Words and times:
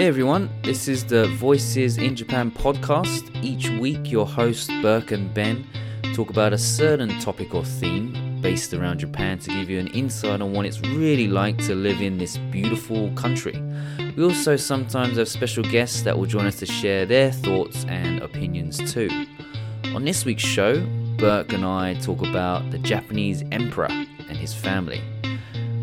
Hey 0.00 0.06
everyone, 0.06 0.48
this 0.62 0.88
is 0.88 1.04
the 1.04 1.26
Voices 1.26 1.98
in 1.98 2.16
Japan 2.16 2.50
podcast. 2.50 3.28
Each 3.44 3.68
week, 3.68 4.10
your 4.10 4.26
hosts 4.26 4.70
Burke 4.80 5.10
and 5.10 5.34
Ben 5.34 5.66
talk 6.14 6.30
about 6.30 6.54
a 6.54 6.58
certain 6.58 7.20
topic 7.20 7.54
or 7.54 7.66
theme 7.66 8.40
based 8.40 8.72
around 8.72 9.00
Japan 9.00 9.38
to 9.40 9.50
give 9.50 9.68
you 9.68 9.78
an 9.78 9.88
insight 9.88 10.40
on 10.40 10.54
what 10.54 10.64
it's 10.64 10.80
really 10.80 11.28
like 11.28 11.58
to 11.66 11.74
live 11.74 12.00
in 12.00 12.16
this 12.16 12.38
beautiful 12.50 13.12
country. 13.12 13.62
We 14.16 14.24
also 14.24 14.56
sometimes 14.56 15.18
have 15.18 15.28
special 15.28 15.64
guests 15.64 16.00
that 16.04 16.16
will 16.16 16.24
join 16.24 16.46
us 16.46 16.56
to 16.60 16.66
share 16.66 17.04
their 17.04 17.30
thoughts 17.30 17.84
and 17.84 18.22
opinions 18.22 18.78
too. 18.90 19.26
On 19.94 20.02
this 20.02 20.24
week's 20.24 20.42
show, 20.42 20.80
Burke 21.18 21.52
and 21.52 21.66
I 21.66 21.92
talk 22.00 22.22
about 22.22 22.70
the 22.70 22.78
Japanese 22.78 23.44
emperor 23.52 23.90
and 23.90 24.34
his 24.38 24.54
family. 24.54 25.02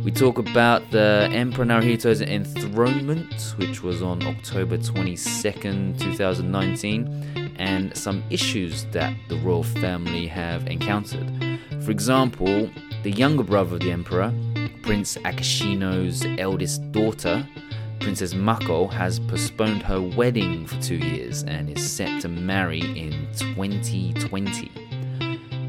We 0.08 0.14
talk 0.14 0.40
about 0.40 0.90
the 0.90 1.28
Emperor 1.34 1.66
Naruhito's 1.66 2.22
enthronement, 2.22 3.56
which 3.58 3.84
was 3.84 4.02
on 4.02 4.26
October 4.26 4.78
22nd, 4.78 6.00
2019, 6.00 7.54
and 7.58 7.94
some 7.94 8.24
issues 8.30 8.86
that 8.94 9.14
the 9.28 9.36
royal 9.40 9.64
family 9.64 10.26
have 10.28 10.66
encountered. 10.68 11.60
For 11.82 11.92
example, 11.92 12.70
the 13.04 13.12
younger 13.12 13.44
brother 13.44 13.76
of 13.76 13.82
the 13.82 13.92
emperor, 13.92 14.34
Prince 14.82 15.18
Akishino's 15.26 16.26
eldest 16.40 16.90
daughter, 16.94 17.46
Princess 18.00 18.34
Mako, 18.34 18.88
has 18.88 19.20
postponed 19.20 19.84
her 19.84 20.00
wedding 20.00 20.68
for 20.68 20.82
two 20.82 20.96
years 20.96 21.44
and 21.44 21.70
is 21.70 21.86
set 21.86 22.22
to 22.22 22.30
marry 22.30 22.80
in 22.80 23.28
2020. 23.34 24.87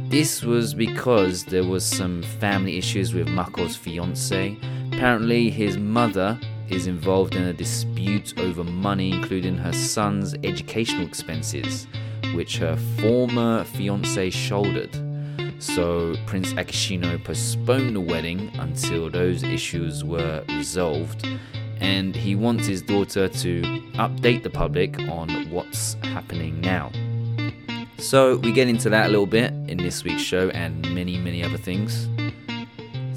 This 0.08 0.42
was 0.42 0.72
because 0.72 1.44
there 1.44 1.64
was 1.64 1.84
some 1.84 2.22
family 2.22 2.78
issues 2.78 3.12
with 3.12 3.28
Mako's 3.28 3.76
fiance. 3.76 4.56
Apparently, 4.90 5.50
his 5.50 5.76
mother 5.76 6.40
is 6.70 6.86
involved 6.86 7.34
in 7.34 7.42
a 7.42 7.52
dispute 7.52 8.32
over 8.38 8.64
money, 8.64 9.12
including 9.12 9.58
her 9.58 9.72
son's 9.74 10.34
educational 10.44 11.06
expenses, 11.06 11.86
which 12.34 12.56
her 12.56 12.78
former 12.98 13.64
fiance 13.64 14.30
shouldered. 14.30 14.96
So, 15.58 16.14
Prince 16.24 16.54
Akishino 16.54 17.22
postponed 17.22 17.94
the 17.94 18.00
wedding 18.00 18.50
until 18.54 19.10
those 19.10 19.42
issues 19.42 20.04
were 20.04 20.42
resolved, 20.48 21.28
and 21.80 22.16
he 22.16 22.34
wants 22.34 22.66
his 22.66 22.80
daughter 22.80 23.28
to 23.28 23.60
update 23.96 24.42
the 24.42 24.50
public 24.50 24.98
on 25.10 25.50
what's 25.50 25.94
happening 26.02 26.62
now. 26.62 26.90
So, 27.98 28.36
we 28.36 28.52
get 28.52 28.68
into 28.68 28.88
that 28.90 29.06
a 29.06 29.08
little 29.08 29.26
bit 29.26 29.52
in 29.68 29.76
this 29.76 30.04
week's 30.04 30.22
show 30.22 30.50
and 30.50 30.80
many, 30.94 31.18
many 31.18 31.42
other 31.42 31.58
things. 31.58 32.08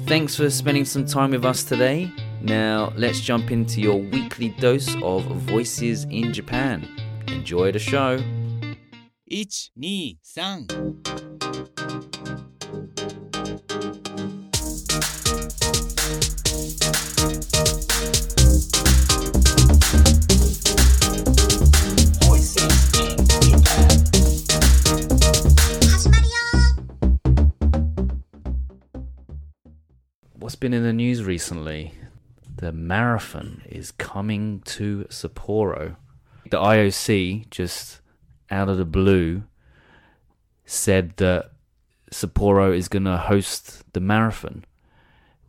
Thanks 0.06 0.36
for 0.36 0.50
spending 0.50 0.84
some 0.84 1.06
time 1.06 1.30
with 1.30 1.44
us 1.44 1.62
today. 1.62 2.10
Now, 2.42 2.92
let's 2.96 3.20
jump 3.20 3.52
into 3.52 3.80
your 3.80 3.96
weekly 3.96 4.48
dose 4.48 4.96
of 5.02 5.22
Voices 5.22 6.04
in 6.10 6.32
Japan. 6.32 6.88
Enjoy 7.28 7.70
the 7.70 7.78
show. 7.78 8.18
1、2、3 9.28 10.18
been 30.62 30.72
in 30.72 30.84
the 30.84 30.92
news 30.92 31.24
recently? 31.24 31.92
The 32.54 32.70
marathon 32.70 33.62
is 33.68 33.90
coming 33.90 34.60
to 34.66 35.06
Sapporo. 35.10 35.96
The 36.52 36.56
IOC 36.56 37.50
just 37.50 38.00
out 38.48 38.68
of 38.68 38.76
the 38.76 38.84
blue 38.84 39.42
said 40.64 41.16
that 41.16 41.50
Sapporo 42.12 42.72
is 42.76 42.86
going 42.86 43.06
to 43.06 43.16
host 43.16 43.82
the 43.92 43.98
marathon, 43.98 44.64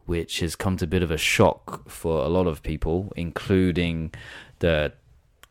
which 0.07 0.39
has 0.39 0.55
come 0.55 0.77
to 0.77 0.85
a 0.85 0.87
bit 0.87 1.03
of 1.03 1.11
a 1.11 1.17
shock 1.17 1.87
for 1.87 2.25
a 2.25 2.27
lot 2.27 2.47
of 2.47 2.63
people, 2.63 3.13
including 3.15 4.11
the 4.59 4.93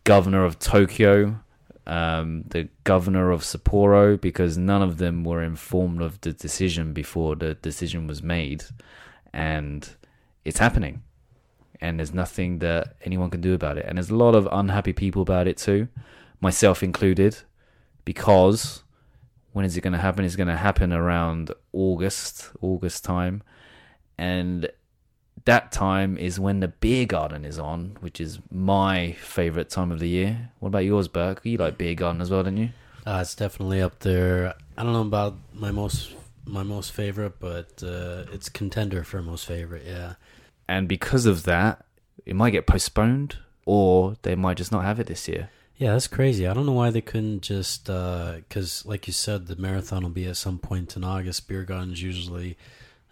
governor 0.02 0.44
of 0.44 0.58
Tokyo, 0.58 1.38
um, 1.86 2.42
the 2.48 2.68
governor 2.82 3.30
of 3.30 3.42
Sapporo, 3.42 4.20
because 4.20 4.58
none 4.58 4.82
of 4.82 4.98
them 4.98 5.22
were 5.22 5.40
informed 5.40 6.02
of 6.02 6.20
the 6.22 6.32
decision 6.32 6.92
before 6.92 7.36
the 7.36 7.54
decision 7.54 8.08
was 8.08 8.24
made. 8.24 8.64
And 9.32 9.88
it's 10.44 10.58
happening. 10.58 11.02
And 11.80 11.98
there's 11.98 12.14
nothing 12.14 12.58
that 12.60 12.96
anyone 13.02 13.30
can 13.30 13.40
do 13.40 13.54
about 13.54 13.78
it. 13.78 13.86
And 13.88 13.98
there's 13.98 14.10
a 14.10 14.16
lot 14.16 14.34
of 14.34 14.48
unhappy 14.52 14.92
people 14.92 15.22
about 15.22 15.48
it 15.48 15.56
too, 15.56 15.88
myself 16.40 16.82
included, 16.82 17.38
because 18.04 18.82
when 19.52 19.64
is 19.64 19.76
it 19.76 19.80
going 19.80 19.92
to 19.92 19.98
happen? 19.98 20.24
It's 20.24 20.36
going 20.36 20.48
to 20.48 20.56
happen 20.56 20.92
around 20.92 21.50
August, 21.72 22.50
August 22.60 23.04
time. 23.04 23.42
And 24.16 24.70
that 25.44 25.72
time 25.72 26.16
is 26.16 26.38
when 26.38 26.60
the 26.60 26.68
beer 26.68 27.04
garden 27.04 27.44
is 27.44 27.58
on, 27.58 27.96
which 28.00 28.20
is 28.20 28.38
my 28.50 29.12
favorite 29.12 29.68
time 29.68 29.90
of 29.90 29.98
the 29.98 30.08
year. 30.08 30.50
What 30.60 30.68
about 30.68 30.84
yours, 30.84 31.08
Burke? 31.08 31.40
You 31.44 31.58
like 31.58 31.78
beer 31.78 31.94
garden 31.94 32.20
as 32.20 32.30
well, 32.30 32.44
don't 32.44 32.56
you? 32.56 32.70
Uh, 33.04 33.18
it's 33.20 33.34
definitely 33.34 33.82
up 33.82 33.98
there. 34.00 34.54
I 34.76 34.84
don't 34.84 34.92
know 34.92 35.02
about 35.02 35.34
my 35.52 35.72
most 35.72 36.14
my 36.44 36.62
most 36.62 36.92
favorite, 36.92 37.38
but 37.40 37.82
uh, 37.82 38.24
it's 38.32 38.48
contender 38.48 39.04
for 39.04 39.22
most 39.22 39.46
favorite. 39.46 39.84
Yeah, 39.86 40.14
And 40.68 40.88
because 40.88 41.26
of 41.26 41.44
that, 41.44 41.84
it 42.26 42.34
might 42.36 42.50
get 42.50 42.66
postponed, 42.66 43.38
or 43.66 44.16
they 44.22 44.34
might 44.34 44.56
just 44.56 44.72
not 44.72 44.84
have 44.84 44.98
it 45.00 45.06
this 45.06 45.28
year. 45.28 45.50
yeah, 45.76 45.92
that's 45.92 46.06
crazy. 46.08 46.46
I 46.46 46.54
don't 46.54 46.66
know 46.66 46.72
why 46.72 46.90
they 46.90 47.00
couldn't 47.00 47.42
just 47.42 47.86
because, 47.86 48.84
like 48.86 49.06
you 49.06 49.12
said, 49.12 49.46
the 49.46 49.56
marathon 49.56 50.02
will 50.02 50.10
be 50.10 50.26
at 50.26 50.36
some 50.36 50.58
point 50.58 50.96
in 50.96 51.02
August. 51.04 51.48
Beer 51.48 51.64
garden's 51.64 52.02
usually 52.02 52.56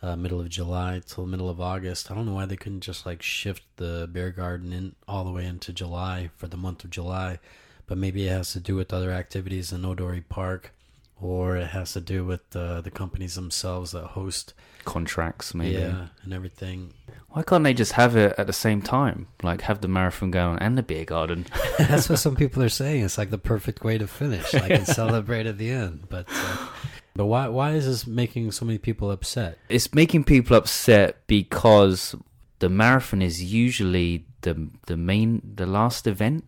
uh, 0.02 0.16
middle 0.16 0.40
of 0.40 0.48
July 0.48 1.00
till 1.04 1.26
middle 1.26 1.50
of 1.50 1.60
August. 1.60 2.10
I 2.10 2.14
don't 2.14 2.26
know 2.26 2.34
why 2.34 2.46
they 2.46 2.56
couldn't 2.56 2.80
just 2.82 3.06
like 3.06 3.22
shift 3.22 3.62
the 3.76 4.08
beer 4.10 4.30
garden 4.30 4.72
in 4.72 4.94
all 5.08 5.24
the 5.24 5.32
way 5.32 5.44
into 5.46 5.72
July 5.72 6.30
for 6.36 6.46
the 6.46 6.56
month 6.56 6.84
of 6.84 6.90
July. 6.90 7.38
But 7.86 7.98
maybe 7.98 8.26
it 8.26 8.30
has 8.30 8.52
to 8.52 8.60
do 8.60 8.76
with 8.76 8.92
other 8.92 9.10
activities 9.10 9.72
in 9.72 9.84
Odori 9.84 10.20
Park, 10.20 10.72
or 11.20 11.56
it 11.56 11.68
has 11.68 11.92
to 11.92 12.00
do 12.00 12.24
with 12.24 12.54
uh, 12.54 12.80
the 12.80 12.90
companies 12.90 13.34
themselves 13.34 13.92
that 13.92 14.04
host 14.08 14.54
Contracts, 14.84 15.54
maybe. 15.54 15.74
Yeah, 15.74 16.06
and 16.22 16.32
everything. 16.32 16.94
Why 17.30 17.42
can't 17.42 17.64
they 17.64 17.74
just 17.74 17.92
have 17.92 18.16
it 18.16 18.34
at 18.38 18.46
the 18.46 18.52
same 18.52 18.82
time? 18.82 19.28
Like 19.42 19.62
have 19.62 19.80
the 19.80 19.88
marathon 19.88 20.30
going 20.30 20.54
on 20.54 20.58
and 20.58 20.76
the 20.76 20.82
beer 20.82 21.04
garden. 21.04 21.46
That's 21.78 22.08
what 22.08 22.18
some 22.18 22.34
people 22.34 22.62
are 22.62 22.70
saying. 22.70 23.04
It's 23.04 23.18
like 23.18 23.30
the 23.30 23.38
perfect 23.38 23.84
way 23.84 23.98
to 23.98 24.06
finish, 24.06 24.52
like 24.52 24.70
and 24.70 24.86
celebrate 25.00 25.46
at 25.46 25.58
the 25.58 25.70
end. 25.70 26.06
But 26.08 26.26
uh, 26.32 26.66
but 27.14 27.26
why 27.26 27.48
why 27.48 27.72
is 27.72 27.86
this 27.86 28.06
making 28.06 28.52
so 28.52 28.64
many 28.64 28.78
people 28.78 29.10
upset? 29.10 29.58
it's 29.68 29.94
making 29.94 30.24
people 30.24 30.56
upset 30.56 31.26
because 31.26 32.14
the 32.58 32.68
marathon 32.68 33.22
is 33.22 33.52
usually 33.52 34.24
the 34.42 34.70
the 34.86 34.96
main 34.96 35.42
the 35.56 35.66
last 35.66 36.06
event 36.06 36.44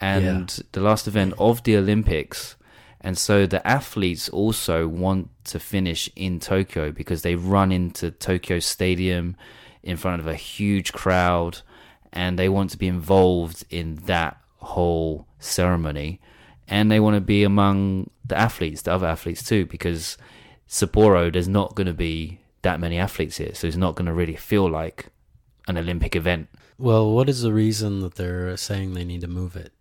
and 0.00 0.62
the 0.72 0.80
last 0.80 1.06
event 1.06 1.34
of 1.38 1.62
the 1.64 1.76
Olympics 1.76 2.56
and 3.02 3.18
so 3.18 3.46
the 3.46 3.66
athletes 3.66 4.28
also 4.28 4.86
want 4.86 5.28
to 5.44 5.58
finish 5.58 6.08
in 6.14 6.38
Tokyo 6.38 6.92
because 6.92 7.22
they 7.22 7.34
run 7.34 7.72
into 7.72 8.10
Tokyo 8.12 8.60
Stadium 8.60 9.36
in 9.82 9.96
front 9.96 10.20
of 10.20 10.28
a 10.28 10.36
huge 10.36 10.92
crowd 10.92 11.58
and 12.12 12.38
they 12.38 12.48
want 12.48 12.70
to 12.70 12.78
be 12.78 12.86
involved 12.86 13.64
in 13.70 13.96
that 14.06 14.40
whole 14.58 15.26
ceremony 15.40 16.20
and 16.68 16.90
they 16.90 17.00
want 17.00 17.14
to 17.16 17.20
be 17.20 17.42
among 17.42 18.08
the 18.24 18.38
athletes, 18.38 18.82
the 18.82 18.92
other 18.92 19.08
athletes 19.08 19.42
too, 19.42 19.66
because 19.66 20.16
Sapporo, 20.68 21.32
there's 21.32 21.48
not 21.48 21.74
going 21.74 21.88
to 21.88 21.92
be 21.92 22.38
that 22.62 22.78
many 22.78 22.98
athletes 22.98 23.36
here, 23.36 23.52
so 23.52 23.66
it's 23.66 23.76
not 23.76 23.96
going 23.96 24.06
to 24.06 24.12
really 24.12 24.36
feel 24.36 24.70
like 24.70 25.08
an 25.66 25.76
Olympic 25.76 26.14
event. 26.14 26.48
Well, 26.78 27.12
what 27.12 27.28
is 27.28 27.42
the 27.42 27.52
reason 27.52 28.00
that 28.00 28.14
they're 28.14 28.56
saying 28.56 28.94
they 28.94 29.04
need 29.04 29.20
to 29.22 29.28
move 29.28 29.56
it? 29.56 29.72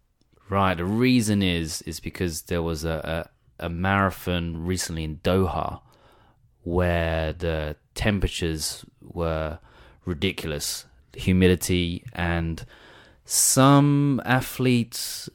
Right. 0.52 0.76
The 0.76 0.84
reason 0.84 1.42
is 1.42 1.82
is 1.84 2.02
because 2.02 2.42
there 2.44 2.62
was 2.62 2.84
a, 2.84 3.30
a, 3.58 3.68
a 3.68 3.70
marathon 3.70 4.66
recently 4.66 5.06
in 5.06 5.20
Doha 5.24 5.80
where 6.64 7.32
the 7.32 7.78
temperatures 7.96 8.84
were 9.02 9.60
ridiculous, 10.04 10.86
humidity, 11.14 12.04
and 12.12 12.66
some 13.24 14.22
athletes 14.26 15.30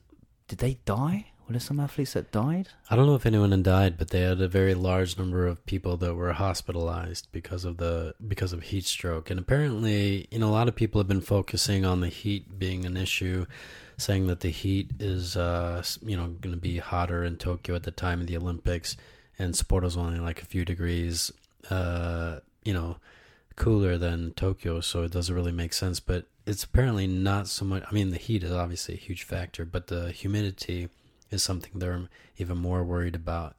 did 0.48 0.58
they 0.58 0.74
die? 0.84 1.28
Were 1.46 1.52
there 1.52 1.60
some 1.60 1.80
athletes 1.80 2.12
that 2.12 2.30
died? 2.30 2.68
I 2.90 2.96
don't 2.96 3.06
know 3.06 3.14
if 3.14 3.24
anyone 3.24 3.52
had 3.52 3.62
died, 3.62 3.96
but 3.96 4.10
they 4.10 4.20
had 4.20 4.42
a 4.42 4.48
very 4.48 4.74
large 4.74 5.16
number 5.16 5.46
of 5.46 5.64
people 5.64 5.96
that 5.96 6.14
were 6.14 6.34
hospitalized 6.34 7.28
because 7.32 7.64
of 7.64 7.78
the 7.78 8.14
because 8.28 8.52
of 8.52 8.64
heat 8.64 8.84
stroke. 8.84 9.30
And 9.30 9.40
apparently, 9.40 10.28
you 10.30 10.40
know, 10.40 10.48
a 10.48 10.50
lot 10.50 10.68
of 10.68 10.76
people 10.76 11.00
have 11.00 11.08
been 11.08 11.22
focusing 11.22 11.86
on 11.86 12.00
the 12.00 12.08
heat 12.08 12.58
being 12.58 12.84
an 12.84 12.98
issue, 12.98 13.46
saying 13.96 14.26
that 14.26 14.40
the 14.40 14.50
heat 14.50 14.90
is, 14.98 15.36
uh, 15.36 15.82
you 16.02 16.16
know, 16.16 16.28
going 16.28 16.54
to 16.54 16.60
be 16.60 16.78
hotter 16.78 17.24
in 17.24 17.36
Tokyo 17.36 17.74
at 17.74 17.84
the 17.84 17.90
time 17.90 18.20
of 18.20 18.26
the 18.26 18.36
Olympics, 18.36 18.96
and 19.38 19.54
Sapporo's 19.54 19.96
only 19.96 20.18
like 20.18 20.42
a 20.42 20.46
few 20.46 20.64
degrees, 20.64 21.32
uh, 21.70 22.40
you 22.64 22.72
know, 22.72 22.96
cooler 23.56 23.96
than 23.96 24.32
Tokyo, 24.32 24.80
so 24.80 25.02
it 25.02 25.12
doesn't 25.12 25.34
really 25.34 25.52
make 25.52 25.72
sense. 25.72 26.00
But 26.00 26.26
it's 26.46 26.64
apparently 26.64 27.06
not 27.06 27.48
so 27.48 27.64
much. 27.64 27.84
I 27.88 27.92
mean, 27.92 28.10
the 28.10 28.18
heat 28.18 28.44
is 28.44 28.52
obviously 28.52 28.94
a 28.94 28.98
huge 28.98 29.24
factor, 29.24 29.64
but 29.64 29.86
the 29.86 30.12
humidity 30.12 30.88
is 31.30 31.42
something 31.42 31.72
they're 31.74 32.08
even 32.38 32.58
more 32.58 32.84
worried 32.84 33.14
about. 33.16 33.56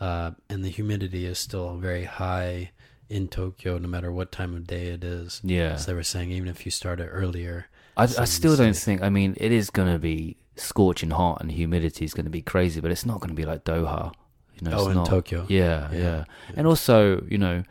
Uh, 0.00 0.32
and 0.48 0.64
the 0.64 0.70
humidity 0.70 1.24
is 1.24 1.38
still 1.38 1.76
very 1.76 2.04
high 2.04 2.70
in 3.08 3.28
Tokyo, 3.28 3.78
no 3.78 3.88
matter 3.88 4.12
what 4.12 4.30
time 4.30 4.54
of 4.54 4.66
day 4.66 4.88
it 4.88 5.02
is. 5.02 5.40
Yeah. 5.42 5.72
As 5.72 5.86
they 5.86 5.94
were 5.94 6.02
saying, 6.02 6.30
even 6.30 6.48
if 6.48 6.64
you 6.64 6.70
start 6.70 7.00
it 7.00 7.08
earlier. 7.10 7.66
I, 7.98 8.04
I 8.04 8.24
still 8.24 8.56
don't 8.56 8.76
think. 8.76 9.02
I 9.02 9.08
mean, 9.08 9.34
it 9.38 9.52
is 9.52 9.70
going 9.70 9.92
to 9.92 9.98
be 9.98 10.36
scorching 10.56 11.10
hot, 11.10 11.40
and 11.40 11.50
humidity 11.50 12.04
is 12.04 12.14
going 12.14 12.24
to 12.24 12.30
be 12.30 12.42
crazy, 12.42 12.80
but 12.80 12.90
it's 12.90 13.04
not 13.04 13.20
going 13.20 13.30
to 13.30 13.34
be 13.34 13.44
like 13.44 13.64
Doha. 13.64 14.12
You 14.60 14.70
know, 14.70 14.76
oh, 14.78 14.88
in 14.88 14.94
not, 14.96 15.06
Tokyo. 15.06 15.46
Yeah, 15.48 15.88
yeah, 15.92 15.98
Yeah, 15.98 16.24
And 16.56 16.66
also, 16.66 17.24
you 17.28 17.38
know, 17.38 17.62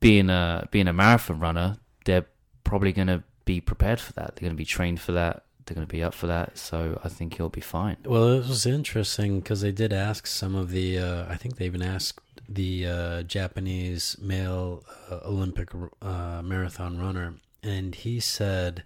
being 0.00 0.30
a 0.30 0.68
being 0.70 0.88
a 0.88 0.92
marathon 0.92 1.40
runner, 1.40 1.76
they're 2.04 2.26
probably 2.64 2.92
going 2.92 3.08
to 3.08 3.22
be 3.44 3.60
prepared 3.60 4.00
for 4.00 4.12
that. 4.14 4.36
They're 4.36 4.46
going 4.46 4.56
to 4.56 4.56
be 4.56 4.64
trained 4.64 5.00
for 5.00 5.12
that. 5.12 5.44
They're 5.64 5.74
going 5.74 5.86
to 5.86 5.90
be 5.90 6.02
up 6.02 6.14
for 6.14 6.26
that. 6.26 6.58
So 6.58 7.00
I 7.04 7.08
think 7.08 7.36
he'll 7.36 7.48
be 7.48 7.60
fine. 7.60 7.96
Well, 8.04 8.32
it 8.32 8.46
was 8.46 8.66
interesting 8.66 9.40
because 9.40 9.60
they 9.60 9.72
did 9.72 9.92
ask 9.92 10.26
some 10.26 10.54
of 10.54 10.70
the. 10.70 10.98
Uh, 10.98 11.26
I 11.28 11.36
think 11.36 11.56
they 11.56 11.66
even 11.66 11.82
asked 11.82 12.20
the 12.48 12.86
uh, 12.86 13.22
Japanese 13.22 14.16
male 14.20 14.84
uh, 15.10 15.20
Olympic 15.24 15.70
uh, 16.02 16.42
marathon 16.42 16.98
runner, 16.98 17.34
and 17.62 17.94
he 17.94 18.20
said, 18.20 18.82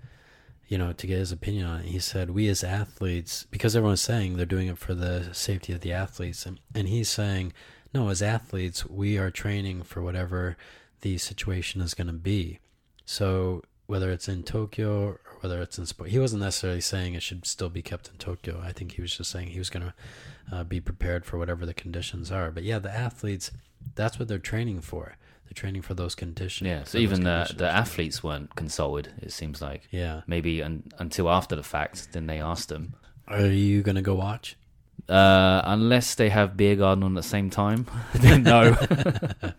you 0.69 0.79
know, 0.79 0.93
to 0.93 1.07
get 1.07 1.19
his 1.19 1.33
opinion 1.33 1.67
on 1.67 1.81
it, 1.81 1.87
he 1.87 1.99
said, 1.99 2.31
"We 2.31 2.49
as 2.49 2.63
athletes, 2.63 3.47
because 3.51 3.75
everyone's 3.75 4.01
saying 4.01 4.37
they're 4.37 4.47
doing 4.47 4.69
it 4.69 4.79
for 4.79 4.95
the 4.95 5.31
safety 5.33 5.73
of 5.73 5.81
the 5.81 5.93
athletes, 5.93 6.47
and, 6.47 6.61
and 6.75 6.89
he's 6.89 7.09
saying, 7.09 7.53
no, 7.95 8.09
as 8.09 8.23
athletes, 8.23 8.87
we 8.87 9.17
are 9.17 9.31
training 9.31 9.83
for 9.83 10.03
whatever 10.03 10.57
the 11.01 11.19
situation 11.19 11.81
is 11.81 11.95
going 11.95 12.07
to 12.07 12.13
be. 12.13 12.59
So 13.05 13.63
whether 13.87 14.11
it's 14.11 14.29
in 14.29 14.43
Tokyo 14.43 15.03
or 15.03 15.21
whether 15.41 15.63
it's 15.63 15.79
in 15.79 15.85
Sapporo, 15.85 16.09
he 16.09 16.19
wasn't 16.19 16.43
necessarily 16.43 16.81
saying 16.81 17.15
it 17.15 17.23
should 17.23 17.47
still 17.47 17.71
be 17.71 17.83
kept 17.83 18.09
in 18.09 18.17
Tokyo. 18.19 18.61
I 18.63 18.73
think 18.73 18.93
he 18.93 19.03
was 19.03 19.17
just 19.17 19.31
saying 19.31 19.49
he 19.49 19.59
was 19.59 19.71
going 19.71 19.87
to 19.87 19.95
uh, 20.55 20.65
be 20.65 20.81
prepared 20.81 21.25
for 21.25 21.39
whatever 21.39 21.65
the 21.65 21.75
conditions 21.75 22.31
are. 22.31 22.51
But 22.51 22.65
yeah, 22.65 22.79
the 22.79 22.95
athletes, 22.95 23.51
that's 23.95 24.19
what 24.19 24.29
they're 24.29 24.39
training 24.39 24.83
for. 24.83 25.17
They're 25.49 25.55
training 25.55 25.81
for 25.81 25.95
those 25.95 26.15
conditions. 26.15 26.69
Yeah. 26.69 26.85
So 26.85 26.99
even 26.99 27.25
the 27.25 27.51
the 27.57 27.69
athletes 27.71 28.23
weren't 28.23 28.55
consulted. 28.55 29.09
It 29.23 29.33
seems 29.33 29.63
like 29.63 29.89
Yeah. 29.91 30.21
maybe 30.27 30.63
un, 30.63 30.83
until 30.99 31.31
after 31.31 31.57
the 31.57 31.63
fact, 31.63 32.13
then 32.13 32.27
they 32.27 32.39
asked 32.39 32.69
them. 32.69 32.95
Are 33.27 33.47
you 33.47 33.83
going 33.83 33.97
to 33.97 34.03
go 34.03 34.15
watch? 34.15 34.57
Uh, 35.09 35.63
unless 35.65 36.15
they 36.17 36.29
have 36.29 36.55
beer 36.57 36.77
garden 36.77 37.03
on 37.03 37.17
at 37.17 37.23
the 37.23 37.29
same 37.29 37.49
time, 37.49 37.87
then 38.15 38.43
no. 38.43 38.77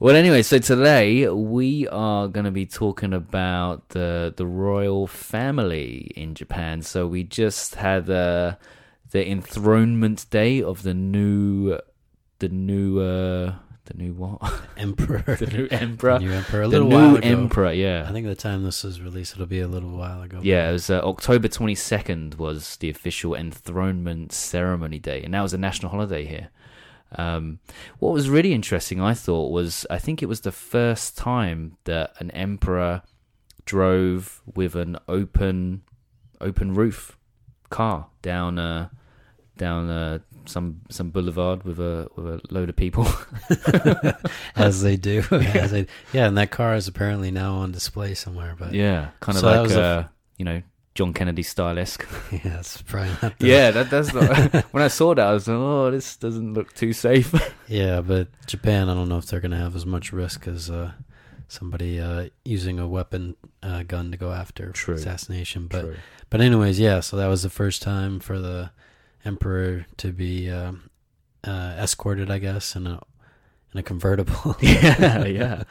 well, 0.00 0.14
anyway, 0.14 0.42
so 0.42 0.58
today 0.58 1.28
we 1.28 1.88
are 1.88 2.28
going 2.28 2.44
to 2.44 2.50
be 2.52 2.66
talking 2.66 3.12
about 3.14 3.88
the 3.90 4.34
the 4.36 4.46
royal 4.46 5.06
family 5.06 6.12
in 6.14 6.34
Japan. 6.34 6.82
So 6.82 7.06
we 7.06 7.24
just 7.24 7.76
had 7.76 8.08
uh, 8.10 8.56
the 9.10 9.26
enthronement 9.28 10.26
day 10.30 10.62
of 10.62 10.82
the 10.82 10.94
new, 10.94 11.78
the 12.38 12.48
new, 12.48 13.00
uh, 13.00 13.54
the 13.86 13.94
new 13.94 14.12
what? 14.12 14.40
Emperor. 14.76 15.22
the 15.38 15.46
new 15.46 15.68
emperor. 15.70 16.18
New 16.18 16.30
emperor. 16.32 16.62
A 16.62 16.64
the 16.64 16.70
little 16.78 16.88
new 16.88 16.94
while 16.96 17.16
ago. 17.16 17.26
emperor. 17.28 17.72
Yeah. 17.72 18.06
I 18.08 18.12
think 18.12 18.26
the 18.26 18.34
time 18.34 18.62
this 18.64 18.84
is 18.84 19.00
released, 19.00 19.34
it'll 19.34 19.46
be 19.46 19.60
a 19.60 19.68
little 19.68 19.90
while 19.90 20.22
ago. 20.22 20.40
Yeah, 20.42 20.68
it 20.68 20.72
was 20.72 20.90
uh, 20.90 21.00
October 21.00 21.48
22nd 21.48 22.36
was 22.36 22.76
the 22.76 22.90
official 22.90 23.34
enthronement 23.34 24.32
ceremony 24.32 24.98
day, 24.98 25.22
and 25.22 25.34
that 25.34 25.42
was 25.42 25.54
a 25.54 25.58
national 25.58 25.90
holiday 25.90 26.24
here. 26.26 26.50
Um, 27.16 27.58
what 27.98 28.12
was 28.12 28.28
really 28.28 28.52
interesting, 28.52 29.00
I 29.00 29.14
thought, 29.14 29.50
was 29.50 29.86
I 29.88 29.98
think 29.98 30.22
it 30.22 30.26
was 30.26 30.42
the 30.42 30.52
first 30.52 31.16
time 31.16 31.78
that 31.84 32.12
an 32.18 32.30
emperor 32.32 33.02
drove 33.64 34.42
with 34.54 34.74
an 34.76 34.98
open, 35.08 35.82
open 36.40 36.74
roof 36.74 37.16
car 37.70 38.08
down 38.22 38.58
uh, 38.58 38.88
down 39.56 39.88
uh, 39.90 40.18
some 40.48 40.80
some 40.90 41.10
boulevard 41.10 41.62
with 41.64 41.78
a 41.78 42.08
with 42.16 42.26
a 42.26 42.40
load 42.50 42.68
of 42.68 42.76
people. 42.76 43.06
as 44.56 44.82
they 44.82 44.96
do. 44.96 45.22
As 45.30 45.70
they, 45.70 45.86
yeah, 46.12 46.26
and 46.26 46.36
that 46.38 46.50
car 46.50 46.74
is 46.74 46.88
apparently 46.88 47.30
now 47.30 47.56
on 47.56 47.72
display 47.72 48.14
somewhere. 48.14 48.56
But 48.58 48.72
yeah, 48.74 48.82
yeah, 48.82 49.08
kind 49.20 49.36
of 49.36 49.40
So 49.40 49.62
like 49.62 49.70
a 49.70 49.82
uh, 49.82 50.04
you 50.36 50.44
know 50.44 50.62
John 50.94 51.12
Kennedy 51.12 51.42
style 51.42 51.78
esque. 51.78 52.06
it's 52.32 52.82
probably 52.82 53.12
not. 53.22 53.38
The, 53.38 53.46
Yeah, 53.46 53.70
that, 53.70 53.90
that's 53.90 54.12
not. 54.12 54.64
when 54.72 54.82
I 54.82 54.88
saw 54.88 55.14
that, 55.14 55.26
I 55.26 55.32
was 55.32 55.46
like, 55.46 55.56
"Oh, 55.56 55.90
this 55.90 56.16
doesn't 56.16 56.54
look 56.54 56.74
too 56.74 56.92
safe." 56.92 57.32
yeah, 57.68 58.00
but 58.00 58.28
Japan, 58.46 58.88
I 58.88 58.94
don't 58.94 59.08
know 59.08 59.18
if 59.18 59.26
they're 59.26 59.40
going 59.40 59.52
to 59.52 59.58
have 59.58 59.76
as 59.76 59.86
much 59.86 60.12
risk 60.12 60.48
as 60.48 60.70
uh, 60.70 60.92
somebody 61.46 62.00
uh, 62.00 62.30
using 62.44 62.78
a 62.78 62.88
weapon 62.88 63.36
uh, 63.62 63.82
gun 63.82 64.10
to 64.10 64.16
go 64.16 64.32
after 64.32 64.70
True. 64.70 64.94
assassination. 64.94 65.66
But 65.68 65.94
but 66.30 66.40
anyways, 66.40 66.80
yeah. 66.80 67.00
So 67.00 67.16
that 67.16 67.28
was 67.28 67.42
the 67.42 67.50
first 67.50 67.82
time 67.82 68.18
for 68.18 68.38
the 68.38 68.70
emperor 69.24 69.86
to 69.98 70.12
be 70.12 70.50
um 70.50 70.90
uh, 71.44 71.76
escorted, 71.78 72.30
I 72.30 72.38
guess, 72.38 72.76
in 72.76 72.86
a 72.86 73.00
in 73.72 73.80
a 73.80 73.82
convertible. 73.82 74.56
yeah, 74.60 75.24
yeah. 75.24 75.62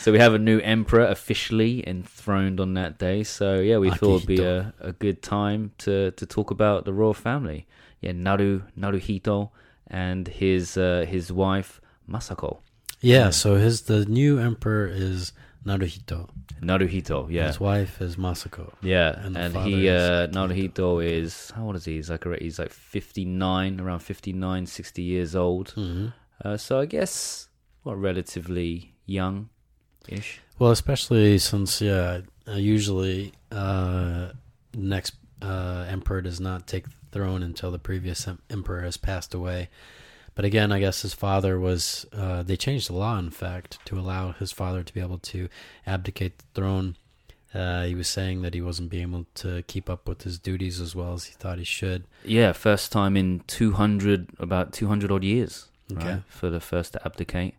So 0.00 0.12
we 0.12 0.18
have 0.18 0.34
a 0.34 0.38
new 0.38 0.60
emperor 0.60 1.04
officially 1.04 1.86
enthroned 1.86 2.58
on 2.60 2.74
that 2.74 2.98
day. 2.98 3.22
So 3.22 3.60
yeah, 3.60 3.78
we 3.78 3.90
thought 3.90 4.16
it'd 4.16 4.26
be 4.26 4.42
a, 4.42 4.72
a 4.80 4.92
good 4.92 5.22
time 5.22 5.72
to, 5.78 6.12
to 6.12 6.26
talk 6.26 6.50
about 6.50 6.84
the 6.84 6.92
royal 6.92 7.14
family. 7.14 7.66
Yeah, 8.00 8.12
Naru 8.12 8.62
Naruhito 8.78 9.50
and 9.86 10.26
his 10.26 10.76
uh, 10.76 11.04
his 11.06 11.32
wife 11.32 11.80
Masako. 12.08 12.60
yeah. 13.00 13.30
So 13.30 13.56
his 13.56 13.82
the 13.82 14.06
new 14.06 14.38
emperor 14.38 14.86
is 14.86 15.32
Naruhito. 15.64 16.28
Naruhito, 16.62 17.30
yeah. 17.30 17.48
His 17.48 17.60
wife 17.60 18.00
is 18.00 18.16
Masako. 18.16 18.72
Yeah, 18.82 19.18
And 19.24 19.36
and, 19.36 19.54
he 19.56 19.88
uh, 19.88 19.92
is 19.92 20.34
Naruhito 20.34 21.04
is 21.04 21.50
how 21.54 21.66
old 21.66 21.76
is 21.76 21.84
he? 21.84 21.96
He's 21.96 22.10
like 22.10 22.24
he's 22.40 22.58
like 22.58 22.72
59, 22.72 23.80
around 23.80 24.00
59, 24.00 24.66
60 24.66 25.02
years 25.02 25.36
old. 25.36 25.70
hmm 25.70 26.08
Uh, 26.44 26.56
so 26.56 26.80
I 26.80 26.86
guess 26.86 27.48
well, 27.84 27.96
relatively 27.96 28.94
young 29.06 29.48
ish. 30.08 30.40
Well, 30.58 30.70
especially 30.70 31.38
since 31.38 31.80
yeah, 31.80 32.20
uh, 32.48 32.52
usually 32.52 33.32
uh, 33.52 34.32
next 34.74 35.14
uh, 35.42 35.84
emperor 35.88 36.22
does 36.22 36.40
not 36.40 36.66
take 36.66 36.84
the 36.84 36.96
throne 37.12 37.42
until 37.42 37.70
the 37.70 37.78
previous 37.78 38.26
em- 38.28 38.40
emperor 38.48 38.80
has 38.82 38.96
passed 38.96 39.34
away. 39.34 39.68
But 40.34 40.44
again, 40.44 40.72
I 40.72 40.80
guess 40.80 41.02
his 41.02 41.14
father 41.14 41.58
was. 41.58 42.06
Uh, 42.12 42.42
they 42.42 42.56
changed 42.56 42.88
the 42.88 42.94
law, 42.94 43.18
in 43.18 43.30
fact, 43.30 43.78
to 43.86 43.98
allow 43.98 44.32
his 44.32 44.52
father 44.52 44.82
to 44.82 44.94
be 44.94 45.00
able 45.00 45.18
to 45.18 45.48
abdicate 45.86 46.38
the 46.38 46.44
throne. 46.54 46.96
Uh, 47.52 47.84
he 47.84 47.96
was 47.96 48.06
saying 48.06 48.42
that 48.42 48.54
he 48.54 48.60
wasn't 48.60 48.88
being 48.90 49.02
able 49.02 49.26
to 49.34 49.62
keep 49.62 49.90
up 49.90 50.08
with 50.08 50.22
his 50.22 50.38
duties 50.38 50.80
as 50.80 50.94
well 50.94 51.14
as 51.14 51.24
he 51.24 51.32
thought 51.32 51.58
he 51.58 51.64
should. 51.64 52.04
Yeah, 52.24 52.52
first 52.52 52.92
time 52.92 53.16
in 53.16 53.42
200, 53.48 54.28
about 54.38 54.72
200 54.72 55.10
odd 55.10 55.24
years. 55.24 55.66
Okay. 55.92 56.06
Right, 56.06 56.22
for 56.28 56.48
the 56.48 56.60
first 56.60 56.92
to 56.92 57.04
abdicate. 57.04 57.54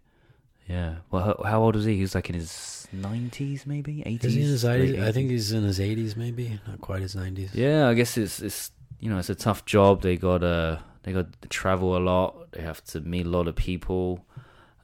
Yeah. 0.67 0.95
Well, 1.09 1.23
how, 1.23 1.43
how 1.49 1.63
old 1.63 1.75
was 1.75 1.83
he? 1.83 1.95
He 1.95 2.01
was 2.01 2.15
like 2.15 2.29
in 2.29 2.35
his 2.35 2.87
90s, 2.95 3.65
maybe? 3.65 3.95
80s? 4.05 4.23
Is 4.23 4.33
he 4.33 4.41
in 4.41 4.47
his 4.47 4.63
80s? 4.63 5.03
I 5.03 5.11
think 5.11 5.29
he's 5.29 5.51
in 5.51 5.63
his 5.63 5.79
80s, 5.79 6.15
maybe 6.15 6.59
not 6.65 6.79
quite 6.79 7.01
his 7.01 7.15
90s. 7.15 7.49
Yeah, 7.53 7.89
I 7.89 7.93
guess 7.93 8.17
it's, 8.17 8.39
it's 8.39 8.71
you 9.01 9.09
know, 9.09 9.17
it's 9.17 9.29
a 9.29 9.35
tough 9.35 9.65
job. 9.65 10.01
They 10.01 10.15
got 10.15 10.41
uh, 10.41 10.77
they 11.03 11.13
got 11.13 11.41
to 11.41 11.47
travel 11.47 11.97
a 11.97 11.99
lot. 11.99 12.51
They 12.51 12.61
have 12.61 12.83
to 12.85 13.01
meet 13.01 13.25
a 13.25 13.29
lot 13.29 13.47
of 13.47 13.55
people. 13.55 14.25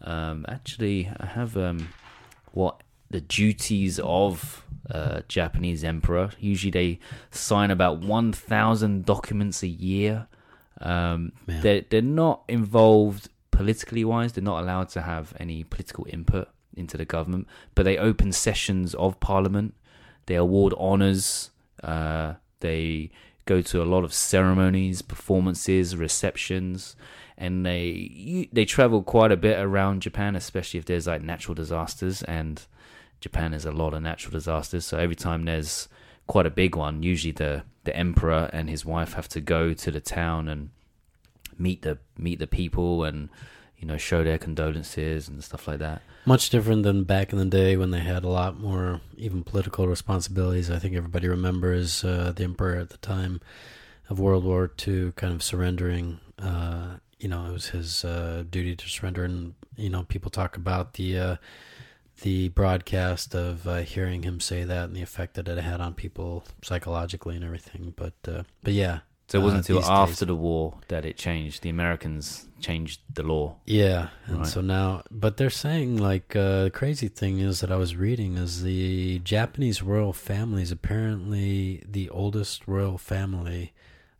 Um, 0.02 0.46
actually, 0.48 1.12
I 1.20 1.26
have 1.26 1.58
um, 1.58 1.90
what 2.52 2.82
the 3.10 3.22
duties 3.22 4.00
of 4.00 4.64
uh, 4.90 5.22
Japanese 5.28 5.84
emperor. 5.84 6.32
Usually, 6.40 6.72
they 6.72 7.00
sign 7.32 7.72
about 7.72 8.00
one 8.00 8.34
thousand 8.34 9.06
documents 9.06 9.64
a 9.64 9.68
year. 9.68 10.28
Um, 10.80 11.34
they're 11.46 11.82
they're 11.90 12.02
not 12.02 12.44
involved 12.48 13.30
politically 13.52 14.06
wise. 14.06 14.34
They're 14.34 14.44
not 14.44 14.62
allowed 14.62 14.90
to 14.90 15.02
have 15.02 15.34
any 15.40 15.64
political 15.64 16.06
input 16.10 16.50
into 16.76 16.98
the 16.98 17.06
government. 17.06 17.48
But 17.76 17.84
they 17.84 17.98
open 17.98 18.32
sessions 18.32 18.94
of 18.96 19.20
parliament. 19.20 19.74
They 20.28 20.36
award 20.36 20.74
honors. 20.78 21.52
Uh, 21.84 22.36
they 22.60 23.12
go 23.48 23.62
to 23.62 23.82
a 23.82 23.86
lot 23.86 24.04
of 24.04 24.13
ceremonies, 24.13 25.01
performances, 25.01 25.96
receptions, 25.96 26.96
and 27.38 27.66
they 27.66 28.50
they 28.54 28.66
travel 28.66 29.01
quite 29.01 29.32
a 29.32 29.38
bit 29.38 29.58
around 29.60 30.01
Japan, 30.04 30.36
especially 30.36 30.77
if 30.77 30.86
there's 30.86 31.08
like 31.08 31.22
natural 31.22 31.56
disasters. 31.56 32.22
And 32.24 32.63
Japan 33.20 33.54
has 33.54 33.66
a 33.66 33.72
lot 33.72 33.94
of 33.94 34.04
natural 34.04 34.34
disasters, 34.34 34.86
so 34.86 34.98
every 35.00 35.16
time 35.16 35.46
there's 35.46 35.88
quite 36.27 36.46
a 36.46 36.51
big 36.51 36.75
one, 36.75 37.01
usually 37.01 37.32
the 37.32 37.63
the 37.86 37.96
emperor 37.96 38.50
and 38.54 38.70
his 38.70 38.86
wife 38.86 39.13
have 39.13 39.30
to 39.30 39.42
go 39.42 39.74
to 39.74 39.89
the 39.89 40.01
town 40.01 40.48
and 40.48 40.70
meet 41.58 41.82
the 41.82 41.98
meet 42.18 42.38
the 42.38 42.48
people 42.48 43.04
and 43.04 43.30
you 43.78 43.88
know 43.88 43.98
show 43.98 44.24
their 44.24 44.38
condolences 44.38 45.28
and 45.28 45.44
stuff 45.44 45.68
like 45.68 45.80
that. 45.80 46.02
Much 46.26 46.50
different 46.50 46.84
than 46.84 47.04
back 47.04 47.32
in 47.32 47.40
the 47.40 47.46
day 47.46 47.78
when 47.78 47.92
they 47.92 48.00
had 48.00 48.24
a 48.24 48.30
lot 48.30 48.60
more 48.60 49.02
even 49.16 49.44
political 49.44 49.88
responsibilities. 49.88 50.70
I 50.70 50.80
think 50.80 50.96
everybody 50.96 51.28
remembers 51.28 52.04
uh, 52.04 52.34
the 52.36 52.44
emperor 52.44 52.76
at 52.76 52.90
the 52.90 52.98
time 52.98 53.40
of 54.10 54.20
World 54.20 54.44
War 54.44 54.72
II 54.88 55.14
kind 55.16 55.34
of 55.34 55.44
surrendering. 55.44 56.20
Uh, 56.40 56.98
you 57.20 57.28
know, 57.28 57.46
it 57.46 57.54
was 57.54 57.68
his 57.70 58.04
uh, 58.04 58.44
duty 58.50 58.76
to 58.76 58.90
surrender, 58.90 59.24
and 59.24 59.54
you 59.76 59.90
know, 59.90 60.04
people 60.04 60.32
talk 60.32 60.58
about 60.58 60.94
the 60.94 61.18
uh, 61.18 61.36
the 62.22 62.50
broadcast 62.50 63.36
of 63.36 63.68
uh, 63.68 63.78
hearing 63.78 64.24
him 64.24 64.40
say 64.40 64.64
that 64.64 64.86
and 64.86 64.96
the 64.96 65.02
effect 65.02 65.36
that 65.36 65.48
it 65.48 65.58
had 65.60 65.80
on 65.80 65.94
people 65.94 66.44
psychologically 66.64 67.36
and 67.36 67.46
everything. 67.46 67.94
But 67.96 68.14
uh, 68.28 68.44
but 68.64 68.74
yeah, 68.74 69.00
So 69.28 69.40
it 69.40 69.44
wasn't 69.44 69.70
uh, 69.70 69.76
until 69.78 69.92
after 69.92 70.12
days- 70.26 70.28
the 70.28 70.36
war 70.36 70.76
that 70.88 71.06
it 71.06 71.18
changed. 71.18 71.62
The 71.64 71.70
Americans 71.70 72.46
changed 72.62 73.02
the 73.14 73.24
law. 73.24 73.58
Yeah, 73.66 74.10
and 74.26 74.38
Right. 74.40 74.48
so 74.48 74.62
now, 74.62 75.04
but 75.12 75.38
they're 75.38 75.50
saying 75.50 75.98
like 75.98 76.36
uh, 76.36 76.64
the 76.66 76.70
crazy 76.74 77.08
thing 77.10 77.40
is 77.40 77.60
that 77.60 77.72
I 77.72 77.76
was 77.76 77.96
reading 77.96 78.38
is 78.38 78.64
the 78.64 79.20
Japanese 79.20 79.84
royal 79.84 80.14
family 80.14 80.62
is 80.64 80.72
apparently 80.72 81.84
the 81.88 82.10
oldest 82.10 82.68
royal 82.68 82.98
family 82.98 83.74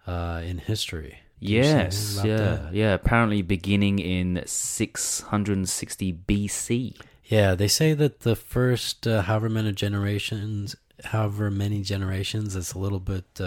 uh, 0.06 0.42
in 0.46 0.58
history. 0.60 1.20
Yes, 1.40 2.20
yeah, 2.26 2.36
that? 2.38 2.74
yeah. 2.74 2.94
Apparently, 2.94 3.42
beginning 3.44 4.00
in 4.00 4.42
660 4.46 6.14
BC. 6.28 6.96
Yeah, 7.26 7.56
they 7.56 7.68
say 7.68 7.94
that 7.94 8.22
the 8.22 8.36
first 8.36 9.06
uh, 9.08 9.22
however 9.24 9.50
many 9.50 9.72
generations, 9.74 10.76
however 11.06 11.52
many 11.52 11.82
generations, 11.84 12.56
it's 12.56 12.74
a 12.74 12.80
little 12.80 13.00
bit 13.00 13.40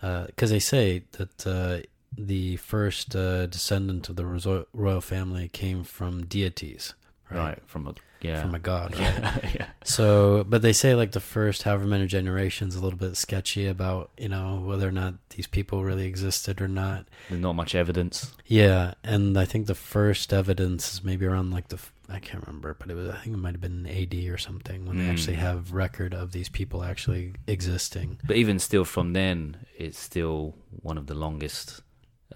because 0.00 0.50
they 0.50 0.58
say 0.60 1.04
that 1.12 1.46
uh, 1.46 1.86
the 2.16 2.56
first 2.56 3.14
uh, 3.14 3.46
descendant 3.46 4.08
of 4.08 4.16
the 4.16 4.66
royal 4.72 5.00
family 5.00 5.48
came 5.48 5.84
from 5.84 6.24
deities, 6.26 6.94
Right, 7.30 7.58
from 7.66 7.86
a 7.86 7.94
yeah, 8.20 8.42
from 8.42 8.54
a 8.54 8.58
god. 8.58 8.94
Right? 8.98 9.00
yeah, 9.00 9.50
yeah. 9.54 9.66
So, 9.84 10.44
but 10.44 10.62
they 10.62 10.72
say 10.72 10.94
like 10.94 11.12
the 11.12 11.20
first 11.20 11.62
however 11.62 11.86
many 11.86 12.06
generations 12.06 12.74
a 12.74 12.80
little 12.80 12.98
bit 12.98 13.16
sketchy 13.16 13.66
about 13.66 14.10
you 14.18 14.28
know 14.28 14.62
whether 14.64 14.88
or 14.88 14.92
not 14.92 15.14
these 15.30 15.46
people 15.46 15.84
really 15.84 16.06
existed 16.06 16.60
or 16.60 16.68
not. 16.68 17.06
There's 17.28 17.40
not 17.40 17.54
much 17.54 17.74
evidence. 17.74 18.32
Yeah, 18.46 18.94
and 19.04 19.38
I 19.38 19.44
think 19.44 19.66
the 19.66 19.74
first 19.76 20.32
evidence 20.32 20.92
is 20.92 21.04
maybe 21.04 21.24
around 21.24 21.50
like 21.52 21.68
the 21.68 21.78
I 22.10 22.18
can't 22.18 22.44
remember, 22.46 22.74
but 22.78 22.90
it 22.90 22.94
was 22.94 23.08
I 23.10 23.18
think 23.18 23.34
it 23.34 23.38
might 23.38 23.54
have 23.54 23.60
been 23.60 23.86
AD 23.86 24.14
or 24.28 24.38
something 24.38 24.86
when 24.86 24.98
they 24.98 25.04
Mm. 25.04 25.10
actually 25.12 25.36
have 25.36 25.72
record 25.72 26.12
of 26.14 26.32
these 26.32 26.48
people 26.48 26.82
actually 26.84 27.34
existing. 27.46 28.18
But 28.26 28.36
even 28.36 28.58
still, 28.58 28.84
from 28.84 29.12
then, 29.12 29.56
it's 29.78 29.98
still 29.98 30.56
one 30.70 30.98
of 30.98 31.06
the 31.06 31.14
longest 31.14 31.82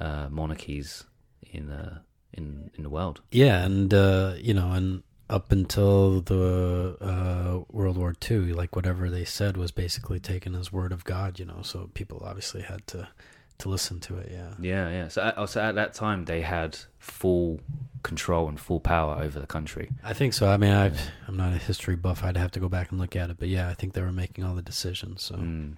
uh, 0.01 0.29
monarchies 0.31 1.05
in 1.43 1.67
the 1.67 2.01
in 2.33 2.71
in 2.75 2.83
the 2.83 2.91
world. 2.91 3.21
Yeah, 3.31 3.65
and 3.65 3.93
uh, 3.93 4.35
you 4.39 4.55
know, 4.55 4.73
and 4.73 5.03
up 5.31 5.51
until 5.53 6.21
the 6.21 6.97
uh, 7.01 7.65
World 7.71 7.97
War 7.97 8.15
II, 8.31 8.53
like 8.53 8.77
whatever 8.77 9.09
they 9.09 9.25
said 9.25 9.57
was 9.57 9.73
basically 9.73 10.21
taken 10.21 10.55
as 10.55 10.73
word 10.73 10.93
of 10.93 11.05
God. 11.05 11.39
You 11.39 11.47
know, 11.47 11.63
so 11.63 11.91
people 11.95 12.23
obviously 12.25 12.63
had 12.63 12.87
to 12.89 13.09
to 13.59 13.69
listen 13.69 14.01
to 14.01 14.17
it. 14.19 14.31
Yeah. 14.33 14.55
Yeah, 14.61 14.91
yeah. 14.91 15.09
So, 15.09 15.23
at, 15.23 15.49
so 15.49 15.61
at 15.61 15.75
that 15.77 15.95
time, 15.95 16.25
they 16.25 16.41
had 16.41 16.77
full 16.99 17.61
control 18.03 18.49
and 18.49 18.59
full 18.61 18.81
power 18.81 19.23
over 19.23 19.39
the 19.41 19.47
country. 19.47 19.91
I 20.03 20.13
think 20.13 20.35
so. 20.35 20.49
I 20.49 20.57
mean, 20.57 20.73
I've, 20.73 21.01
I'm 21.29 21.37
not 21.37 21.53
a 21.53 21.59
history 21.59 21.97
buff. 21.97 22.23
I'd 22.25 22.37
have 22.37 22.51
to 22.53 22.61
go 22.61 22.69
back 22.69 22.91
and 22.91 23.01
look 23.01 23.17
at 23.17 23.31
it, 23.31 23.37
but 23.39 23.49
yeah, 23.49 23.69
I 23.69 23.75
think 23.75 23.93
they 23.95 24.03
were 24.03 24.13
making 24.13 24.45
all 24.45 24.55
the 24.55 24.63
decisions. 24.63 25.23
So 25.23 25.37
Mm. 25.37 25.77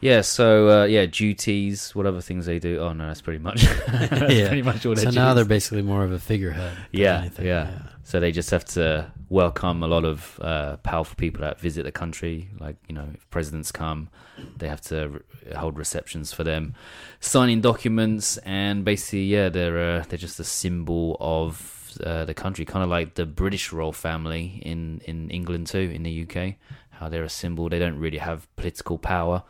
Yeah, 0.00 0.20
so 0.20 0.82
uh, 0.82 0.84
yeah, 0.84 1.06
duties, 1.06 1.94
whatever 1.94 2.20
things 2.20 2.46
they 2.46 2.58
do? 2.60 2.78
Oh 2.78 2.92
no, 2.92 3.08
that's 3.08 3.20
pretty 3.20 3.40
much. 3.40 3.62
that's 3.88 4.32
Yeah. 4.32 4.46
pretty 4.48 4.62
much 4.62 4.86
all 4.86 4.94
so 4.94 5.10
now 5.10 5.34
they're 5.34 5.44
basically 5.44 5.82
more 5.82 6.04
of 6.04 6.12
a 6.12 6.18
figurehead. 6.20 6.76
Yeah, 6.92 7.20
anything. 7.20 7.46
yeah. 7.46 7.78
So 8.04 8.20
they 8.20 8.30
just 8.32 8.50
have 8.50 8.64
to 8.66 9.10
welcome 9.28 9.82
a 9.82 9.86
lot 9.88 10.04
of 10.04 10.38
uh, 10.40 10.76
powerful 10.78 11.16
people 11.16 11.42
that 11.42 11.58
visit 11.60 11.82
the 11.82 11.92
country. 11.92 12.48
Like 12.60 12.76
you 12.88 12.94
know, 12.94 13.08
if 13.12 13.28
presidents 13.30 13.72
come, 13.72 14.08
they 14.56 14.68
have 14.68 14.80
to 14.82 15.08
re- 15.08 15.54
hold 15.56 15.76
receptions 15.76 16.32
for 16.32 16.44
them, 16.44 16.74
signing 17.20 17.60
documents, 17.60 18.36
and 18.38 18.84
basically, 18.84 19.24
yeah, 19.24 19.48
they're 19.48 19.78
uh, 19.98 20.04
they're 20.08 20.16
just 20.16 20.38
a 20.38 20.44
symbol 20.44 21.16
of 21.20 21.98
uh, 22.04 22.24
the 22.24 22.34
country, 22.34 22.64
kind 22.64 22.84
of 22.84 22.88
like 22.88 23.14
the 23.14 23.26
British 23.26 23.72
royal 23.72 23.92
family 23.92 24.62
in 24.64 25.00
in 25.06 25.28
England 25.30 25.66
too, 25.66 25.90
in 25.92 26.04
the 26.04 26.22
UK. 26.22 26.54
How 26.90 27.08
they're 27.08 27.24
a 27.24 27.28
symbol. 27.28 27.68
They 27.68 27.78
don't 27.80 27.98
really 27.98 28.18
have 28.18 28.46
political 28.56 28.96
power. 28.96 29.42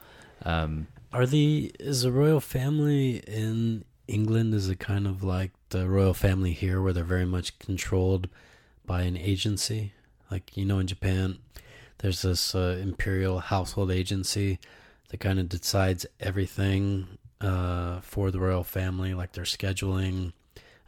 Um, 0.45 0.87
Are 1.13 1.27
the 1.27 1.73
is 1.81 2.03
the 2.03 2.13
royal 2.13 2.41
family 2.41 3.19
in 3.27 3.85
England? 4.07 4.55
Is 4.55 4.69
it 4.69 4.79
kind 4.79 5.07
of 5.07 5.23
like 5.25 5.53
the 5.71 5.89
royal 5.89 6.15
family 6.15 6.53
here, 6.53 6.81
where 6.81 6.93
they're 6.93 7.05
very 7.05 7.27
much 7.27 7.59
controlled 7.59 8.29
by 8.87 9.03
an 9.03 9.17
agency? 9.17 9.93
Like 10.31 10.57
you 10.57 10.65
know, 10.65 10.79
in 10.79 10.87
Japan, 10.87 11.39
there's 11.99 12.23
this 12.23 12.55
uh, 12.55 12.79
imperial 12.81 13.41
household 13.41 13.91
agency 13.91 14.59
that 15.09 15.21
kind 15.21 15.39
of 15.39 15.49
decides 15.49 16.05
everything 16.21 17.07
uh, 17.41 18.01
for 18.01 18.31
the 18.31 18.39
royal 18.41 18.65
family, 18.65 19.15
like 19.15 19.33
their 19.33 19.45
scheduling. 19.45 20.33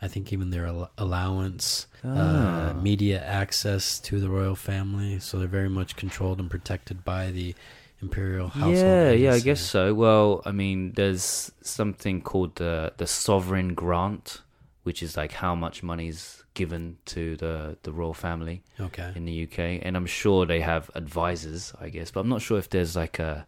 I 0.03 0.09
think 0.09 0.33
even 0.33 0.49
their 0.51 0.67
al- 0.67 0.91
allowance, 0.97 1.87
Ah. 2.03 2.71
uh, 2.71 2.75
media 2.75 3.23
access 3.23 3.99
to 4.01 4.19
the 4.19 4.31
royal 4.31 4.57
family. 4.57 5.19
So 5.21 5.39
they're 5.39 5.47
very 5.61 5.69
much 5.69 5.95
controlled 5.97 6.41
and 6.41 6.49
protected 6.51 7.05
by 7.05 7.31
the 7.31 7.55
imperial 8.03 8.49
household. 8.49 8.77
Yeah, 8.77 9.11
yeah, 9.11 9.33
I 9.35 9.41
guess 9.41 9.61
so. 9.61 9.95
Well, 9.95 10.43
I 10.45 10.53
mean, 10.53 10.93
there's 10.93 11.53
something 11.63 12.21
called 12.23 12.57
the 12.57 12.93
the 12.97 13.07
sovereign 13.07 13.75
grant, 13.75 14.41
which 14.83 15.03
is 15.03 15.17
like 15.17 15.33
how 15.33 15.55
much 15.55 15.83
money's 15.83 16.43
given 16.55 16.97
to 17.07 17.37
the 17.37 17.77
the 17.83 17.93
royal 17.93 18.15
family 18.15 18.63
Okay. 18.81 19.13
in 19.15 19.25
the 19.25 19.45
UK, 19.45 19.59
and 19.83 19.97
I'm 19.97 20.07
sure 20.07 20.47
they 20.47 20.61
have 20.61 20.91
advisors, 20.95 21.73
I 21.81 21.89
guess, 21.91 22.11
but 22.11 22.21
I'm 22.21 22.29
not 22.29 22.43
sure 22.43 22.59
if 22.59 22.69
there's 22.71 22.97
like 22.97 23.19
a, 23.19 23.47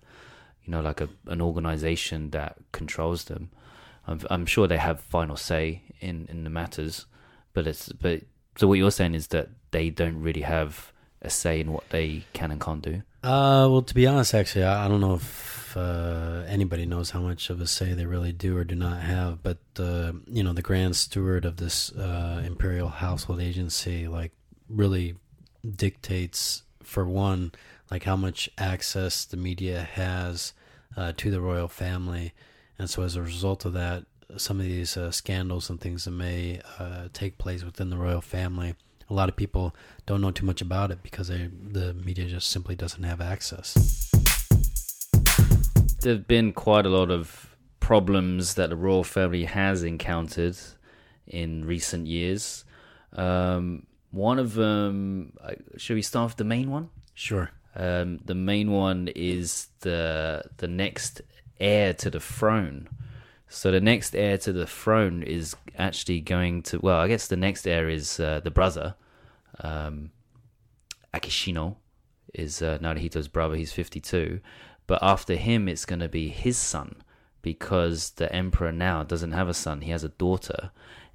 you 0.65 0.71
know, 0.71 0.81
like 0.81 1.01
a 1.01 1.09
an 1.27 1.41
organization 1.41 2.31
that 2.31 2.57
controls 2.73 3.25
them. 3.25 3.51
I'm 4.07 4.21
I'm 4.31 4.47
sure 4.47 4.67
they 4.69 4.79
have 4.79 5.01
final 5.01 5.37
say 5.37 5.83
in 6.01 6.27
in 6.31 6.45
the 6.45 6.51
matters, 6.51 7.07
but 7.55 7.67
it's 7.67 7.91
but 7.93 8.23
so 8.57 8.69
what 8.69 8.79
you're 8.79 8.91
saying 8.91 9.15
is 9.15 9.29
that 9.29 9.49
they 9.71 9.89
don't 9.91 10.21
really 10.21 10.43
have 10.43 10.93
a 11.23 11.31
say 11.31 11.61
in 11.61 11.73
what 11.73 11.89
they 11.91 12.25
can 12.35 12.51
and 12.51 12.61
can't 12.61 12.83
do. 12.83 13.03
Uh, 13.23 13.69
well, 13.71 13.83
to 13.83 13.95
be 13.95 14.07
honest, 14.07 14.35
actually, 14.35 14.65
I, 14.65 14.85
I 14.85 14.89
don't 14.89 15.01
know 15.01 15.15
if 15.15 15.77
uh, 15.77 16.43
anybody 16.49 16.87
knows 16.87 17.11
how 17.11 17.21
much 17.21 17.51
of 17.51 17.61
a 17.61 17.67
say 17.67 17.93
they 17.93 18.05
really 18.05 18.33
do 18.33 18.57
or 18.57 18.65
do 18.65 18.75
not 18.75 19.01
have. 19.01 19.43
But 19.43 19.59
uh, 19.79 20.13
you 20.27 20.43
know, 20.43 20.53
the 20.53 20.63
grand 20.63 20.97
steward 20.97 21.45
of 21.45 21.57
this 21.57 21.93
uh, 21.93 22.43
imperial 22.45 22.89
household 22.89 23.41
agency, 23.41 24.09
like, 24.09 24.33
really 24.69 25.15
dictates, 25.77 26.65
for 26.83 27.05
one, 27.05 27.53
like 27.91 28.03
how 28.03 28.17
much 28.17 28.51
access 28.59 29.25
the 29.25 29.37
media 29.37 29.83
has 29.93 30.53
uh, 30.97 31.13
to 31.17 31.31
the 31.31 31.41
royal 31.41 31.69
family, 31.69 32.33
and 32.79 32.91
so 32.91 33.03
as 33.03 33.15
a 33.15 33.23
result 33.23 33.65
of 33.65 33.73
that, 33.75 34.05
some 34.37 34.59
of 34.59 34.67
these 34.67 34.97
uh, 34.97 35.13
scandals 35.13 35.71
and 35.71 35.81
things 35.81 36.05
that 36.07 36.11
may 36.11 36.61
take 37.13 37.39
place 37.39 37.63
within 37.63 37.91
the 37.91 37.97
royal 37.97 38.21
family. 38.21 38.75
A 39.13 39.15
lot 39.15 39.29
of 39.29 39.37
people 39.37 39.77
don't 40.07 40.23
know 40.23 40.31
too 40.31 40.47
much 40.47 40.63
about 40.63 40.91
it 40.91 41.03
because 41.03 41.29
they, 41.29 41.51
the 41.71 41.93
media 41.93 42.25
just 42.25 42.51
simply 42.51 42.75
doesn't 42.75 43.03
have 43.03 43.21
access. 43.21 44.11
there 46.01 46.15
have 46.15 46.27
been 46.27 46.55
quite 46.55 46.87
a 46.87 46.89
lot 46.89 47.11
of 47.11 47.55
problems 47.79 48.55
that 48.55 48.71
the 48.71 48.77
royal 48.77 49.05
family 49.05 49.45
has 49.45 49.83
encountered 49.83 50.57
in 51.27 51.67
recent 51.67 52.07
years. 52.07 52.65
Um, 53.13 53.87
one 54.13 54.39
of 54.39 54.55
them, 54.55 55.35
uh, 55.45 55.57
should 55.77 55.97
we 55.97 56.03
start 56.03 56.31
with 56.31 56.37
the 56.39 56.45
main 56.45 56.71
one? 56.71 56.89
Sure. 57.13 57.51
Um, 57.77 58.19
the 58.25 58.35
main 58.35 58.71
one 58.71 59.09
is 59.15 59.69
the 59.81 60.43
the 60.57 60.69
next 60.69 61.21
heir 61.61 61.93
to 61.95 62.09
the 62.09 62.21
throne. 62.21 62.89
So 63.49 63.71
the 63.71 63.81
next 63.83 64.17
heir 64.17 64.39
to 64.39 64.53
the 64.53 64.67
throne 64.67 65.23
is 65.23 65.55
actually 65.77 66.21
going 66.21 66.63
to. 66.65 66.79
Well, 66.79 66.99
I 66.99 67.09
guess 67.09 67.27
the 67.27 67.37
next 67.37 67.67
heir 67.67 67.91
is 67.91 68.19
uh, 68.19 68.41
the 68.43 68.51
brother, 68.51 68.95
um, 69.63 70.11
Akishino, 71.15 71.77
is 72.35 72.63
uh, 72.63 72.79
Naruhito's 72.81 73.29
brother. 73.29 73.57
He's 73.57 73.73
fifty 73.73 74.01
two, 74.01 74.41
but 74.87 75.03
after 75.03 75.35
him, 75.35 75.69
it's 75.69 75.85
going 75.85 76.01
to 76.01 76.09
be 76.09 76.29
his 76.29 76.57
son 76.57 76.97
because 77.43 78.11
the 78.11 78.33
emperor 78.35 78.73
now 78.73 79.03
doesn't 79.03 79.33
have 79.33 79.49
a 79.49 79.55
son; 79.55 79.83
he 79.83 79.91
has 79.91 80.05
a 80.05 80.09
daughter, 80.11 80.71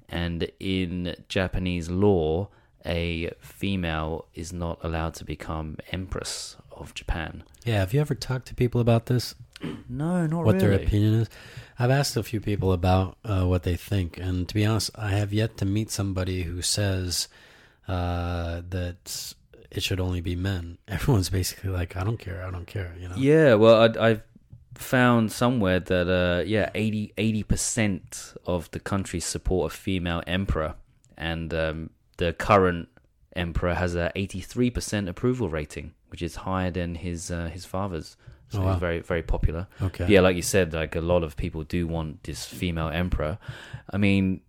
and 0.08 0.50
in 0.60 1.16
Japanese 1.28 1.90
law, 1.90 2.48
a 2.86 3.30
female 3.40 4.26
is 4.34 4.52
not 4.52 4.78
allowed 4.82 5.14
to 5.14 5.24
become 5.24 5.76
empress 5.92 6.56
of 6.72 6.94
Japan. 6.94 7.44
Yeah. 7.64 7.80
Have 7.80 7.92
you 7.92 8.00
ever 8.00 8.14
talked 8.14 8.46
to 8.48 8.54
people 8.54 8.80
about 8.80 9.06
this? 9.06 9.34
No, 9.88 10.26
not 10.26 10.42
really. 10.42 10.44
what 10.44 10.58
their 10.60 10.72
opinion 10.72 11.14
is? 11.14 11.28
I've 11.78 11.90
asked 11.90 12.16
a 12.16 12.22
few 12.22 12.40
people 12.40 12.72
about 12.72 13.16
uh, 13.24 13.44
what 13.44 13.64
they 13.64 13.74
think, 13.74 14.16
and 14.16 14.48
to 14.48 14.54
be 14.54 14.64
honest, 14.64 14.90
I 14.94 15.10
have 15.10 15.32
yet 15.32 15.56
to 15.56 15.64
meet 15.64 15.90
somebody 15.90 16.42
who 16.42 16.62
says 16.62 17.26
uh, 17.88 18.62
that 18.70 19.34
it 19.70 19.82
should 19.82 20.00
only 20.00 20.20
be 20.20 20.36
men. 20.36 20.78
Everyone's 20.88 21.30
basically 21.30 21.70
like, 21.70 21.96
"I 21.96 22.04
don't 22.04 22.18
care, 22.18 22.44
I 22.46 22.50
don't 22.50 22.66
care," 22.66 22.94
you 23.00 23.08
know. 23.08 23.16
Yeah, 23.16 23.54
well, 23.54 23.82
I, 23.98 24.08
I've 24.10 24.22
found 24.74 25.32
somewhere 25.32 25.80
that 25.80 26.08
uh, 26.08 26.44
yeah, 26.46 26.70
80 26.74 27.42
percent 27.42 28.34
of 28.46 28.70
the 28.70 28.80
country 28.80 29.20
support 29.20 29.72
a 29.72 29.76
female 29.76 30.22
emperor, 30.26 30.74
and 31.16 31.52
um, 31.54 31.90
the 32.18 32.32
current 32.32 32.88
emperor 33.36 33.74
has 33.74 33.94
a 33.94 34.10
eighty 34.14 34.40
three 34.40 34.70
percent 34.70 35.08
approval 35.08 35.48
rating, 35.48 35.94
which 36.10 36.22
is 36.22 36.36
higher 36.36 36.70
than 36.70 36.94
his 36.96 37.30
uh, 37.30 37.48
his 37.52 37.64
father's. 37.64 38.16
So 38.50 38.60
Oh, 38.60 38.64
wow. 38.64 38.72
he's 38.72 38.80
very 38.80 39.00
very 39.00 39.22
popular. 39.22 39.66
Okay. 39.82 40.06
Yeah, 40.08 40.20
like 40.20 40.34
you 40.36 40.42
said, 40.42 40.72
like 40.72 40.96
a 40.96 41.02
lot 41.02 41.22
of 41.22 41.36
people 41.36 41.64
do 41.64 41.86
want 41.86 42.22
this 42.22 42.46
female 42.46 42.88
emperor. 42.88 43.36
I 43.92 43.98
mean, 43.98 44.40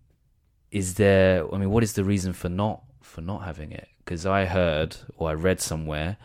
is 0.70 0.94
there? 0.94 1.44
I 1.54 1.58
mean, 1.58 1.70
what 1.70 1.82
is 1.82 1.92
the 1.92 2.04
reason 2.04 2.32
for 2.32 2.48
not 2.48 2.82
for 3.10 3.20
not 3.20 3.44
having 3.44 3.72
it? 3.72 3.88
because 4.10 4.26
I 4.26 4.46
heard 4.46 4.96
or 5.18 5.30
I 5.30 5.34
read 5.34 5.60
somewhere 5.60 6.16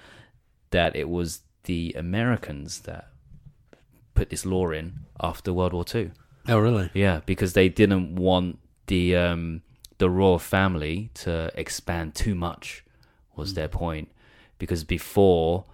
that 0.71 0.95
it 0.95 1.07
was 1.07 1.41
the 1.65 1.93
Americans 1.95 2.79
that 2.79 3.09
put 4.15 4.31
this 4.31 4.43
law 4.43 4.71
in 4.71 5.01
after 5.21 5.53
World 5.53 5.73
War 5.73 5.85
Two. 5.85 6.09
Oh, 6.47 6.57
really? 6.57 6.89
Yeah, 6.95 7.21
because 7.27 7.53
they 7.53 7.69
didn't 7.69 8.15
want 8.15 8.57
the 8.87 9.15
um, 9.15 9.61
the 9.99 10.09
royal 10.09 10.39
family 10.39 11.11
to 11.25 11.51
expand 11.53 12.15
too 12.15 12.33
much. 12.33 12.83
Was 13.35 13.53
their 13.53 13.67
point? 13.67 14.09
Because 14.57 14.83
before 14.83 15.65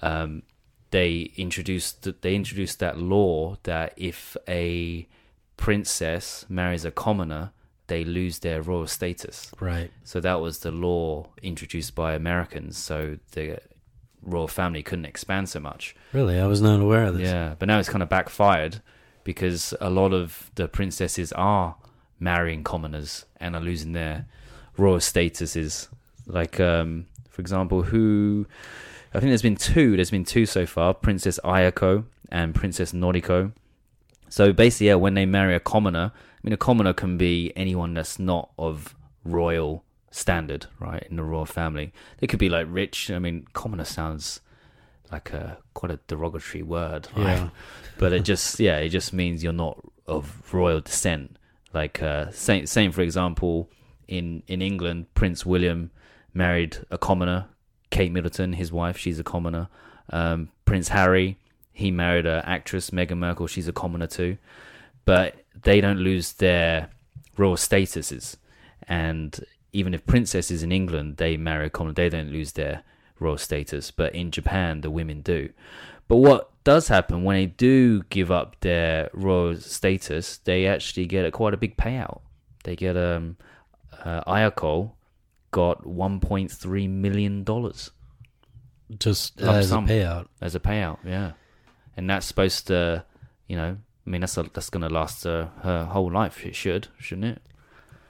um, 0.00 0.42
they 0.90 1.32
introduced 1.36 2.08
they 2.22 2.34
introduced 2.34 2.78
that 2.78 2.96
law 2.96 3.58
that 3.64 3.92
if 3.98 4.38
a 4.48 5.06
princess 5.58 6.46
marries 6.48 6.86
a 6.86 6.90
commoner, 6.90 7.52
they 7.88 8.04
lose 8.04 8.38
their 8.38 8.62
royal 8.62 8.86
status. 8.86 9.50
Right. 9.58 9.90
So 10.04 10.20
that 10.20 10.40
was 10.40 10.60
the 10.60 10.70
law 10.70 11.28
introduced 11.42 11.94
by 11.94 12.14
Americans. 12.14 12.78
So 12.78 13.18
the 13.32 13.58
royal 14.22 14.48
family 14.48 14.82
couldn't 14.82 15.06
expand 15.06 15.48
so 15.48 15.60
much. 15.60 15.96
Really? 16.12 16.38
I 16.38 16.46
was 16.46 16.60
not 16.60 16.80
aware 16.80 17.06
of 17.06 17.18
this. 17.18 17.28
Yeah, 17.28 17.54
but 17.58 17.66
now 17.66 17.78
it's 17.78 17.88
kind 17.88 18.02
of 18.02 18.08
backfired 18.08 18.80
because 19.24 19.74
a 19.80 19.90
lot 19.90 20.12
of 20.12 20.50
the 20.54 20.68
princesses 20.68 21.32
are 21.32 21.76
marrying 22.20 22.64
commoners 22.64 23.24
and 23.38 23.54
are 23.54 23.60
losing 23.60 23.92
their 23.92 24.26
royal 24.76 24.98
statuses. 24.98 25.88
Like, 26.26 26.60
um, 26.60 27.06
for 27.30 27.40
example, 27.40 27.82
who 27.82 28.46
I 29.14 29.20
think 29.20 29.30
there's 29.30 29.42
been 29.42 29.56
two. 29.56 29.96
There's 29.96 30.10
been 30.10 30.24
two 30.24 30.46
so 30.46 30.66
far: 30.66 30.94
Princess 30.94 31.40
Ayako 31.44 32.04
and 32.30 32.54
Princess 32.54 32.92
Noriko. 32.92 33.52
So 34.28 34.52
basically, 34.52 34.88
yeah, 34.88 34.96
when 34.96 35.14
they 35.14 35.24
marry 35.24 35.54
a 35.54 35.60
commoner, 35.60 36.12
I 36.38 36.40
mean, 36.42 36.52
a 36.52 36.56
commoner 36.56 36.92
can 36.92 37.18
be 37.18 37.52
anyone 37.56 37.94
that's 37.94 38.18
not 38.18 38.50
of 38.58 38.94
royal 39.24 39.84
standard, 40.10 40.66
right, 40.78 41.06
in 41.10 41.16
the 41.16 41.22
royal 41.22 41.46
family. 41.46 41.92
They 42.18 42.26
could 42.26 42.38
be 42.38 42.48
like 42.48 42.66
rich. 42.70 43.10
I 43.10 43.18
mean, 43.18 43.46
commoner 43.52 43.84
sounds 43.84 44.40
like 45.10 45.32
a 45.32 45.58
quite 45.74 45.92
a 45.92 45.98
derogatory 46.06 46.62
word, 46.62 47.08
right? 47.16 47.38
Yeah. 47.38 47.48
but 47.98 48.12
it 48.12 48.24
just 48.24 48.60
yeah, 48.60 48.78
it 48.78 48.90
just 48.90 49.12
means 49.12 49.42
you're 49.42 49.52
not 49.52 49.78
of 50.06 50.52
royal 50.52 50.80
descent. 50.80 51.36
Like 51.74 52.02
uh, 52.02 52.30
same 52.30 52.66
same 52.66 52.92
for 52.92 53.02
example, 53.02 53.68
in 54.06 54.42
in 54.46 54.62
England, 54.62 55.12
Prince 55.14 55.44
William 55.44 55.90
married 56.34 56.78
a 56.90 56.98
commoner, 56.98 57.46
Kate 57.90 58.12
Middleton, 58.12 58.52
his 58.52 58.72
wife, 58.72 58.96
she's 58.96 59.18
a 59.18 59.24
commoner. 59.24 59.68
Um, 60.10 60.50
Prince 60.64 60.88
Harry, 60.88 61.38
he 61.72 61.90
married 61.90 62.26
an 62.26 62.42
actress, 62.44 62.90
Meghan 62.90 63.18
Markle, 63.18 63.46
she's 63.46 63.68
a 63.68 63.72
commoner 63.72 64.06
too. 64.06 64.38
But 65.04 65.44
they 65.62 65.80
don't 65.80 65.98
lose 65.98 66.32
their 66.34 66.90
royal 67.36 67.56
statuses, 67.56 68.36
and 68.88 69.44
even 69.72 69.94
if 69.94 70.06
princesses 70.06 70.62
in 70.62 70.72
England 70.72 71.16
they 71.18 71.36
marry 71.36 71.66
a 71.66 71.70
commoner, 71.70 71.94
they 71.94 72.08
don't 72.08 72.32
lose 72.32 72.52
their 72.52 72.82
royal 73.18 73.38
status. 73.38 73.90
But 73.90 74.14
in 74.14 74.30
Japan, 74.30 74.80
the 74.80 74.90
women 74.90 75.20
do. 75.20 75.50
But 76.08 76.16
what 76.16 76.50
does 76.64 76.88
happen 76.88 77.22
when 77.22 77.36
they 77.36 77.46
do 77.46 78.02
give 78.04 78.30
up 78.30 78.56
their 78.60 79.10
royal 79.12 79.56
status, 79.56 80.38
they 80.38 80.66
actually 80.66 81.06
get 81.06 81.24
a, 81.26 81.30
quite 81.30 81.54
a 81.54 81.58
big 81.58 81.76
payout. 81.76 82.20
They 82.64 82.76
get 82.76 82.96
um, 82.96 83.36
uh, 84.04 84.22
Ayako 84.24 84.92
got 85.50 85.84
1.3 85.84 86.88
million 86.90 87.42
dollars 87.44 87.90
Just 88.98 89.40
as 89.40 89.70
a 89.72 89.76
payout. 89.76 90.28
as 90.40 90.54
a 90.54 90.60
payout. 90.60 90.98
Yeah, 91.04 91.32
and 91.96 92.08
that's 92.08 92.26
supposed 92.26 92.66
to, 92.68 93.04
you 93.46 93.56
know, 93.56 93.76
I 94.08 94.10
mean 94.10 94.22
that's 94.22 94.38
a, 94.38 94.44
that's 94.44 94.70
going 94.70 94.80
to 94.80 94.88
last 94.88 95.26
uh, 95.26 95.48
her 95.62 95.84
whole 95.84 96.10
life. 96.10 96.46
It 96.46 96.54
should, 96.54 96.88
shouldn't 96.98 97.26
it? 97.26 97.42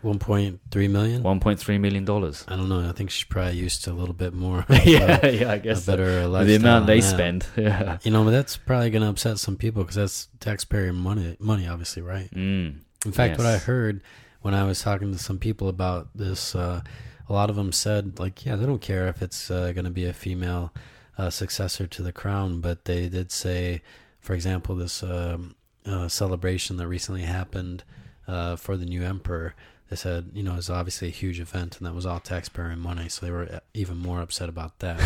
1.3 0.04 0.90
million? 0.90 1.24
1.3 1.24 1.80
million 1.80 2.04
dollars. 2.04 2.44
I 2.46 2.54
don't 2.54 2.68
know. 2.68 2.88
I 2.88 2.92
think 2.92 3.10
she's 3.10 3.24
probably 3.24 3.56
used 3.56 3.82
to 3.82 3.90
a 3.90 3.94
little 3.94 4.14
bit 4.14 4.32
more. 4.32 4.64
yeah, 4.84 5.26
yeah, 5.26 5.50
I 5.50 5.54
a 5.56 5.58
guess 5.58 5.84
so. 5.84 5.92
better 5.92 6.28
lifestyle. 6.28 6.44
the 6.46 6.54
amount 6.54 6.86
they 6.86 7.00
spend. 7.00 7.46
Yeah. 7.56 7.98
You 8.04 8.12
know, 8.12 8.22
but 8.22 8.30
that's 8.30 8.56
probably 8.56 8.90
going 8.90 9.02
to 9.02 9.08
upset 9.08 9.40
some 9.40 9.56
people 9.56 9.82
because 9.82 9.96
that's 9.96 10.28
taxpayer 10.38 10.92
money, 10.92 11.36
money, 11.40 11.66
obviously, 11.66 12.02
right? 12.02 12.30
Mm. 12.30 12.76
In 13.04 13.12
fact, 13.12 13.36
what 13.36 13.46
I 13.48 13.58
heard 13.58 14.00
when 14.42 14.54
I 14.54 14.62
was 14.62 14.80
talking 14.80 15.10
to 15.10 15.18
some 15.18 15.40
people 15.40 15.68
about 15.68 16.10
this, 16.14 16.54
uh, 16.54 16.80
a 17.28 17.32
lot 17.32 17.50
of 17.50 17.56
them 17.56 17.72
said, 17.72 18.20
like, 18.20 18.46
yeah, 18.46 18.54
they 18.54 18.66
don't 18.66 18.80
care 18.80 19.08
if 19.08 19.20
it's 19.20 19.50
uh, 19.50 19.72
going 19.72 19.84
to 19.84 19.90
be 19.90 20.06
a 20.06 20.12
female 20.12 20.72
uh, 21.18 21.30
successor 21.30 21.88
to 21.88 22.02
the 22.02 22.12
crown, 22.12 22.60
but 22.60 22.84
they 22.84 23.08
did 23.08 23.32
say, 23.32 23.82
for 24.20 24.34
example, 24.34 24.76
this 24.76 25.02
um, 25.02 25.56
uh, 25.86 26.08
celebration 26.08 26.76
that 26.76 26.88
recently 26.88 27.22
happened 27.22 27.84
uh, 28.26 28.56
for 28.56 28.76
the 28.76 28.84
new 28.84 29.02
emperor. 29.02 29.54
They 29.90 29.96
said, 29.96 30.32
you 30.34 30.42
know, 30.42 30.56
it's 30.56 30.68
obviously 30.68 31.08
a 31.08 31.12
huge 31.12 31.40
event, 31.40 31.78
and 31.78 31.86
that 31.86 31.94
was 31.94 32.04
all 32.04 32.20
taxpayer 32.20 32.76
money, 32.76 33.08
so 33.08 33.24
they 33.24 33.32
were 33.32 33.48
uh, 33.50 33.60
even 33.72 33.96
more 33.96 34.20
upset 34.20 34.50
about 34.50 34.78
that. 34.80 35.00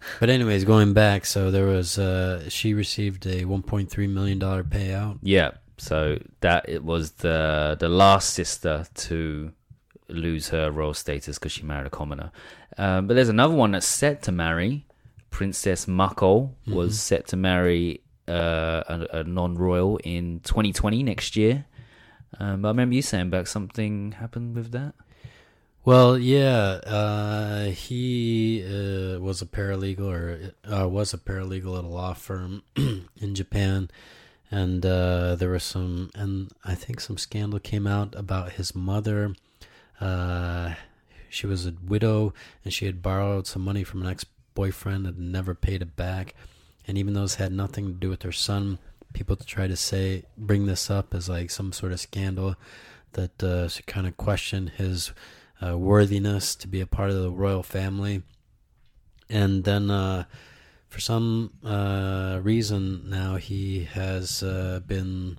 but 0.20 0.28
anyways, 0.28 0.64
going 0.64 0.92
back, 0.92 1.24
so 1.24 1.50
there 1.50 1.64
was 1.64 1.98
uh, 1.98 2.48
she 2.50 2.74
received 2.74 3.24
a 3.24 3.44
1.3 3.44 4.10
million 4.10 4.38
dollar 4.38 4.62
payout. 4.62 5.18
Yeah. 5.22 5.52
So 5.78 6.18
that 6.40 6.68
it 6.68 6.84
was 6.84 7.12
the 7.12 7.78
the 7.80 7.88
last 7.88 8.34
sister 8.34 8.86
to 8.94 9.52
lose 10.10 10.48
her 10.50 10.70
royal 10.70 10.92
status 10.92 11.38
because 11.38 11.52
she 11.52 11.62
married 11.62 11.86
a 11.86 11.90
commoner. 11.90 12.30
Um, 12.76 13.06
but 13.06 13.14
there's 13.14 13.30
another 13.30 13.54
one 13.54 13.72
that's 13.72 13.86
set 13.86 14.22
to 14.24 14.32
marry. 14.32 14.84
Princess 15.30 15.88
Mako 15.88 16.54
was 16.66 17.00
set 17.00 17.28
to 17.28 17.36
marry 17.36 18.02
a, 18.32 19.06
a 19.18 19.24
non-royal 19.24 19.98
in 19.98 20.40
2020 20.40 21.02
next 21.02 21.36
year. 21.36 21.66
Um, 22.38 22.62
but 22.62 22.68
I 22.68 22.70
remember 22.70 22.94
you 22.94 23.02
saying 23.02 23.30
back 23.30 23.46
something 23.46 24.12
happened 24.12 24.54
with 24.54 24.72
that. 24.72 24.94
Well, 25.82 26.18
yeah, 26.18 26.80
uh, 26.84 27.64
he 27.70 28.62
uh, 28.62 29.18
was 29.18 29.40
a 29.40 29.46
paralegal 29.46 30.00
or 30.00 30.52
uh, 30.70 30.86
was 30.86 31.14
a 31.14 31.18
paralegal 31.18 31.78
at 31.78 31.84
a 31.84 31.88
law 31.88 32.12
firm 32.12 32.62
in 32.76 33.34
Japan, 33.34 33.90
and 34.50 34.84
uh, 34.84 35.36
there 35.36 35.48
was 35.48 35.64
some, 35.64 36.10
and 36.14 36.50
I 36.64 36.74
think 36.74 37.00
some 37.00 37.16
scandal 37.16 37.58
came 37.60 37.86
out 37.86 38.14
about 38.14 38.52
his 38.52 38.74
mother. 38.74 39.34
Uh, 40.02 40.74
she 41.30 41.46
was 41.46 41.66
a 41.66 41.74
widow, 41.82 42.34
and 42.62 42.74
she 42.74 42.84
had 42.84 43.00
borrowed 43.00 43.46
some 43.46 43.62
money 43.62 43.82
from 43.82 44.02
an 44.02 44.08
ex-boyfriend 44.08 45.06
and 45.06 45.32
never 45.32 45.54
paid 45.54 45.80
it 45.80 45.96
back. 45.96 46.34
And 46.90 46.98
even 46.98 47.14
though 47.14 47.28
had 47.28 47.52
nothing 47.52 47.86
to 47.86 47.92
do 47.92 48.10
with 48.10 48.24
her 48.24 48.32
son, 48.32 48.80
people 49.12 49.36
try 49.36 49.68
to 49.68 49.76
say 49.76 50.24
bring 50.36 50.66
this 50.66 50.90
up 50.90 51.14
as 51.14 51.28
like 51.28 51.48
some 51.48 51.72
sort 51.72 51.92
of 51.92 52.00
scandal 52.00 52.56
that 53.12 53.40
uh, 53.40 53.68
should 53.68 53.86
kind 53.86 54.08
of 54.08 54.16
question 54.16 54.72
his 54.76 55.12
uh, 55.64 55.78
worthiness 55.78 56.56
to 56.56 56.66
be 56.66 56.80
a 56.80 56.88
part 56.88 57.10
of 57.10 57.22
the 57.22 57.30
royal 57.30 57.62
family. 57.62 58.24
And 59.28 59.62
then, 59.62 59.88
uh, 59.88 60.24
for 60.88 60.98
some 60.98 61.52
uh, 61.64 62.40
reason, 62.42 63.08
now 63.08 63.36
he 63.36 63.84
has 63.84 64.42
uh, 64.42 64.80
been 64.84 65.38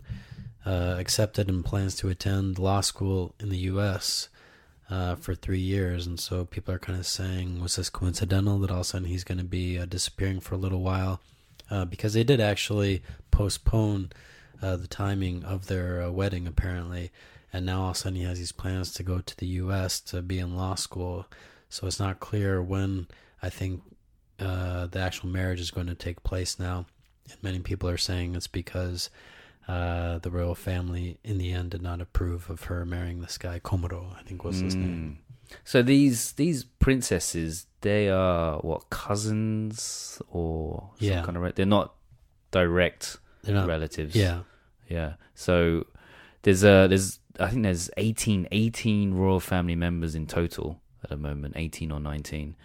uh, 0.66 0.96
accepted 0.98 1.50
and 1.50 1.66
plans 1.66 1.98
to 1.98 2.08
attend 2.08 2.60
law 2.60 2.80
school 2.80 3.36
in 3.42 3.50
the 3.50 3.58
U.S. 3.58 4.30
Uh, 4.90 5.16
for 5.16 5.36
three 5.36 5.60
years. 5.60 6.08
And 6.08 6.18
so 6.18 6.46
people 6.46 6.74
are 6.74 6.80
kind 6.80 6.98
of 6.98 7.06
saying, 7.06 7.60
was 7.62 7.76
this 7.76 7.90
coincidental 7.90 8.58
that 8.60 8.72
all 8.72 8.78
of 8.78 8.82
a 8.82 8.86
sudden 8.86 9.10
he's 9.10 9.26
going 9.26 9.40
to 9.40 9.44
be 9.44 9.78
uh, 9.78 9.84
disappearing 9.86 10.40
for 10.40 10.56
a 10.56 10.58
little 10.58 10.82
while? 10.82 11.20
Uh, 11.72 11.86
because 11.86 12.14
they 12.14 12.24
did 12.24 12.40
actually 12.40 13.02
postpone 13.32 14.12
uh, 14.62 14.76
the 14.76 14.88
timing 14.88 15.44
of 15.44 15.66
their 15.66 16.04
uh, 16.04 16.12
wedding, 16.12 16.46
apparently 16.46 17.12
and 17.54 17.66
now 17.66 17.84
all 17.84 17.90
of 17.90 17.96
a 17.96 18.00
sudden 18.00 18.18
he 18.18 18.24
has 18.24 18.40
these 18.40 18.52
plans 18.52 18.94
to 18.94 19.04
go 19.04 19.20
to 19.20 19.38
the 19.38 19.48
U.S. 19.48 20.00
to 20.02 20.22
be 20.22 20.40
in 20.40 20.56
law 20.56 20.76
school. 20.76 21.26
So 21.70 21.88
it's 21.88 22.00
not 22.00 22.20
clear 22.20 22.62
when 22.62 23.08
I 23.42 23.50
think 23.50 23.82
uh, 24.40 24.88
the 24.88 25.00
actual 25.00 25.30
marriage 25.30 25.60
is 25.60 25.72
going 25.72 25.88
to 25.88 25.96
take 25.96 26.24
place 26.24 26.60
now. 26.60 26.86
And 27.30 27.44
many 27.44 27.60
people 27.60 27.90
are 27.90 27.98
saying 27.98 28.36
it's 28.36 28.48
because 28.48 29.10
uh, 29.68 30.20
the 30.20 30.32
royal 30.32 30.56
family, 30.56 31.18
in 31.24 31.38
the 31.38 31.52
end, 31.52 31.72
did 31.72 31.82
not 31.82 32.02
approve 32.02 32.50
of 32.50 32.64
her 32.64 32.86
marrying 32.86 33.22
this 33.22 33.38
guy 33.38 33.60
Komuro. 33.60 34.18
I 34.18 34.24
think 34.24 34.44
was 34.44 34.60
his 34.60 34.76
name. 34.76 35.18
Mm. 35.20 35.58
So 35.64 35.82
these 35.82 36.34
these 36.34 36.64
princesses, 36.64 37.68
they 37.82 38.10
are 38.10 38.58
what 38.60 38.90
cousins 38.90 40.22
or 40.30 40.90
some 41.00 41.08
Yeah. 41.08 41.24
kind 41.24 41.36
of 41.38 41.44
re- 41.44 41.52
they're 41.56 41.66
not 41.66 41.94
direct 42.52 43.18
They're 43.44 43.56
not. 43.56 43.68
relatives. 43.68 44.16
Yeah, 44.16 44.42
yeah. 44.90 45.14
So 45.36 45.86
there's 46.44 46.64
a 46.64 46.88
there's 46.88 47.20
I 47.40 47.50
think 47.50 47.64
there's 47.64 47.90
18, 47.98 48.48
18 48.52 49.14
royal 49.14 49.40
family 49.40 49.76
members 49.76 50.16
in 50.16 50.28
total 50.28 50.80
at 51.04 51.10
the 51.10 51.18
moment, 51.18 51.54
eighteen 51.58 51.92
or 51.92 52.00
nineteen, 52.00 52.56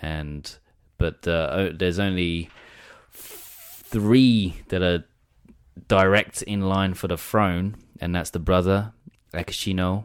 and 0.00 0.56
but 0.96 1.26
uh, 1.28 1.70
there's 1.74 1.98
only 1.98 2.48
three 3.12 4.62
that 4.68 4.82
are 4.82 5.04
direct 5.88 6.42
in 6.42 6.62
line 6.62 6.94
for 6.94 7.08
the 7.08 7.16
throne, 7.18 7.76
and 8.00 8.14
that's 8.14 8.30
the 8.30 8.38
brother 8.38 8.92
Akishino, 9.34 10.04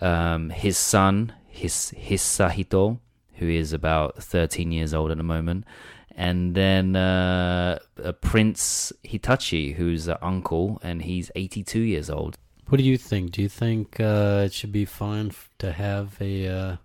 um, 0.00 0.50
his 0.50 0.76
son 0.76 1.32
his 1.48 1.90
his 1.90 2.20
Hisahito, 2.20 2.98
who 3.38 3.48
is 3.48 3.72
about 3.72 4.22
thirteen 4.22 4.72
years 4.72 4.92
old 4.94 5.10
at 5.10 5.16
the 5.16 5.22
moment, 5.22 5.64
and 6.10 6.54
then 6.54 6.96
uh, 6.96 7.78
a 7.96 8.12
Prince 8.12 8.92
Hitachi, 9.02 9.72
who's 9.72 10.08
an 10.08 10.16
uncle, 10.22 10.80
and 10.82 11.02
he's 11.02 11.30
eighty-two 11.34 11.80
years 11.80 12.10
old. 12.10 12.36
What 12.68 12.78
do 12.78 12.84
you 12.84 12.98
think? 12.98 13.30
Do 13.32 13.42
you 13.42 13.48
think 13.48 14.00
uh, 14.00 14.42
it 14.46 14.52
should 14.52 14.72
be 14.72 14.84
fine 14.84 15.28
f- 15.28 15.50
to 15.58 15.72
have 15.72 16.16
a 16.20 16.48
uh, 16.48 16.76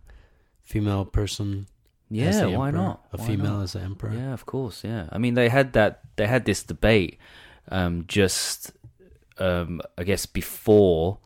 female 0.62 1.06
person. 1.06 1.68
Yeah, 2.10 2.46
why 2.46 2.68
emperor? 2.68 2.82
not? 2.82 3.06
A 3.14 3.18
Why 3.18 3.28
female 3.28 3.58
not? 3.58 3.64
as 3.64 3.74
the 3.74 3.80
emperor. 3.80 4.14
Yeah, 4.14 4.34
of 4.34 4.46
course. 4.46 4.84
Yeah, 4.84 5.08
I 5.12 5.18
mean 5.18 5.34
they 5.36 5.50
had 5.50 5.74
that. 5.74 6.02
They 6.18 6.28
had 6.28 6.44
this 6.46 6.62
debate, 6.62 7.18
um, 7.70 8.04
just 8.08 8.74
um, 9.38 9.82
I 9.98 10.04
guess 10.04 10.26
before 10.26 11.20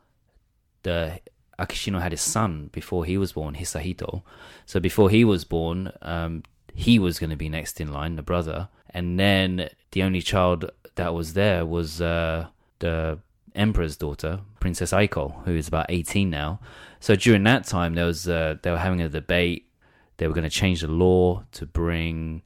the 0.83 1.19
Akishino 1.57 2.01
had 2.01 2.11
his 2.11 2.21
son 2.21 2.69
before 2.71 3.05
he 3.05 3.17
was 3.17 3.33
born, 3.33 3.55
Hisahito. 3.55 4.23
So 4.65 4.79
before 4.79 5.09
he 5.09 5.23
was 5.23 5.45
born, 5.45 5.91
um, 6.01 6.43
he 6.73 6.99
was 6.99 7.19
going 7.19 7.29
to 7.29 7.35
be 7.35 7.49
next 7.49 7.79
in 7.79 7.91
line, 7.91 8.15
the 8.15 8.21
brother, 8.21 8.69
and 8.89 9.19
then 9.19 9.69
the 9.91 10.03
only 10.03 10.21
child 10.21 10.71
that 10.95 11.13
was 11.13 11.33
there 11.33 11.65
was 11.65 12.01
uh, 12.01 12.47
the 12.79 13.19
emperor's 13.55 13.95
daughter, 13.95 14.41
Princess 14.59 14.91
Aiko, 14.91 15.43
who 15.45 15.55
is 15.55 15.67
about 15.67 15.85
eighteen 15.89 16.29
now. 16.29 16.59
So 16.99 17.15
during 17.15 17.43
that 17.43 17.65
time, 17.65 17.93
there 17.95 18.05
was 18.05 18.27
uh, 18.27 18.55
they 18.61 18.71
were 18.71 18.77
having 18.77 19.01
a 19.01 19.09
debate. 19.09 19.69
They 20.17 20.27
were 20.27 20.33
going 20.33 20.49
to 20.49 20.49
change 20.49 20.81
the 20.81 20.87
law 20.87 21.43
to 21.53 21.65
bring 21.65 22.41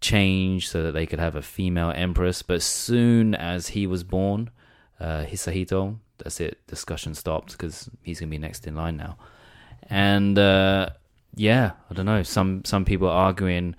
change 0.00 0.68
so 0.68 0.82
that 0.82 0.92
they 0.92 1.06
could 1.06 1.20
have 1.20 1.36
a 1.36 1.42
female 1.42 1.92
empress. 1.94 2.42
But 2.42 2.62
soon 2.62 3.34
as 3.34 3.68
he 3.68 3.86
was 3.86 4.02
born, 4.02 4.50
uh, 4.98 5.24
Hisahito, 5.24 5.98
that's 6.22 6.40
it. 6.40 6.58
Discussion 6.66 7.14
stopped 7.14 7.52
because 7.52 7.90
he's 8.02 8.20
going 8.20 8.30
to 8.30 8.34
be 8.34 8.38
next 8.38 8.66
in 8.66 8.74
line 8.74 8.96
now. 8.96 9.16
And 9.88 10.38
uh, 10.38 10.90
yeah, 11.34 11.72
I 11.90 11.94
don't 11.94 12.06
know. 12.06 12.22
Some 12.22 12.64
some 12.64 12.84
people 12.84 13.08
are 13.08 13.26
arguing 13.26 13.74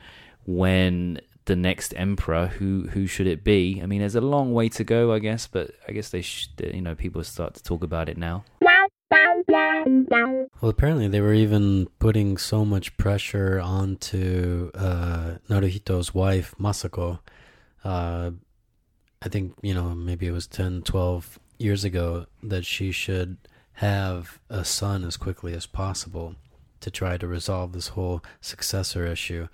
when 0.45 1.19
the 1.45 1.55
next 1.55 1.93
emperor, 1.97 2.47
who 2.47 2.87
who 2.91 3.07
should 3.07 3.27
it 3.27 3.43
be? 3.43 3.79
I 3.81 3.85
mean, 3.85 3.99
there's 3.99 4.15
a 4.15 4.21
long 4.21 4.53
way 4.53 4.69
to 4.69 4.83
go, 4.83 5.13
I 5.13 5.19
guess. 5.19 5.47
But 5.47 5.71
I 5.87 5.91
guess 5.91 6.09
they, 6.09 6.21
sh- 6.21 6.49
you 6.59 6.81
know, 6.81 6.95
people 6.95 7.23
start 7.23 7.53
to 7.55 7.63
talk 7.63 7.83
about 7.83 8.09
it 8.09 8.17
now. 8.17 8.43
Well, 10.61 10.69
apparently 10.71 11.07
they 11.07 11.21
were 11.21 11.33
even 11.33 11.87
putting 11.99 12.37
so 12.37 12.65
much 12.65 12.95
pressure 12.97 13.59
onto 13.59 14.71
uh, 14.73 15.35
Naruhito's 15.49 16.13
wife, 16.13 16.55
Masako. 16.59 17.19
Uh, 17.83 18.31
I 19.21 19.29
think, 19.29 19.53
you 19.61 19.73
know, 19.73 19.93
maybe 19.95 20.27
it 20.27 20.31
was 20.31 20.47
10, 20.47 20.83
12 20.83 21.39
years 21.63 21.83
ago 21.83 22.27
that 22.41 22.65
she 22.65 22.91
should 22.91 23.37
have 23.73 24.39
a 24.49 24.63
son 24.63 25.03
as 25.03 25.17
quickly 25.17 25.53
as 25.53 25.65
possible 25.65 26.35
to 26.81 26.91
try 26.91 27.17
to 27.17 27.27
resolve 27.27 27.71
this 27.71 27.89
whole 27.89 28.21
successor 28.41 29.07
issue. 29.07 29.47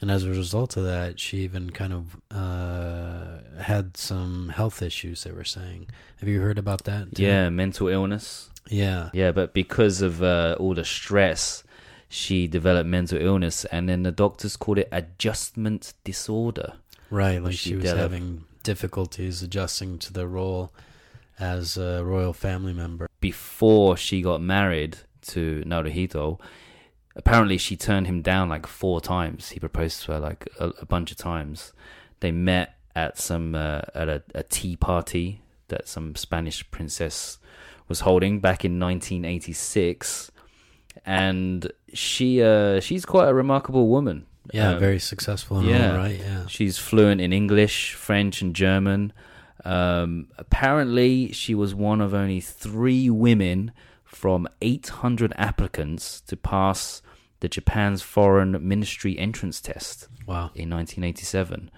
And 0.00 0.10
as 0.10 0.24
a 0.24 0.30
result 0.30 0.76
of 0.76 0.82
that, 0.84 1.20
she 1.20 1.38
even 1.38 1.70
kind 1.70 1.92
of 1.92 2.16
uh, 2.30 3.62
had 3.62 3.96
some 3.96 4.48
health 4.48 4.82
issues, 4.82 5.22
they 5.22 5.30
were 5.30 5.44
saying. 5.44 5.86
Have 6.18 6.28
you 6.28 6.40
heard 6.40 6.58
about 6.58 6.84
that? 6.84 7.14
too? 7.14 7.22
Yeah, 7.22 7.48
mental 7.50 7.86
illness. 7.86 8.50
Yeah. 8.68 9.10
Yeah, 9.12 9.30
but 9.30 9.54
because 9.54 10.02
of 10.02 10.20
uh, 10.20 10.56
all 10.58 10.74
the 10.74 10.84
stress, 10.84 11.62
she 12.08 12.48
developed 12.48 12.88
mental 12.88 13.18
illness, 13.18 13.64
and 13.66 13.88
then 13.88 14.02
the 14.02 14.10
doctors 14.10 14.56
called 14.56 14.78
it 14.78 14.88
adjustment 14.90 15.94
disorder. 16.02 16.74
Right, 17.08 17.42
like 17.42 17.52
she 17.52 17.70
she 17.70 17.76
was 17.76 17.92
having 17.92 18.44
difficulties 18.64 19.42
adjusting 19.42 19.98
to 19.98 20.12
the 20.12 20.26
role 20.26 20.72
as 21.38 21.76
a 21.76 22.04
royal 22.04 22.32
family 22.32 22.72
member. 22.72 23.08
Before 23.20 23.96
she 23.96 24.22
got 24.22 24.40
married 24.40 24.98
to 25.28 25.62
Naruhito, 25.66 26.40
apparently 27.16 27.58
she 27.58 27.76
turned 27.76 28.06
him 28.06 28.22
down 28.22 28.48
like 28.48 28.66
four 28.66 29.00
times. 29.00 29.50
He 29.50 29.60
proposed 29.60 30.02
to 30.04 30.12
her 30.12 30.20
like 30.20 30.48
a, 30.58 30.68
a 30.80 30.86
bunch 30.86 31.10
of 31.10 31.16
times. 31.16 31.72
They 32.20 32.30
met 32.32 32.76
at 32.94 33.18
some 33.18 33.54
uh, 33.54 33.82
at 33.94 34.08
a, 34.08 34.22
a 34.34 34.42
tea 34.42 34.76
party 34.76 35.40
that 35.68 35.88
some 35.88 36.14
Spanish 36.14 36.68
princess 36.70 37.38
was 37.88 38.00
holding 38.00 38.40
back 38.40 38.64
in 38.64 38.78
1986, 38.78 40.30
and 41.04 41.70
she 41.92 42.42
uh, 42.42 42.80
she's 42.80 43.04
quite 43.04 43.28
a 43.28 43.34
remarkable 43.34 43.88
woman. 43.88 44.26
Yeah, 44.52 44.72
Um, 44.72 44.80
very 44.80 44.98
successful 44.98 45.60
in 45.60 45.66
yeah. 45.66 45.96
right. 45.96 46.18
Yeah. 46.18 46.46
She's 46.46 46.76
fluent 46.76 47.20
in 47.20 47.32
English, 47.32 47.94
French, 47.94 48.42
and 48.42 48.54
German. 48.54 49.12
Um, 49.64 50.28
apparently, 50.38 51.32
she 51.32 51.54
was 51.54 51.74
one 51.74 52.00
of 52.00 52.14
only 52.14 52.40
three 52.40 53.08
women 53.10 53.72
from 54.04 54.48
800 54.60 55.32
applicants 55.36 56.20
to 56.22 56.36
pass 56.36 57.00
the 57.40 57.48
Japan's 57.48 58.02
Foreign 58.02 58.66
Ministry 58.66 59.18
entrance 59.18 59.60
test 59.60 60.08
Wow. 60.26 60.50
in 60.54 60.70
1987. 60.70 61.70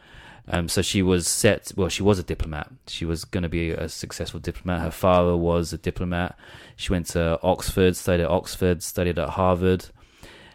Um, 0.46 0.68
so 0.68 0.82
she 0.82 1.00
was 1.02 1.26
set. 1.26 1.72
Well, 1.74 1.88
she 1.88 2.02
was 2.02 2.18
a 2.18 2.22
diplomat. 2.22 2.70
She 2.86 3.06
was 3.06 3.24
going 3.24 3.44
to 3.44 3.48
be 3.48 3.70
a 3.70 3.88
successful 3.88 4.40
diplomat. 4.40 4.82
Her 4.82 4.90
father 4.90 5.34
was 5.36 5.72
a 5.72 5.78
diplomat. 5.78 6.36
She 6.76 6.92
went 6.92 7.06
to 7.08 7.38
Oxford, 7.42 7.96
studied 7.96 8.24
at 8.24 8.30
Oxford, 8.30 8.82
studied 8.82 9.18
at 9.18 9.30
Harvard, 9.30 9.86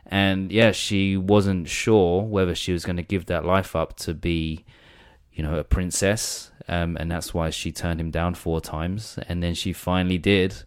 and 0.06 0.52
yeah, 0.52 0.72
she 0.72 1.18
wasn't 1.18 1.70
sure 1.70 2.22
whether 2.24 2.54
she 2.54 2.72
was 2.72 2.86
going 2.86 2.98
to 2.98 3.04
give 3.04 3.26
that 3.28 3.46
life 3.46 3.76
up 3.76 3.96
to 3.98 4.14
be, 4.14 4.64
you 5.34 5.42
know, 5.44 5.56
a 5.58 5.64
princess. 5.64 6.49
Um, 6.70 6.96
and 6.98 7.12
that's 7.12 7.34
why 7.34 7.50
she 7.50 7.72
turned 7.72 8.00
him 8.00 8.12
down 8.12 8.36
four 8.36 8.62
times, 8.62 9.18
and 9.28 9.42
then 9.42 9.56
she 9.56 9.74
finally 9.74 10.20
did. 10.20 10.64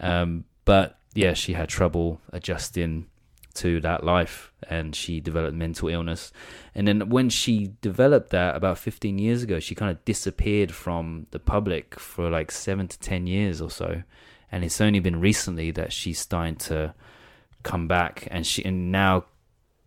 Um, 0.00 0.44
but 0.64 0.98
yeah, 1.12 1.34
she 1.34 1.54
had 1.54 1.68
trouble 1.68 2.20
adjusting 2.32 3.08
to 3.54 3.80
that 3.80 4.04
life 4.04 4.52
and 4.68 4.94
she 4.94 5.20
developed 5.20 5.54
mental 5.54 5.88
illness. 5.88 6.32
And 6.74 6.86
then 6.86 7.08
when 7.08 7.30
she 7.30 7.72
developed 7.80 8.30
that 8.30 8.56
about 8.56 8.78
15 8.78 9.18
years 9.18 9.42
ago, 9.42 9.60
she 9.60 9.74
kind 9.74 9.90
of 9.90 10.04
disappeared 10.04 10.72
from 10.72 11.26
the 11.30 11.38
public 11.38 11.98
for 11.98 12.28
like 12.28 12.50
seven 12.50 12.88
to 12.88 12.98
10 12.98 13.26
years 13.26 13.60
or 13.60 13.70
so. 13.70 14.02
And 14.50 14.64
it's 14.64 14.80
only 14.80 15.00
been 15.00 15.20
recently 15.20 15.70
that 15.72 15.92
she's 15.92 16.18
starting 16.18 16.56
to 16.56 16.94
come 17.62 17.86
back 17.88 18.28
and 18.30 18.46
she, 18.46 18.64
and 18.64 18.90
now, 18.90 19.24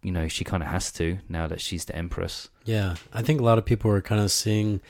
you 0.02 0.12
know, 0.12 0.28
she 0.28 0.44
kind 0.44 0.64
of 0.64 0.70
has 0.70 0.92
to 0.94 1.20
now 1.28 1.48
that 1.48 1.60
she's 1.60 1.86
the 1.86 1.96
empress. 1.96 2.50
Yeah, 2.64 2.96
I 3.14 3.22
think 3.22 3.42
a 3.42 3.44
lot 3.44 3.58
of 3.58 3.66
people 3.66 3.92
are 3.92 4.02
kind 4.02 4.22
of 4.22 4.32
seeing 4.32 4.82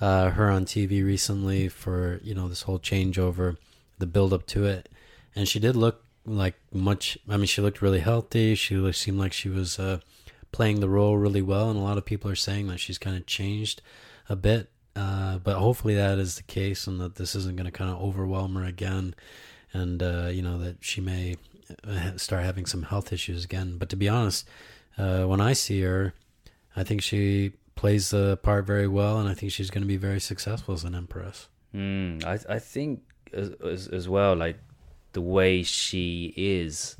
uh, 0.00 0.30
her 0.30 0.50
on 0.50 0.64
TV 0.64 1.04
recently 1.04 1.68
for 1.68 2.20
you 2.22 2.34
know 2.34 2.48
this 2.48 2.62
whole 2.62 2.78
changeover, 2.78 3.56
the 3.98 4.06
build 4.06 4.32
up 4.32 4.46
to 4.46 4.64
it, 4.64 4.88
and 5.34 5.48
she 5.48 5.58
did 5.58 5.76
look 5.76 6.04
like 6.24 6.54
much. 6.72 7.18
I 7.28 7.36
mean, 7.36 7.46
she 7.46 7.60
looked 7.60 7.82
really 7.82 8.00
healthy. 8.00 8.54
She 8.54 8.92
seemed 8.92 9.18
like 9.18 9.32
she 9.32 9.48
was 9.48 9.78
uh, 9.78 10.00
playing 10.52 10.80
the 10.80 10.88
role 10.88 11.16
really 11.16 11.42
well, 11.42 11.70
and 11.70 11.78
a 11.78 11.82
lot 11.82 11.98
of 11.98 12.04
people 12.04 12.30
are 12.30 12.36
saying 12.36 12.68
that 12.68 12.80
she's 12.80 12.98
kind 12.98 13.16
of 13.16 13.26
changed 13.26 13.82
a 14.28 14.36
bit. 14.36 14.70
Uh, 14.96 15.38
but 15.38 15.56
hopefully 15.56 15.94
that 15.94 16.18
is 16.18 16.36
the 16.36 16.42
case, 16.42 16.86
and 16.86 17.00
that 17.00 17.16
this 17.16 17.34
isn't 17.34 17.56
going 17.56 17.66
to 17.66 17.70
kind 17.70 17.90
of 17.90 18.00
overwhelm 18.00 18.54
her 18.54 18.64
again, 18.64 19.14
and 19.72 20.02
uh, 20.02 20.28
you 20.32 20.42
know 20.42 20.58
that 20.58 20.76
she 20.80 21.00
may 21.00 21.36
uh, 21.86 22.16
start 22.16 22.44
having 22.44 22.66
some 22.66 22.84
health 22.84 23.12
issues 23.12 23.44
again. 23.44 23.76
But 23.78 23.88
to 23.90 23.96
be 23.96 24.08
honest, 24.08 24.48
uh, 24.98 25.24
when 25.24 25.40
I 25.40 25.52
see 25.52 25.82
her, 25.82 26.14
I 26.74 26.84
think 26.84 27.02
she 27.02 27.52
plays 27.80 28.10
the 28.10 28.36
part 28.36 28.66
very 28.66 28.86
well, 28.86 29.18
and 29.18 29.26
I 29.26 29.32
think 29.32 29.52
she's 29.52 29.70
going 29.70 29.80
to 29.80 29.88
be 29.88 29.96
very 29.96 30.20
successful 30.20 30.74
as 30.74 30.84
an 30.84 30.94
empress. 30.94 31.48
Mm, 31.74 32.22
I 32.22 32.56
I 32.56 32.58
think 32.58 33.00
as, 33.32 33.52
as 33.64 33.88
as 33.88 34.06
well 34.06 34.36
like 34.36 34.58
the 35.12 35.22
way 35.22 35.62
she 35.62 36.34
is 36.36 36.96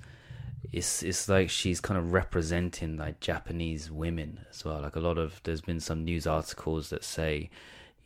it's 0.72 1.02
it's 1.02 1.28
like 1.28 1.50
she's 1.50 1.80
kind 1.80 1.98
of 1.98 2.14
representing 2.14 2.96
like 2.96 3.20
Japanese 3.20 3.90
women 3.90 4.40
as 4.48 4.64
well 4.64 4.80
like 4.80 4.96
a 4.96 5.00
lot 5.00 5.18
of 5.18 5.40
there's 5.42 5.60
been 5.60 5.80
some 5.80 6.04
news 6.04 6.26
articles 6.26 6.88
that 6.90 7.04
say 7.04 7.50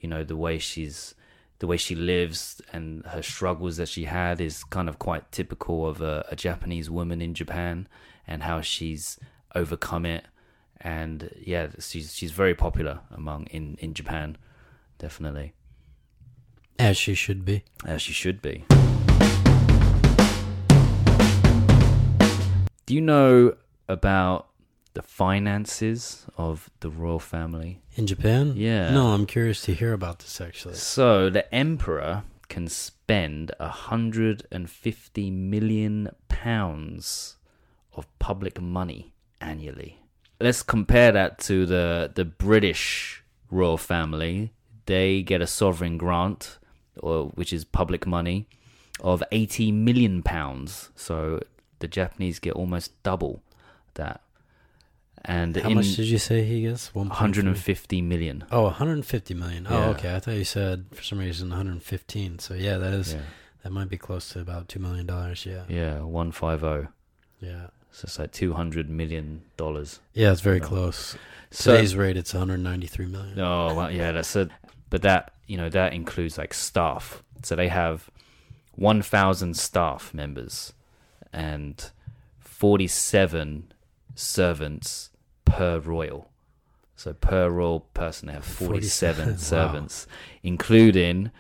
you 0.01 0.09
know 0.09 0.25
the 0.25 0.37
way 0.37 0.59
she's 0.59 1.15
the 1.61 1.69
way 1.69 1.77
she 1.77 1.95
lives 1.95 2.61
and 2.73 3.07
her 3.07 3.23
struggles 3.23 3.77
that 3.77 3.89
she 3.89 4.05
had 4.05 4.41
is 4.41 4.65
kind 4.65 4.89
of 4.89 4.99
quite 4.99 5.31
typical 5.31 5.87
of 5.87 6.01
a, 6.01 6.27
a 6.31 6.35
Japanese 6.35 6.91
woman 6.91 7.23
in 7.23 7.35
Japan 7.35 7.87
and 8.27 8.43
how 8.43 8.61
she's 8.61 9.19
overcome 9.55 10.05
it 10.05 10.25
and 10.85 11.31
yeah 11.41 11.69
she's 11.81 12.15
she's 12.15 12.31
very 12.31 12.55
popular 12.55 13.01
among 13.11 13.47
in 13.47 13.77
in 13.81 13.95
Japan 13.95 14.37
definitely 14.99 15.53
As 16.79 16.97
she 16.97 17.15
should 17.15 17.45
be. 17.45 17.63
as 17.87 18.03
she 18.03 18.13
should 18.13 18.41
be. 18.43 18.65
Do 22.87 22.95
you 22.95 23.01
know 23.01 23.55
about 23.89 24.49
the 24.93 25.03
finances 25.03 26.27
of 26.37 26.69
the 26.81 26.91
royal 26.91 27.19
family? 27.19 27.81
In 27.97 28.07
Japan? 28.07 28.53
Yeah. 28.57 28.91
No, 28.93 29.09
I'm 29.15 29.25
curious 29.27 29.63
to 29.63 29.73
hear 29.75 29.93
about 29.95 30.19
this 30.19 30.41
actually. 30.41 30.75
So 30.75 31.31
the 31.31 31.53
emperor 31.55 32.25
can 32.49 32.69
spend 32.69 33.53
150 33.59 35.31
million 35.31 36.11
pounds 36.29 37.37
of 37.97 38.07
public 38.19 38.61
money 38.61 39.15
annually. 39.41 39.99
Let's 40.41 40.63
compare 40.63 41.13
that 41.13 41.39
to 41.41 41.65
the 41.67 42.11
the 42.15 42.25
British 42.25 43.23
royal 43.51 43.77
family. 43.79 44.53
They 44.87 45.23
get 45.23 45.41
a 45.41 45.47
sovereign 45.47 45.97
grant, 45.99 46.59
or 46.99 47.27
which 47.35 47.53
is 47.53 47.65
public 47.65 48.07
money, 48.07 48.47
of 49.01 49.23
80 49.33 49.73
million 49.73 50.23
pounds. 50.23 50.91
So 50.97 51.41
the 51.79 51.89
Japanese 51.89 52.39
get 52.39 52.53
almost 52.55 53.03
double 53.03 53.43
that. 53.95 54.21
And 55.27 55.57
How 55.57 55.71
much 55.71 55.97
did 55.97 56.05
you 56.07 56.19
say 56.19 56.45
he 56.45 56.63
gets? 56.63 56.91
1.3? 56.91 57.09
150 57.09 58.03
million. 58.03 58.45
Oh, 58.53 58.65
150 58.65 59.33
million. 59.33 59.67
Oh, 59.67 59.73
Yeah. 59.79 59.89
okay. 59.91 60.15
I 60.15 60.21
thought 60.21 60.35
you 60.35 60.45
said 60.45 60.85
for 60.93 61.03
some 61.03 61.19
reason 61.19 61.49
115. 61.49 62.41
So 62.41 62.53
yeah, 62.53 62.77
that 62.77 62.93
is 62.93 63.15
Yeah. 63.15 63.21
that 63.63 63.71
might 63.73 63.89
be 63.89 63.97
close 63.97 64.29
to 64.31 64.41
about 64.41 64.69
two 64.69 64.81
million 64.81 65.07
dollars. 65.07 65.47
Yeah. 65.47 65.65
Yeah, 65.67 66.01
150. 66.03 66.89
Yeah. 67.41 67.69
So 67.95 68.07
it's 68.07 68.19
like 68.19 68.33
two 68.33 68.55
hundred 68.55 68.91
million 68.91 69.43
dollars. 69.57 70.01
Yeah, 70.15 70.33
it's 70.33 70.41
very 70.41 70.59
close. 70.59 71.17
So 71.53 71.77
Today's 71.77 71.95
rate, 71.95 72.17
it's 72.17 72.35
193 72.35 73.07
million. 73.07 73.39
Oh 73.39 73.73
well, 73.73 73.89
yeah, 73.89 74.11
that's 74.11 74.35
a. 74.35 74.49
But 74.91 75.03
that 75.03 75.33
you 75.47 75.57
know 75.57 75.69
that 75.69 75.93
includes 75.93 76.37
like 76.37 76.55
staff. 76.55 77.23
So 77.45 77.55
they 77.55 77.69
have 77.69 78.11
one 78.75 79.01
thousand 79.01 79.57
staff 79.57 80.13
members 80.13 80.73
and 81.33 81.89
forty-seven 82.41 83.73
servants 84.17 85.11
per 85.45 85.79
royal. 85.79 86.29
So 86.97 87.13
per 87.13 87.49
royal 87.49 87.81
person, 87.95 88.27
they 88.27 88.35
have 88.35 88.45
47, 88.45 88.67
forty-seven 88.67 89.29
wow. 89.31 89.37
servants, 89.37 90.07
including. 90.43 91.31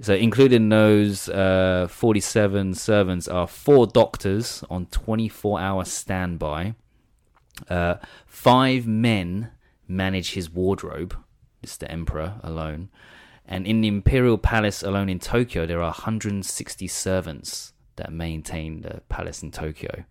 So 0.00 0.14
including 0.14 0.68
those 0.68 1.28
uh, 1.28 1.86
forty-seven 1.90 2.74
servants 2.74 3.28
are 3.28 3.46
four 3.46 3.86
doctors 3.86 4.64
on 4.70 4.86
twenty-four 4.86 5.60
hour 5.60 5.84
standby. 5.84 6.74
Uh, 7.68 7.96
five 8.26 8.86
men 8.86 9.50
manage 9.86 10.32
his 10.32 10.48
wardrobe. 10.48 11.14
It's 11.62 11.76
the 11.76 11.90
emperor 11.90 12.40
alone. 12.42 12.88
And 13.44 13.66
in 13.66 13.80
the 13.80 13.88
imperial 13.88 14.38
palace 14.38 14.82
alone 14.82 15.08
in 15.08 15.18
Tokyo, 15.18 15.66
there 15.66 15.80
are 15.80 15.90
160 15.90 16.86
servants 16.86 17.72
that 17.96 18.12
maintain 18.12 18.82
the 18.82 19.02
palace 19.08 19.42
in 19.42 19.50
Tokyo. 19.50 20.04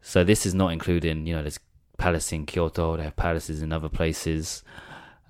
So 0.00 0.24
this 0.24 0.46
is 0.46 0.54
not 0.54 0.72
including, 0.72 1.26
you 1.26 1.36
know, 1.36 1.42
there's 1.42 1.60
palace 1.98 2.32
in 2.32 2.46
Kyoto, 2.46 2.96
they 2.96 3.02
have 3.02 3.16
palaces 3.16 3.60
in 3.60 3.72
other 3.72 3.90
places. 3.90 4.62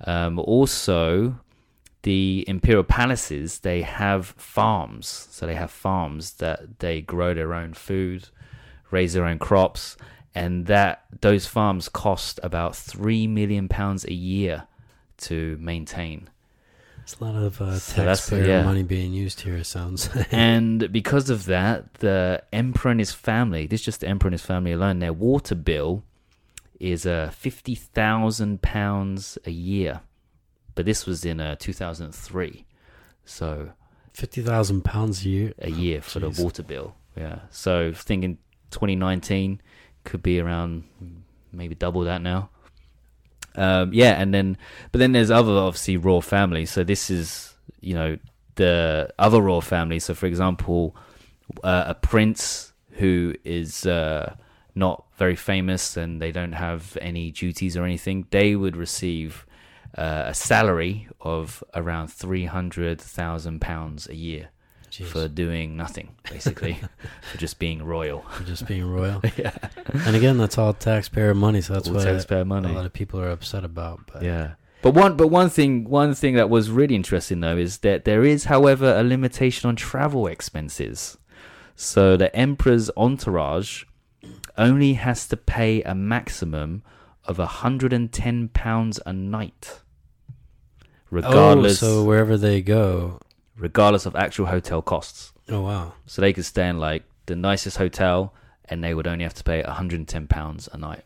Um, 0.06 0.38
also, 0.38 1.40
the 2.02 2.44
imperial 2.46 2.84
palaces, 2.84 3.60
they 3.60 3.82
have 3.82 4.26
farms. 4.36 5.28
So 5.30 5.46
they 5.46 5.54
have 5.54 5.70
farms 5.70 6.34
that 6.34 6.78
they 6.78 7.00
grow 7.00 7.34
their 7.34 7.54
own 7.54 7.74
food, 7.74 8.28
raise 8.90 9.14
their 9.14 9.24
own 9.26 9.38
crops, 9.38 9.96
and 10.34 10.66
that 10.66 11.04
those 11.20 11.46
farms 11.46 11.88
cost 11.88 12.38
about 12.42 12.76
three 12.76 13.26
million 13.26 13.68
pounds 13.68 14.04
a 14.04 14.14
year 14.14 14.66
to 15.18 15.58
maintain. 15.60 16.28
It's 17.02 17.18
a 17.18 17.24
lot 17.24 17.36
of 17.36 17.60
uh, 17.60 17.78
So 17.78 18.04
taxpayer 18.04 18.46
yeah. 18.46 18.62
money 18.62 18.82
being 18.82 19.14
used 19.14 19.40
here, 19.40 19.56
it 19.56 19.64
sounds. 19.64 20.10
and 20.30 20.92
because 20.92 21.30
of 21.30 21.46
that, 21.46 21.94
the 21.94 22.42
emperor 22.52 22.90
and 22.90 23.00
his 23.00 23.12
family, 23.12 23.66
this 23.66 23.80
is 23.80 23.86
just 23.86 24.00
the 24.00 24.08
emperor 24.08 24.28
and 24.28 24.34
his 24.34 24.44
family 24.44 24.72
alone, 24.72 24.98
their 24.98 25.14
water 25.14 25.54
bill 25.54 26.04
is 26.78 27.06
uh, 27.06 27.30
fifty 27.34 27.74
thousand 27.74 28.62
pounds 28.62 29.38
a 29.46 29.50
year. 29.50 30.02
But 30.78 30.86
this 30.86 31.06
was 31.06 31.24
in 31.24 31.40
uh, 31.40 31.56
two 31.58 31.72
thousand 31.72 32.14
three, 32.14 32.64
so 33.24 33.72
50,000 34.12 34.84
pounds 34.84 35.24
a 35.24 35.28
year. 35.28 35.52
a 35.58 35.72
year 35.72 36.00
for 36.00 36.20
jeez. 36.20 36.36
the 36.36 36.40
water 36.44 36.62
bill. 36.62 36.94
Yeah, 37.16 37.40
so 37.50 37.92
thinking 37.92 38.38
twenty 38.70 38.94
nineteen 38.94 39.60
could 40.04 40.22
be 40.22 40.38
around 40.38 40.84
maybe 41.50 41.74
double 41.74 42.02
that 42.02 42.22
now. 42.22 42.50
Um, 43.56 43.92
yeah, 43.92 44.22
and 44.22 44.32
then 44.32 44.56
but 44.92 45.00
then 45.00 45.10
there's 45.10 45.32
other 45.32 45.50
obviously 45.50 45.96
royal 45.96 46.22
families. 46.22 46.70
So 46.70 46.84
this 46.84 47.10
is 47.10 47.56
you 47.80 47.94
know 47.94 48.16
the 48.54 49.12
other 49.18 49.42
royal 49.42 49.60
family. 49.60 49.98
So 49.98 50.14
for 50.14 50.26
example, 50.26 50.94
uh, 51.64 51.86
a 51.88 51.94
prince 51.96 52.72
who 52.92 53.34
is 53.42 53.84
uh, 53.84 54.36
not 54.76 55.06
very 55.16 55.34
famous 55.34 55.96
and 55.96 56.22
they 56.22 56.30
don't 56.30 56.52
have 56.52 56.96
any 57.00 57.32
duties 57.32 57.76
or 57.76 57.82
anything, 57.82 58.28
they 58.30 58.54
would 58.54 58.76
receive 58.76 59.44
uh, 59.96 60.24
a 60.26 60.34
salary 60.34 61.08
of 61.20 61.62
around 61.74 62.08
three 62.08 62.44
hundred 62.44 63.00
thousand 63.00 63.60
pounds 63.60 64.08
a 64.08 64.14
year 64.14 64.50
Jeez, 64.90 65.06
for 65.06 65.28
doing 65.28 65.76
nothing, 65.76 66.14
basically, 66.30 66.78
for 67.30 67.38
just 67.38 67.58
being 67.58 67.82
royal. 67.82 68.20
for 68.30 68.44
just 68.44 68.66
being 68.66 68.90
royal. 68.90 69.20
yeah, 69.36 69.56
and 70.06 70.14
again, 70.16 70.38
that's 70.38 70.58
all 70.58 70.72
taxpayer 70.74 71.34
money, 71.34 71.60
so 71.60 71.74
that's 71.74 71.88
All 71.88 71.94
what 71.94 72.04
taxpayer 72.04 72.40
a 72.40 72.44
money. 72.44 72.68
a 72.70 72.72
lot 72.72 72.86
of 72.86 72.92
people 72.92 73.20
are 73.20 73.30
upset 73.30 73.64
about. 73.64 74.00
But 74.12 74.22
Yeah. 74.22 74.52
But 74.80 74.94
one, 74.94 75.16
but 75.16 75.26
one 75.26 75.50
thing, 75.50 75.88
one 75.90 76.14
thing 76.14 76.36
that 76.36 76.48
was 76.48 76.70
really 76.70 76.94
interesting 76.94 77.40
though 77.40 77.56
is 77.56 77.78
that 77.78 78.04
there 78.04 78.24
is, 78.24 78.44
however, 78.44 78.94
a 78.96 79.02
limitation 79.02 79.68
on 79.68 79.74
travel 79.74 80.28
expenses. 80.28 81.18
So 81.74 82.16
the 82.16 82.34
emperor's 82.34 82.88
entourage 82.96 83.84
only 84.56 84.94
has 84.94 85.26
to 85.28 85.36
pay 85.36 85.82
a 85.82 85.94
maximum 85.96 86.82
of 87.28 87.36
hundred 87.38 87.92
and 87.92 88.10
ten 88.10 88.48
pounds 88.48 88.98
a 89.06 89.12
night, 89.12 89.80
oh, 90.82 90.86
regardless, 91.10 91.82
Oh, 91.82 91.86
so 92.00 92.04
wherever 92.04 92.36
they 92.36 92.62
go. 92.62 93.20
regardless 93.56 94.06
of 94.06 94.16
actual 94.16 94.46
hotel 94.46 94.82
costs. 94.82 95.32
Oh, 95.48 95.60
wow. 95.62 95.92
So 96.06 96.20
they 96.22 96.32
could 96.32 96.44
stay 96.44 96.68
in 96.68 96.78
like 96.78 97.04
the 97.26 97.36
nicest 97.36 97.76
hotel, 97.76 98.34
and 98.64 98.82
they 98.82 98.94
would 98.94 99.06
only 99.06 99.24
have 99.24 99.34
to 99.34 99.44
pay 99.44 99.62
hundred 99.62 100.00
and 100.00 100.08
ten 100.08 100.26
pounds 100.26 100.68
a 100.72 100.78
night. 100.78 101.04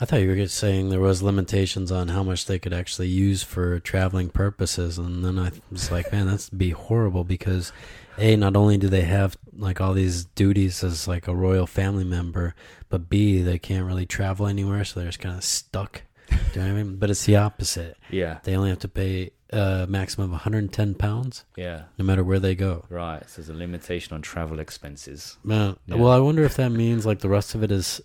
I 0.00 0.04
thought 0.04 0.20
you 0.20 0.28
were 0.28 0.36
just 0.36 0.56
saying 0.56 0.88
there 0.90 1.00
was 1.00 1.22
limitations 1.22 1.90
on 1.90 2.08
how 2.08 2.22
much 2.22 2.44
they 2.46 2.58
could 2.58 2.74
actually 2.74 3.08
use 3.08 3.42
for 3.42 3.80
traveling 3.80 4.28
purposes, 4.28 4.98
and 4.98 5.24
then 5.24 5.38
I 5.38 5.52
was 5.70 5.90
like, 5.90 6.12
man, 6.12 6.26
that's 6.26 6.50
be 6.50 6.70
horrible 6.70 7.24
because 7.24 7.72
a 8.18 8.36
not 8.36 8.56
only 8.56 8.76
do 8.78 8.88
they 8.88 9.02
have 9.02 9.36
like 9.56 9.80
all 9.80 9.94
these 9.94 10.24
duties 10.26 10.84
as 10.84 11.08
like 11.08 11.26
a 11.28 11.34
royal 11.34 11.66
family 11.66 12.04
member, 12.04 12.54
but 12.90 13.08
b 13.08 13.40
they 13.40 13.58
can't 13.58 13.86
really 13.86 14.04
travel 14.06 14.46
anywhere, 14.46 14.84
so 14.84 15.00
they're 15.00 15.08
just 15.08 15.20
kind 15.20 15.36
of 15.36 15.44
stuck. 15.44 16.02
Do 16.28 16.36
you 16.36 16.66
know 16.66 16.72
what 16.74 16.80
I 16.80 16.82
mean? 16.82 16.96
But 16.96 17.08
it's 17.10 17.24
the 17.24 17.36
opposite. 17.36 17.96
Yeah, 18.10 18.38
They 18.42 18.54
only 18.56 18.68
have 18.70 18.80
to 18.80 18.88
pay 18.88 19.30
a 19.50 19.86
maximum 19.88 20.26
of 20.26 20.32
110 20.32 20.94
pounds, 20.96 21.44
yeah, 21.56 21.84
no 21.98 22.04
matter 22.04 22.22
where 22.24 22.40
they 22.40 22.54
go. 22.54 22.84
right. 22.90 23.22
So 23.30 23.36
there's 23.40 23.48
a 23.48 23.54
limitation 23.54 24.12
on 24.12 24.20
travel 24.22 24.58
expenses. 24.60 25.38
Man, 25.44 25.76
Yeah. 25.86 25.94
Well, 25.96 26.10
I 26.12 26.18
wonder 26.18 26.42
if 26.42 26.56
that 26.56 26.70
means 26.70 27.06
like 27.06 27.20
the 27.20 27.28
rest 27.30 27.54
of 27.54 27.62
it 27.62 27.70
is 27.70 28.00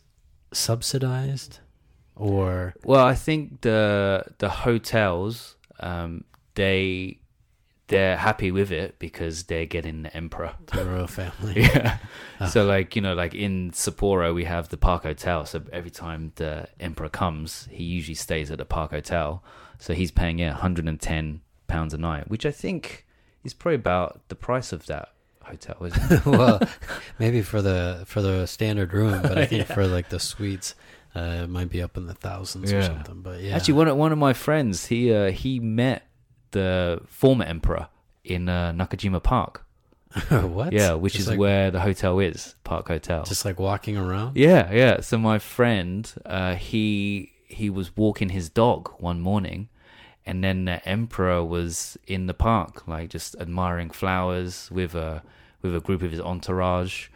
subsidized, 0.54 1.60
or 2.22 2.74
Well, 2.84 3.04
I 3.04 3.16
think 3.16 3.62
the 3.62 4.24
the 4.38 4.50
hotels, 4.50 5.56
um, 5.80 6.24
they 6.56 7.20
they're 7.88 8.16
happy 8.16 8.52
with 8.52 8.72
it 8.72 9.00
because 9.00 9.44
they're 9.44 9.66
getting 9.66 10.04
the 10.04 10.16
emperor. 10.16 10.54
the 10.68 10.86
royal 10.86 11.08
family. 11.08 11.62
Yeah. 11.62 11.98
Ah. 12.40 12.48
So 12.48 12.66
like 12.66 12.96
you 12.96 13.02
know, 13.02 13.16
like 13.16 13.34
in 13.34 13.72
Sapporo, 13.72 14.34
we 14.36 14.46
have 14.46 14.70
the 14.70 14.78
Park 14.78 15.04
Hotel. 15.04 15.46
So 15.46 15.64
every 15.74 15.92
time 15.92 16.32
the 16.36 16.68
emperor 16.80 17.10
comes, 17.10 17.68
he 17.72 17.84
usually 17.84 18.16
stays 18.16 18.52
at 18.52 18.60
the 18.60 18.66
Park 18.66 18.92
Hotel. 18.92 19.44
So 19.80 19.94
he's 19.94 20.12
paying 20.12 20.38
yeah, 20.38 20.52
110 20.52 21.42
pounds 21.68 21.94
a 21.94 21.98
night, 21.98 22.30
which 22.30 22.46
I 22.46 22.52
think 22.52 23.08
is 23.44 23.56
probably 23.56 23.76
about 23.76 24.22
the 24.28 24.36
price 24.36 24.72
of 24.72 24.86
that 24.86 25.10
hotel, 25.42 25.78
isn't 25.84 26.12
it? 26.12 26.26
well, 26.38 26.62
maybe 27.20 27.42
for 27.42 27.62
the 27.62 28.04
for 28.06 28.22
the 28.22 28.46
standard 28.46 28.94
room, 28.94 29.22
but 29.22 29.38
I 29.38 29.46
think 29.52 29.68
for 29.68 29.88
like 29.88 30.10
the 30.10 30.20
suites, 30.20 30.76
uh, 31.15 31.43
it 31.43 31.50
might 31.50 31.69
be 31.69 31.82
up 31.82 31.97
in 31.97 32.06
the 32.08 32.13
thousands 32.13 32.71
or 32.71 32.82
something. 32.84 33.21
But 33.21 33.41
yeah, 33.41 33.56
Actually, 33.56 33.76
one 33.76 33.88
of, 33.88 33.97
one 33.97 34.12
of 34.12 34.17
my 34.17 34.34
friends, 34.34 34.86
he 34.88 35.13
uh, 35.13 35.32
he 35.32 35.60
met 35.60 36.08
the 36.52 37.02
former 37.08 37.45
emperor 37.45 37.88
in 38.24 38.50
uh, 38.50 38.71
Nakajima 38.74 39.21
Park. 39.24 39.65
what? 40.30 40.74
Yeah, 40.74 40.93
which 40.95 41.13
Just 41.13 41.21
is 41.24 41.28
like- 41.30 41.39
where 41.39 41.71
the 41.71 41.80
hotel 41.80 42.19
is, 42.19 42.56
Park 42.65 42.89
Hotel. 42.89 43.24
just 43.24 43.45
like 43.45 43.60
walking 43.60 43.95
around. 43.97 44.36
Yeah, 44.36 44.71
yeah. 44.71 45.00
So 45.02 45.17
my 45.17 45.39
friend, 45.39 46.12
uh, 46.26 46.56
he 46.56 47.32
he 47.47 47.69
was 47.69 47.95
walking 47.95 48.30
his 48.30 48.50
dog 48.50 48.89
one 49.00 49.21
morning, 49.21 49.69
and 50.26 50.43
then 50.43 50.65
the 50.65 50.86
emperor 50.88 51.43
was 51.45 51.97
in 52.08 52.28
the 52.28 52.34
park, 52.34 52.88
like 52.88 53.10
just 53.10 53.36
admiring 53.39 53.89
flowers 53.89 54.69
with 54.71 54.95
a 54.95 55.24
with 55.62 55.74
a 55.76 55.80
group 55.80 56.02
of 56.02 56.12
his 56.12 56.19
entourage. 56.21 57.08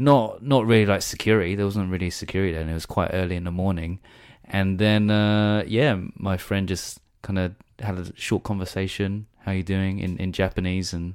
Not 0.00 0.42
not 0.42 0.66
really 0.66 0.86
like 0.86 1.02
security. 1.02 1.54
There 1.56 1.66
wasn't 1.66 1.90
really 1.92 2.08
security, 2.10 2.56
and 2.56 2.70
it 2.70 2.74
was 2.74 2.86
quite 2.86 3.10
early 3.12 3.36
in 3.36 3.44
the 3.44 3.50
morning. 3.50 3.98
And 4.44 4.78
then 4.78 5.10
uh, 5.10 5.62
yeah, 5.66 5.92
my 6.16 6.36
friend 6.38 6.66
just 6.66 7.00
kind 7.20 7.38
of 7.38 7.54
had 7.78 7.98
a 7.98 8.06
short 8.16 8.42
conversation. 8.42 9.26
How 9.44 9.52
you 9.52 9.62
doing 9.62 9.98
in 9.98 10.16
in 10.16 10.32
Japanese 10.32 10.94
and 10.96 11.14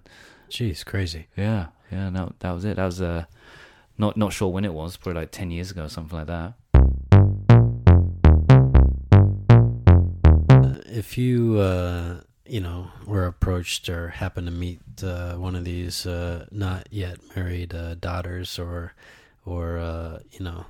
Jeez, 0.50 0.86
crazy. 0.86 1.28
yeah, 1.36 1.68
yeah, 1.92 2.10
no, 2.12 2.34
that 2.40 2.52
was 2.52 2.64
it. 2.66 2.76
That 2.76 2.86
was 2.86 3.02
uh, 3.02 3.26
not 3.98 4.18
not 4.18 4.34
sure 4.34 4.50
when 4.54 4.66
it 4.66 4.74
was, 4.74 4.98
probably 4.98 5.22
like 5.22 5.32
ten 5.32 5.50
years 5.50 5.72
ago 5.72 5.86
or 5.86 5.90
something 5.90 6.18
like 6.20 6.28
that. 6.28 6.54
If 10.88 11.18
you 11.18 11.60
uh, 11.60 12.22
you 12.48 12.60
know 12.62 12.88
were 13.06 13.26
approached 13.26 13.90
or 13.90 14.10
happened 14.10 14.48
to 14.48 14.54
meet 14.54 14.80
uh, 15.04 15.36
one 15.36 15.56
of 15.56 15.64
these 15.66 16.06
uh, 16.06 16.46
not 16.52 16.88
yet 16.92 17.18
married 17.36 17.74
uh, 17.74 17.96
daughters 17.96 18.60
or 18.60 18.94
or 19.46 19.78
uh, 19.80 20.20
you 20.32 20.44
know 20.46 20.66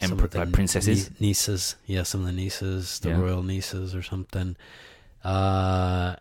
some 0.00 0.12
Emperor- 0.12 0.24
of 0.26 0.30
the 0.30 0.38
like 0.38 0.52
princesses? 0.52 1.10
nie- 1.20 1.28
nieces, 1.28 1.76
yeah, 1.86 2.02
some 2.04 2.20
of 2.22 2.26
the 2.26 2.32
nieces, 2.32 3.00
the 3.00 3.10
Yeah. 3.10 3.20
royal 3.20 3.42
nieces 3.42 3.94
or 3.94 4.02
something, 4.02 4.56
uh, 5.24 6.16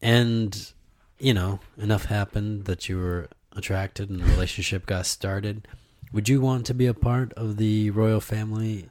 and 0.00 0.72
you 1.18 1.34
know 1.34 1.58
enough 1.76 2.04
happened 2.06 2.64
that 2.66 2.88
you 2.88 2.96
were 2.98 3.28
attracted 3.56 4.08
and 4.10 4.20
the 4.20 4.24
relationship 4.26 4.86
got 4.86 5.06
started. 5.06 5.66
Would 6.12 6.28
you 6.28 6.40
want 6.40 6.64
to 6.66 6.74
be 6.74 6.86
a 6.86 6.94
part 6.94 7.32
of 7.34 7.56
the 7.56 7.90
royal 7.90 8.20
family 8.20 8.88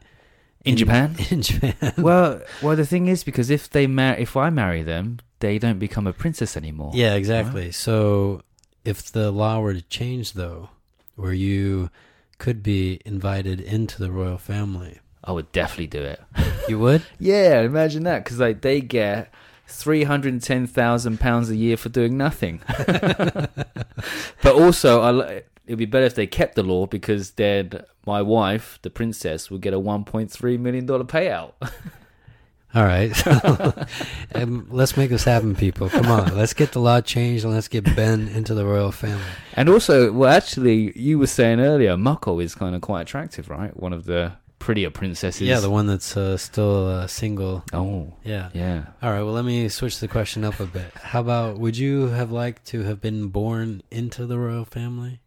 In 0.67 0.77
Japan? 0.77 1.15
In 1.29 1.41
Japan, 1.41 1.75
well, 1.97 2.41
well, 2.61 2.75
the 2.75 2.85
thing 2.85 3.07
is, 3.07 3.23
because 3.23 3.49
if 3.49 3.69
they 3.69 3.87
mar- 3.87 4.15
if 4.17 4.35
I 4.35 4.49
marry 4.49 4.83
them, 4.83 5.19
they 5.39 5.59
don't 5.59 5.79
become 5.79 6.07
a 6.07 6.13
princess 6.13 6.57
anymore. 6.57 6.91
Yeah, 6.93 7.15
exactly. 7.15 7.71
So 7.71 8.41
if 8.85 9.11
the 9.11 9.31
law 9.31 9.59
were 9.59 9.73
to 9.73 9.81
change, 9.81 10.33
though, 10.33 10.69
where 11.15 11.33
you 11.33 11.89
could 12.37 12.61
be 12.63 13.01
invited 13.05 13.59
into 13.59 13.99
the 13.99 14.11
royal 14.11 14.37
family. 14.37 14.99
I 15.23 15.31
would 15.31 15.51
definitely 15.51 15.87
do 15.87 16.03
it. 16.03 16.21
You 16.69 16.79
would? 16.79 17.03
yeah, 17.19 17.61
imagine 17.61 18.03
that 18.03 18.23
because 18.23 18.39
like 18.39 18.61
they 18.61 18.79
get 18.79 19.33
three 19.67 20.03
hundred 20.03 20.33
and 20.33 20.41
ten 20.41 20.67
thousand 20.67 21.19
pounds 21.19 21.49
a 21.49 21.55
year 21.55 21.75
for 21.75 21.89
doing 21.89 22.17
nothing. 22.17 22.61
but 22.67 24.53
also, 24.53 25.01
I 25.01 25.43
it'd 25.67 25.77
be 25.77 25.85
better 25.85 26.05
if 26.05 26.15
they 26.15 26.25
kept 26.27 26.55
the 26.55 26.63
law 26.63 26.85
because 26.87 27.31
then 27.31 27.83
my 28.05 28.21
wife, 28.21 28.79
the 28.81 28.89
princess, 28.89 29.51
would 29.51 29.61
get 29.61 29.73
a 29.73 29.79
one 29.79 30.03
point 30.05 30.31
three 30.31 30.57
million 30.57 30.85
dollar 30.85 31.03
payout. 31.03 31.53
All 32.75 32.83
right. 32.83 33.11
um, 34.35 34.67
let's 34.69 34.97
make 34.97 35.09
this 35.09 35.23
happen, 35.23 35.55
people. 35.55 35.89
Come 35.89 36.07
on. 36.07 36.35
Let's 36.35 36.53
get 36.53 36.73
the 36.73 36.79
law 36.79 37.01
changed 37.01 37.43
and 37.45 37.53
let's 37.53 37.67
get 37.69 37.83
Ben 37.95 38.27
into 38.27 38.53
the 38.53 38.65
royal 38.65 38.91
family. 38.91 39.23
and 39.53 39.69
also, 39.69 40.11
well, 40.11 40.29
actually, 40.29 40.97
you 40.99 41.17
were 41.17 41.27
saying 41.27 41.59
earlier, 41.59 41.95
Mako 41.97 42.39
is 42.39 42.55
kind 42.55 42.75
of 42.75 42.81
quite 42.81 43.01
attractive, 43.03 43.49
right? 43.49 43.75
One 43.75 43.93
of 43.93 44.05
the 44.05 44.33
prettier 44.59 44.89
princesses. 44.91 45.41
Yeah, 45.47 45.59
the 45.61 45.69
one 45.69 45.87
that's 45.87 46.17
uh, 46.17 46.35
still 46.37 46.87
uh, 46.87 47.07
single. 47.07 47.63
Oh, 47.73 48.13
Yeah. 48.23 48.49
yeah. 48.53 48.87
All 49.01 49.11
right. 49.11 49.23
Well, 49.23 49.33
let 49.33 49.45
me 49.45 49.69
switch 49.69 49.99
the 49.99 50.07
question 50.09 50.43
up 50.43 50.59
a 50.59 50.65
bit. 50.65 50.91
How 50.95 51.21
about 51.21 51.57
would 51.57 51.77
you 51.77 52.07
have 52.09 52.31
liked 52.31 52.65
to 52.67 52.83
have 52.83 52.99
been 53.01 53.29
born 53.29 53.81
into 53.89 54.25
the 54.25 54.37
royal 54.37 54.65
family? 54.65 55.21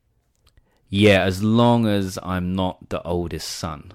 Yeah, 0.90 1.22
as 1.22 1.42
long 1.42 1.86
as 1.86 2.18
I'm 2.22 2.54
not 2.54 2.88
the 2.88 3.02
oldest 3.02 3.48
son. 3.48 3.92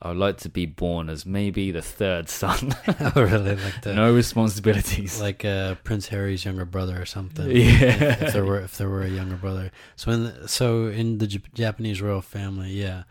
I 0.00 0.08
would 0.08 0.16
like 0.16 0.36
to 0.38 0.48
be 0.48 0.64
born 0.64 1.08
as 1.08 1.26
maybe 1.26 1.72
the 1.72 1.82
third 1.82 2.28
son. 2.28 2.76
oh, 3.00 3.12
really? 3.16 3.56
Like 3.56 3.80
the 3.82 3.94
no 3.94 4.14
responsibilities. 4.14 5.20
like 5.20 5.44
uh, 5.44 5.74
Prince 5.82 6.08
Harry's 6.08 6.44
younger 6.44 6.64
brother 6.64 7.00
or 7.00 7.06
something. 7.06 7.50
Yeah. 7.50 7.56
If, 7.56 8.22
if 8.22 8.32
there 8.32 8.44
were 8.44 8.60
if 8.60 8.78
there 8.78 8.88
were 8.88 9.02
a 9.02 9.08
younger 9.08 9.36
brother. 9.36 9.72
So 9.96 10.12
in 10.12 10.24
the, 10.24 10.46
so 10.46 10.86
in 10.86 11.18
the 11.18 11.26
Jap- 11.26 11.52
Japanese 11.54 12.00
royal 12.00 12.22
family, 12.22 12.70
yeah. 12.70 13.04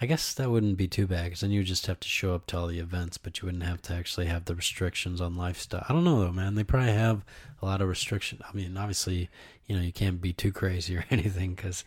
I 0.00 0.06
guess 0.06 0.34
that 0.34 0.50
wouldn't 0.50 0.76
be 0.76 0.88
too 0.88 1.06
bad 1.06 1.24
because 1.24 1.40
then 1.40 1.50
you 1.52 1.60
would 1.60 1.68
just 1.68 1.86
have 1.86 2.00
to 2.00 2.08
show 2.08 2.34
up 2.34 2.46
to 2.48 2.58
all 2.58 2.66
the 2.66 2.80
events, 2.80 3.16
but 3.16 3.40
you 3.40 3.46
wouldn't 3.46 3.62
have 3.62 3.80
to 3.82 3.94
actually 3.94 4.26
have 4.26 4.44
the 4.44 4.54
restrictions 4.54 5.20
on 5.20 5.36
lifestyle. 5.36 5.86
I 5.88 5.92
don't 5.94 6.04
know 6.04 6.20
though, 6.20 6.32
man. 6.32 6.56
They 6.56 6.64
probably 6.64 6.92
have 6.92 7.24
a 7.62 7.64
lot 7.64 7.80
of 7.80 7.88
restriction. 7.88 8.40
I 8.46 8.54
mean, 8.54 8.76
obviously, 8.76 9.30
you 9.66 9.76
know, 9.76 9.82
you 9.82 9.92
can't 9.92 10.20
be 10.20 10.34
too 10.34 10.52
crazy 10.52 10.96
or 10.96 11.06
anything 11.10 11.54
because 11.54 11.84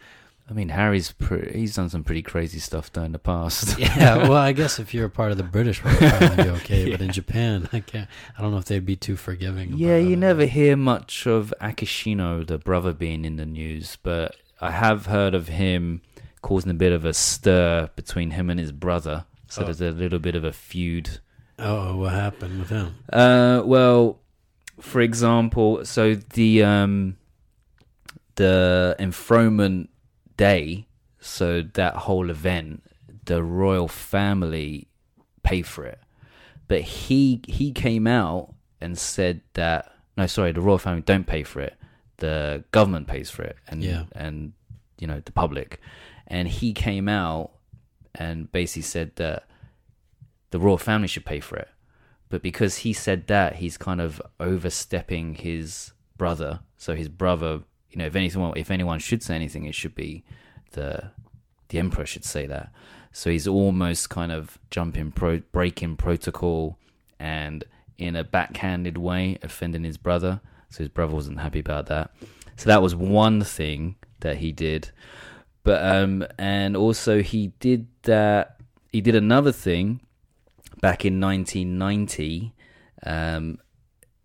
I 0.49 0.53
mean, 0.53 0.69
Harry's 0.69 1.13
he's 1.51 1.75
done 1.75 1.89
some 1.89 2.05
pretty 2.05 2.21
crazy 2.21 2.59
stuff 2.59 2.89
in 2.95 3.11
the 3.11 3.19
past. 3.19 3.77
yeah. 3.79 4.15
Well, 4.15 4.33
I 4.33 4.53
guess 4.53 4.79
if 4.79 4.93
you're 4.93 5.07
a 5.07 5.09
part 5.09 5.31
of 5.31 5.37
the 5.37 5.43
British 5.43 5.79
family, 5.79 6.25
you'd 6.25 6.37
be 6.45 6.49
okay. 6.61 6.91
But 6.91 7.01
in 7.07 7.11
Japan, 7.11 7.67
I 7.73 7.81
can't. 7.81 8.07
I 8.37 8.41
don't 8.41 8.51
know 8.51 8.57
if 8.57 8.65
they'd 8.65 8.85
be 8.85 8.95
too 8.95 9.17
forgiving. 9.17 9.73
yeah, 9.75 9.97
you 9.97 10.13
it. 10.13 10.19
never 10.19 10.45
hear 10.45 10.77
much 10.77 11.27
of 11.27 11.53
Akishino, 11.61 12.47
the 12.47 12.57
brother, 12.57 12.93
being 12.93 13.25
in 13.25 13.35
the 13.35 13.45
news, 13.45 13.97
but 14.03 14.35
I 14.61 14.71
have 14.71 15.07
heard 15.07 15.33
of 15.35 15.49
him 15.49 16.01
causing 16.41 16.71
a 16.71 16.75
bit 16.75 16.93
of 16.93 17.03
a 17.03 17.13
stir 17.13 17.89
between 17.97 18.31
him 18.31 18.49
and 18.49 18.57
his 18.59 18.71
brother. 18.71 19.25
So 19.49 19.61
Oh. 19.61 19.65
there's 19.65 19.81
a 19.81 19.91
little 19.91 20.19
bit 20.19 20.35
of 20.35 20.43
a 20.45 20.53
feud 20.53 21.19
Oh, 21.59 21.97
what 21.97 22.13
happened 22.13 22.59
with 22.59 22.69
him? 22.69 22.95
Uh, 23.11 23.63
well, 23.65 24.19
for 24.79 25.01
example, 25.01 25.83
so 25.83 26.13
the 26.15 26.63
um, 26.63 27.17
the 28.35 28.95
enthronement 28.99 29.89
day, 30.37 30.87
so 31.19 31.61
that 31.73 31.95
whole 31.95 32.29
event, 32.29 32.83
the 33.25 33.43
royal 33.43 33.87
family 33.87 34.87
pay 35.43 35.61
for 35.61 35.85
it, 35.85 35.99
but 36.67 36.81
he 36.81 37.41
he 37.47 37.71
came 37.71 38.07
out 38.07 38.53
and 38.79 38.97
said 38.97 39.41
that 39.53 39.91
no, 40.17 40.25
sorry, 40.27 40.51
the 40.51 40.61
royal 40.61 40.77
family 40.77 41.01
don't 41.01 41.27
pay 41.27 41.43
for 41.43 41.59
it. 41.61 41.75
The 42.17 42.63
government 42.71 43.07
pays 43.07 43.29
for 43.29 43.43
it, 43.43 43.57
and 43.67 43.83
Yeah. 43.83 44.05
and 44.13 44.53
you 44.99 45.07
know 45.07 45.21
the 45.23 45.31
public, 45.31 45.79
and 46.27 46.47
he 46.47 46.73
came 46.73 47.07
out 47.07 47.51
and 48.15 48.51
basically 48.51 48.81
said 48.81 49.15
that 49.17 49.43
the 50.49 50.59
royal 50.59 50.77
family 50.77 51.07
should 51.07 51.25
pay 51.25 51.39
for 51.39 51.55
it 51.57 51.67
but 52.29 52.41
because 52.41 52.77
he 52.77 52.91
said 52.91 53.27
that 53.27 53.57
he's 53.57 53.77
kind 53.77 54.01
of 54.01 54.19
overstepping 54.39 55.35
his 55.35 55.91
brother 56.17 56.61
so 56.77 56.95
his 56.95 57.09
brother 57.09 57.61
you 57.97 58.03
know 58.03 58.07
if 58.07 58.15
anyone 58.15 58.53
if 58.55 58.69
anyone 58.69 58.99
should 58.99 59.23
say 59.23 59.33
anything 59.33 59.65
it 59.65 59.73
should 59.73 59.95
be 59.95 60.23
the 60.73 61.09
the 61.69 61.79
emperor 61.79 62.05
should 62.05 62.23
say 62.23 62.45
that. 62.45 62.71
So 63.11 63.31
he's 63.31 63.47
almost 63.47 64.11
kind 64.11 64.31
of 64.31 64.59
jumping 64.69 65.11
pro 65.11 65.39
breaking 65.51 65.97
protocol 65.97 66.77
and 67.19 67.63
in 67.97 68.15
a 68.15 68.23
backhanded 68.23 68.99
way 68.99 69.39
offending 69.41 69.83
his 69.83 69.97
brother. 69.97 70.41
So 70.69 70.79
his 70.79 70.89
brother 70.89 71.15
wasn't 71.15 71.39
happy 71.39 71.59
about 71.59 71.87
that. 71.87 72.11
So 72.55 72.69
that 72.69 72.83
was 72.83 72.93
one 72.93 73.41
thing 73.41 73.95
that 74.19 74.37
he 74.37 74.51
did. 74.51 74.91
But 75.63 75.83
um 75.83 76.23
and 76.37 76.77
also 76.77 77.23
he 77.23 77.47
did 77.59 77.87
that 78.03 78.57
he 78.91 79.01
did 79.01 79.15
another 79.15 79.51
thing 79.51 80.01
back 80.81 81.03
in 81.03 81.19
1990 81.19 82.53
um 83.03 83.57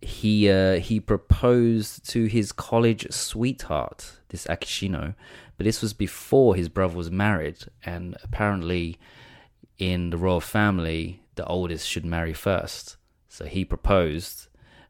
he 0.03 0.49
uh, 0.49 0.79
he 0.79 0.99
proposed 0.99 2.07
to 2.09 2.25
his 2.25 2.51
college 2.51 3.07
sweetheart 3.11 4.19
this 4.29 4.45
Akishino 4.47 5.15
but 5.57 5.65
this 5.65 5.81
was 5.81 5.93
before 5.93 6.55
his 6.55 6.69
brother 6.69 6.95
was 6.95 7.11
married 7.11 7.57
and 7.85 8.17
apparently 8.23 8.97
in 9.77 10.09
the 10.09 10.17
royal 10.17 10.41
family 10.41 11.21
the 11.35 11.45
oldest 11.45 11.87
should 11.87 12.05
marry 12.05 12.33
first. 12.33 12.97
So 13.27 13.45
he 13.45 13.65
proposed 13.65 14.47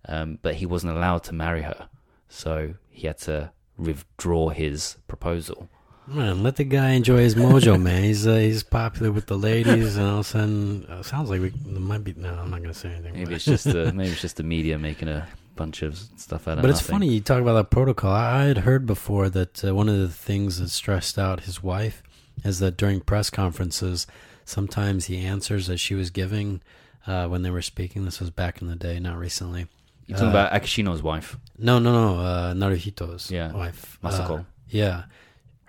um, 0.07 0.39
but 0.41 0.55
he 0.55 0.65
wasn't 0.65 0.97
allowed 0.97 1.23
to 1.25 1.33
marry 1.33 1.61
her. 1.61 1.87
So 2.27 2.75
he 2.89 3.07
had 3.07 3.19
to 3.19 3.51
withdraw 3.77 4.49
his 4.49 4.97
proposal 5.07 5.69
Man, 6.05 6.43
let 6.43 6.57
the 6.57 6.63
guy 6.65 6.91
enjoy 6.91 7.17
his 7.17 7.35
mojo, 7.35 7.81
man. 7.81 8.03
He's 8.03 8.27
uh, 8.27 8.35
he's 8.35 8.63
popular 8.63 9.11
with 9.11 9.27
the 9.27 9.37
ladies, 9.37 9.95
and 9.95 10.05
all 10.07 10.13
of 10.19 10.19
a 10.21 10.23
sudden, 10.29 10.85
uh, 10.85 11.01
sounds 11.01 11.29
like 11.29 11.41
we 11.41 11.51
might 11.65 12.03
be. 12.03 12.13
No, 12.17 12.33
I'm 12.33 12.49
not 12.49 12.61
gonna 12.61 12.73
say 12.73 12.89
anything. 12.91 13.13
maybe 13.13 13.35
it's 13.35 13.45
just 13.45 13.63
the 13.63 13.91
maybe 13.95 14.11
it's 14.11 14.21
just 14.21 14.37
the 14.37 14.43
media 14.43 14.77
making 14.77 15.07
a 15.07 15.27
bunch 15.55 15.81
of 15.81 15.97
stuff 16.17 16.47
out 16.47 16.53
of 16.53 16.59
it. 16.59 16.61
But 16.63 16.71
it's 16.71 16.81
nothing. 16.81 16.93
funny 16.95 17.07
you 17.09 17.21
talk 17.21 17.41
about 17.41 17.53
that 17.53 17.69
protocol. 17.69 18.11
I, 18.11 18.41
I 18.41 18.43
had 18.45 18.59
heard 18.59 18.85
before 18.85 19.29
that 19.29 19.63
uh, 19.63 19.73
one 19.73 19.87
of 19.87 19.97
the 19.97 20.09
things 20.09 20.59
that 20.59 20.69
stressed 20.69 21.17
out 21.17 21.41
his 21.41 21.63
wife 21.63 22.03
is 22.43 22.59
that 22.59 22.75
during 22.75 22.99
press 22.99 23.29
conferences, 23.29 24.05
sometimes 24.45 25.05
the 25.05 25.19
answers 25.19 25.67
that 25.67 25.77
she 25.77 25.95
was 25.95 26.09
giving 26.09 26.61
uh, 27.07 27.27
when 27.27 27.43
they 27.43 27.49
were 27.51 27.61
speaking. 27.61 28.03
This 28.05 28.19
was 28.19 28.29
back 28.29 28.61
in 28.61 28.67
the 28.67 28.75
day, 28.75 28.99
not 28.99 29.17
recently. 29.17 29.67
You're 30.07 30.17
talking 30.17 30.35
uh, 30.35 30.47
about 30.47 30.51
Akishino's 30.51 31.01
wife, 31.01 31.37
No, 31.57 31.79
no, 31.79 31.93
no. 31.93 32.19
Uh, 32.21 32.53
Naruhito's 32.53 33.31
Yeah, 33.31 33.53
wife, 33.53 33.97
Masako. 34.03 34.45
Yeah, 34.67 35.03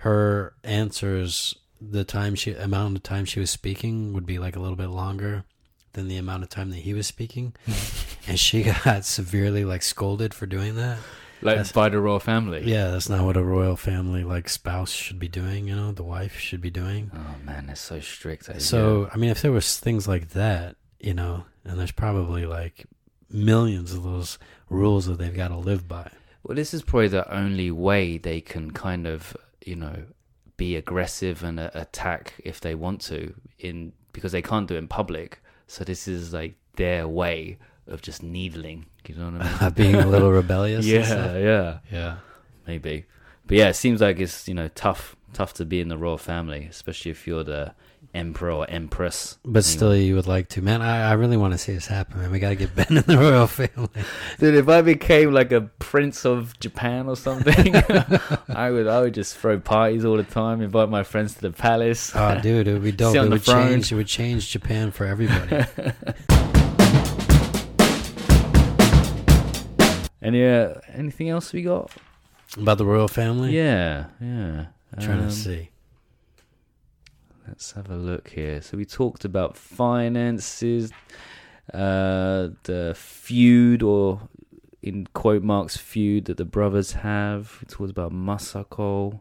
her 0.05 0.53
answers, 0.63 1.55
the 1.81 2.05
time 2.05 2.35
she 2.35 2.53
amount 2.53 2.97
of 2.97 3.03
time 3.03 3.25
she 3.25 3.41
was 3.41 3.51
speaking 3.51 4.13
would 4.13 4.27
be 4.27 4.39
like 4.39 4.55
a 4.57 4.61
little 4.61 4.77
bit 4.77 4.89
longer 4.91 5.45
than 5.95 6.09
the 6.09 6.17
amount 6.17 6.43
of 6.43 6.49
time 6.49 6.71
that 6.71 6.79
he 6.81 6.93
was 6.95 7.07
speaking, 7.07 7.55
and 8.29 8.39
she 8.39 8.63
got 8.65 9.05
severely 9.05 9.65
like 9.65 9.83
scolded 9.83 10.35
for 10.35 10.45
doing 10.47 10.75
that. 10.77 10.99
like 11.41 11.57
That's- 11.57 11.73
by 11.73 11.89
the 11.89 12.01
royal 12.01 12.21
family. 12.21 12.63
Yeah, 12.65 12.91
that's 12.91 13.09
not 13.09 13.25
what 13.25 13.37
a 13.37 13.43
royal 13.43 13.77
family 13.77 14.25
like 14.25 14.49
spouse 14.49 14.91
should 14.93 15.19
be 15.19 15.29
doing. 15.29 15.69
You 15.69 15.77
know, 15.77 15.93
the 15.93 16.03
wife 16.03 16.37
should 16.39 16.61
be 16.61 16.71
doing. 16.71 17.11
Oh 17.15 17.37
man, 17.45 17.67
they're 17.67 17.77
so 17.77 18.01
strict. 18.01 18.49
eh? 18.51 18.59
So 18.59 19.09
I 19.13 19.17
mean, 19.17 19.31
if 19.31 19.41
there 19.43 19.53
was 19.53 19.79
things 19.79 20.07
like 20.09 20.31
that, 20.31 20.77
you 21.01 21.15
know, 21.15 21.45
and 21.65 21.79
there's 21.79 21.93
probably 21.93 22.45
like 22.47 22.87
millions 23.31 23.93
of 23.95 24.03
those 24.03 24.39
rules 24.69 25.07
that 25.07 25.19
they've 25.19 25.35
got 25.37 25.49
to 25.49 25.57
live 25.57 25.87
by. 25.89 26.11
well, 26.43 26.55
this 26.57 26.75
is 26.75 26.83
probably 26.83 27.09
the 27.09 27.31
only 27.35 27.71
way 27.71 28.19
they 28.19 28.41
can 28.41 28.71
kind 28.71 29.07
of, 29.07 29.37
you 29.65 29.77
know, 29.77 30.05
be 30.57 30.77
aggressive 30.77 31.43
and 31.43 31.59
uh, 31.59 31.71
attack 31.75 32.35
if 32.45 32.61
they 32.61 32.75
want 32.75 33.01
to, 33.03 33.35
in 33.59 33.93
because 34.13 34.33
they 34.33 34.43
can't 34.43 34.69
do 34.69 34.75
it 34.75 34.79
in 34.79 34.89
public. 34.89 35.41
So 35.67 35.85
this 35.85 36.07
is 36.07 36.33
like 36.33 36.55
their 36.77 37.09
way 37.09 37.59
of 37.87 38.03
just 38.03 38.23
needling. 38.23 38.87
You 39.07 39.17
know 39.17 39.31
what 39.31 39.43
I 39.43 39.65
mean? 39.65 39.73
Being 39.75 39.95
a 39.97 40.07
little 40.07 40.31
rebellious. 40.31 40.87
yeah, 40.87 41.37
yeah, 41.37 41.79
yeah. 41.91 42.17
maybe. 42.67 43.05
But 43.47 43.57
yeah, 43.59 43.69
it 43.69 43.75
seems 43.75 44.01
like 44.01 44.21
it's 44.21 44.49
you 44.49 44.55
know 44.55 44.69
tough, 44.75 45.17
tough 45.33 45.55
to 45.55 45.65
be 45.65 45.81
in 45.81 45.89
the 45.89 45.99
royal 45.99 46.19
family, 46.19 46.67
especially 46.71 47.11
if 47.11 47.27
you're 47.27 47.45
the 47.45 47.75
emperor 48.15 48.53
or 48.53 48.71
empress. 48.71 49.39
But 49.45 49.65
still, 49.65 49.95
you 49.95 50.15
would 50.15 50.27
like 50.27 50.49
to, 50.51 50.63
man. 50.63 50.81
I, 50.81 51.11
I 51.11 51.13
really 51.15 51.37
want 51.37 51.53
to 51.53 51.59
see 51.59 51.73
this 51.75 51.87
happen, 51.87 52.21
man. 52.21 52.31
We 52.31 52.39
got 52.39 52.51
to 52.51 52.55
get 52.55 52.75
Ben 52.75 52.87
in 52.89 53.03
the 53.03 53.19
royal 53.19 53.47
family. 53.47 53.89
Dude, 54.39 54.55
if 54.55 54.69
I 54.69 54.81
became 54.83 55.33
like 55.33 55.53
a 55.53 55.63
prince 55.63 56.25
of 56.25 56.59
Japan 56.61 57.09
or 57.09 57.17
something, 57.17 57.75
I 58.49 58.71
would 58.71 58.87
I 58.87 59.01
would 59.01 59.15
just 59.15 59.37
throw 59.37 59.59
parties 59.61 60.05
all 60.05 60.17
the 60.17 60.23
time, 60.23 60.63
invite 60.63 60.89
my 60.89 61.03
friends 61.03 61.35
to 61.35 61.41
the 61.43 61.51
palace. 61.51 62.13
Oh, 62.15 62.41
dude, 62.43 62.69
it 62.69 62.73
would 62.73 62.83
be 62.83 62.93
dope. 62.93 63.15
It 63.15 63.29
would 63.29 63.43
throne. 63.43 63.69
change. 63.69 63.93
It 63.93 63.97
would 63.97 64.07
change 64.07 64.51
Japan 64.51 64.91
for 64.91 65.05
everybody. 65.05 65.67
And 70.23 70.35
yeah, 70.35 70.73
uh, 70.77 70.81
anything 70.95 71.29
else 71.29 71.53
we 71.53 71.61
got? 71.61 71.91
About 72.57 72.79
the 72.79 72.87
royal 72.87 73.09
family. 73.09 73.57
Yeah, 73.57 74.07
yeah. 74.21 74.67
trying 75.01 75.21
Um, 75.21 75.29
to 75.29 75.35
see. 75.35 75.71
Let's 77.49 77.73
have 77.73 77.91
a 77.91 77.97
look 77.97 78.31
here. 78.31 78.63
So 78.63 78.77
we 78.77 78.85
talked 78.85 79.25
about 79.25 79.57
finances, 79.57 80.93
uh, 81.73 82.49
the 82.63 82.95
feud 82.97 83.83
or 83.83 84.29
in 84.83 85.07
quote 85.15 85.43
marks 85.43 85.77
feud 85.77 86.27
that 86.27 86.37
the 86.37 86.45
brothers 86.45 86.93
have. 86.93 87.59
We 87.61 87.67
talked 87.67 87.91
about 87.91 88.13
Masako. 88.13 89.21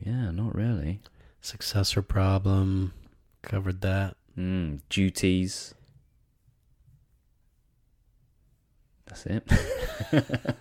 Yeah, 0.00 0.30
not 0.30 0.54
really. 0.54 1.00
Successor 1.40 2.02
problem. 2.02 2.92
Covered 3.42 3.80
that. 3.80 4.16
Mm, 4.38 4.80
duties. 4.88 5.74
That's 9.06 9.26
it. 9.26 9.48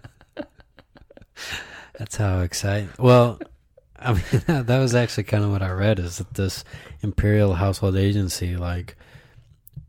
That's 1.98 2.16
how 2.16 2.42
exciting. 2.42 2.90
Well, 2.98 3.40
I 4.00 4.14
mean, 4.14 4.24
that, 4.48 4.80
was 4.80 4.96
actually 4.96 5.24
kind 5.24 5.44
of 5.44 5.52
what 5.52 5.62
I 5.62 5.72
read 5.72 6.00
is 6.00 6.18
that 6.18 6.34
this 6.34 6.64
Imperial 7.02 7.54
Household 7.56 7.96
Agency 7.96 8.56
like 8.56 8.96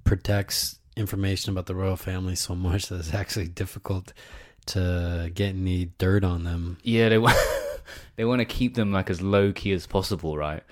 protects 0.05 0.79
information 0.97 1.53
about 1.53 1.67
the 1.67 1.75
royal 1.75 1.97
family 1.97 2.37
so 2.37 2.55
much 2.55 2.89
that 2.89 3.01
it's 3.01 3.15
actually 3.15 3.49
difficult 3.49 4.13
to 4.67 5.31
get 5.35 5.51
any 5.51 5.91
dirt 5.99 6.25
on 6.25 6.45
them. 6.45 6.79
yeah, 6.83 7.09
they 7.09 7.19
want 7.19 7.37
they 8.17 8.25
want 8.25 8.41
to 8.41 8.45
keep 8.45 8.75
them 8.75 8.93
like 8.93 9.11
as 9.11 9.21
low 9.21 9.53
key 9.53 9.73
as 9.73 9.87
possible, 9.87 10.37
right? 10.37 10.63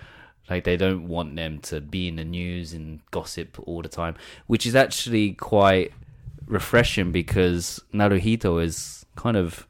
Like 0.49 0.65
they 0.65 0.77
don't 0.77 1.09
want 1.09 1.37
them 1.37 1.59
to 1.61 1.81
be 1.81 2.09
in 2.09 2.17
the 2.17 2.25
news 2.25 2.73
and 2.73 3.01
gossip 3.11 3.59
all 3.67 3.83
the 3.83 3.89
time, 3.89 4.17
which 4.47 4.67
is 4.67 4.75
actually 4.75 5.33
quite 5.33 5.93
refreshing 6.47 7.13
because 7.13 7.81
Naruhito 7.93 8.63
is 8.63 9.07
kind 9.17 9.37
of 9.37 9.67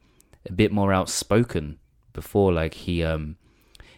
a 0.48 0.52
bit 0.52 0.72
more 0.72 0.92
outspoken 0.92 1.78
before 2.12 2.52
like 2.52 2.74
he 2.74 3.02
um 3.02 3.36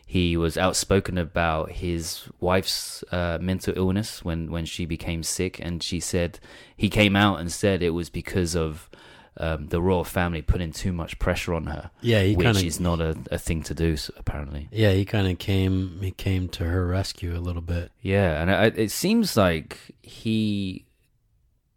he 0.07 0.37
was 0.37 0.57
outspoken 0.59 1.17
about 1.19 1.73
his 1.73 2.29
wife's 2.39 3.03
uh, 3.11 3.39
mental 3.41 3.73
illness 3.77 4.25
when 4.25 4.51
when 4.51 4.65
she 4.67 4.85
became 4.85 5.23
sick 5.23 5.59
and 5.59 5.83
she 5.83 5.99
said 5.99 6.39
he 6.77 6.89
came 6.91 7.17
out 7.17 7.41
and 7.41 7.51
said 7.51 7.83
it 7.83 7.91
was 7.91 8.11
because 8.11 8.55
of 8.55 8.89
um, 9.37 9.67
the 9.69 9.83
royal 9.83 10.05
family 10.05 10.43
putting 10.43 10.71
too 10.71 10.93
much 10.93 11.19
pressure 11.19 11.55
on 11.55 11.67
her 11.67 11.91
Yeah, 12.03 12.23
he 12.23 12.37
which 12.37 12.45
kind 12.45 12.57
of 12.57 12.63
is 12.63 12.79
not 12.79 13.01
a, 13.01 13.17
a 13.33 13.39
thing 13.39 13.63
to 13.65 13.75
do 13.75 13.97
apparently 14.17 14.69
yeah 14.71 14.93
he 14.93 15.05
kind 15.05 15.27
of 15.27 15.39
came 15.39 15.99
he 16.01 16.13
came 16.13 16.49
to 16.51 16.65
her 16.65 16.87
rescue 16.87 17.37
a 17.37 17.41
little 17.41 17.63
bit. 17.63 17.91
yeah 18.01 18.41
and 18.41 18.51
I, 18.51 18.67
it 18.67 18.93
seems 18.93 19.37
like 19.37 19.79
he 20.03 20.85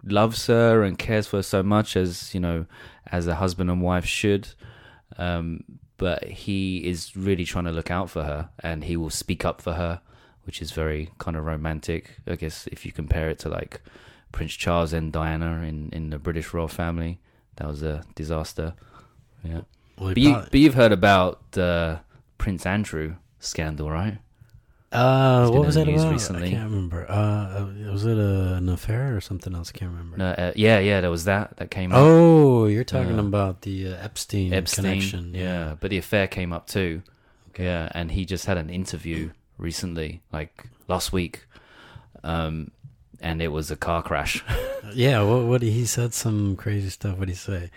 loves 0.03 0.45
her 0.47 0.83
and 0.83 0.99
cares 0.99 1.25
for 1.27 1.37
her 1.37 1.43
so 1.43 1.63
much 1.63 1.95
as 1.97 2.33
you 2.33 2.39
know 2.39 2.65
as 3.11 3.27
a 3.27 3.35
husband 3.35 3.69
and 3.69 3.81
wife 3.81 4.05
should 4.05 4.49
um, 5.17 5.63
but 5.97 6.23
he 6.25 6.85
is 6.85 7.15
really 7.15 7.45
trying 7.45 7.65
to 7.65 7.71
look 7.71 7.89
out 7.89 8.09
for 8.09 8.23
her 8.23 8.49
and 8.59 8.83
he 8.83 8.95
will 8.97 9.09
speak 9.09 9.45
up 9.45 9.61
for 9.61 9.73
her 9.73 10.01
which 10.43 10.61
is 10.61 10.71
very 10.71 11.09
kind 11.17 11.35
of 11.35 11.45
romantic 11.45 12.17
i 12.27 12.35
guess 12.35 12.67
if 12.71 12.85
you 12.85 12.91
compare 12.91 13.29
it 13.29 13.39
to 13.39 13.49
like 13.49 13.81
prince 14.31 14.53
charles 14.53 14.93
and 14.93 15.11
diana 15.11 15.61
in, 15.63 15.89
in 15.91 16.09
the 16.09 16.19
british 16.19 16.53
royal 16.53 16.67
family. 16.67 17.19
That 17.57 17.67
was 17.67 17.83
a 17.83 18.03
disaster. 18.15 18.75
Yeah. 19.43 19.61
Well, 19.97 20.09
but, 20.09 20.17
you, 20.17 20.33
but 20.33 20.59
you've 20.59 20.75
heard 20.75 20.91
about 20.91 21.51
the 21.53 21.99
prince 22.37 22.65
andrew 22.65 23.15
scandal 23.39 23.89
right 23.89 24.19
uh, 24.91 25.49
what 25.49 25.65
was 25.65 25.75
that 25.75 25.87
about? 25.87 26.11
recently. 26.11 26.49
I 26.49 26.51
can't 26.51 26.69
remember. 26.69 27.05
Uh, 27.09 27.67
was 27.91 28.05
it 28.05 28.17
a, 28.17 28.55
an 28.55 28.69
affair 28.69 29.15
or 29.15 29.21
something 29.21 29.53
else? 29.53 29.71
I 29.73 29.77
can't 29.77 29.91
remember. 29.91 30.17
no, 30.17 30.29
uh, 30.29 30.51
yeah 30.55 30.79
yeah 30.79 31.01
there 31.01 31.09
was 31.11 31.25
that 31.25 31.57
that 31.57 31.69
came 31.71 31.91
up 31.91 31.99
Oh, 31.99 32.65
you're 32.67 32.83
talking 32.85 33.15
Yeah. 33.15 33.21
about 33.27 33.61
the 33.63 33.89
uh, 33.93 33.97
Epstein, 34.03 34.53
Epstein, 34.53 34.83
connection. 34.85 35.33
yeah. 35.33 35.75
But 35.79 35.89
the 35.91 35.97
affair 35.97 36.27
came 36.27 36.53
up 36.53 36.67
too. 36.67 37.01
Okay. 37.49 37.65
Yeah, 37.65 37.89
and 37.93 38.11
he 38.11 38.23
just 38.25 38.45
had 38.45 38.57
an 38.57 38.69
interview 38.69 39.31
recently, 39.57 40.21
like 40.31 40.67
last 40.87 41.11
week, 41.11 41.45
um, 42.23 42.71
and 43.19 43.41
it 43.41 43.47
was 43.49 43.71
a 43.71 43.75
car 43.75 44.01
crash. 44.03 44.43
Yeah, 44.93 45.21
what 45.23 45.43
what 45.45 45.61
he 45.63 45.85
said 45.85 46.13
some 46.13 46.55
crazy 46.55 46.89
stuff. 46.89 47.17
What 47.17 47.27
did 47.27 47.33
he 47.33 47.37
say? 47.37 47.71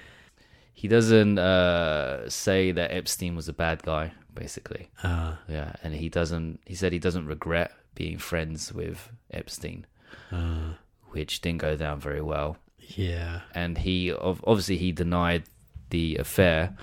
he 0.72 0.86
doesn't 0.86 1.38
uh, 1.40 2.30
say 2.30 2.70
that 2.72 2.92
Epstein 2.92 3.34
was 3.34 3.48
a 3.48 3.52
bad 3.52 3.82
guy, 3.82 4.12
basically. 4.34 4.90
Uh, 5.02 5.34
Yeah, 5.48 5.72
and 5.82 5.94
he 5.94 6.08
doesn't. 6.08 6.60
He 6.66 6.74
said 6.74 6.92
he 6.92 6.98
doesn't 6.98 7.26
regret 7.26 7.72
being 7.94 8.18
friends 8.18 8.72
with 8.72 9.10
Epstein, 9.30 9.86
uh, 10.32 10.74
which 11.10 11.40
didn't 11.40 11.60
go 11.60 11.76
down 11.76 12.00
very 12.00 12.22
well. 12.22 12.56
yeah, 12.78 13.42
and 13.54 13.78
he 13.78 14.12
obviously 14.12 14.76
he 14.76 14.92
denied 14.92 15.44
the 15.90 16.16
affair, 16.16 16.76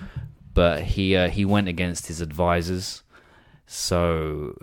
but 0.53 0.83
he 0.83 1.15
uh, 1.15 1.29
he 1.29 1.45
went 1.45 1.67
against 1.67 2.07
his 2.07 2.21
advisors. 2.21 3.03
So 3.65 4.57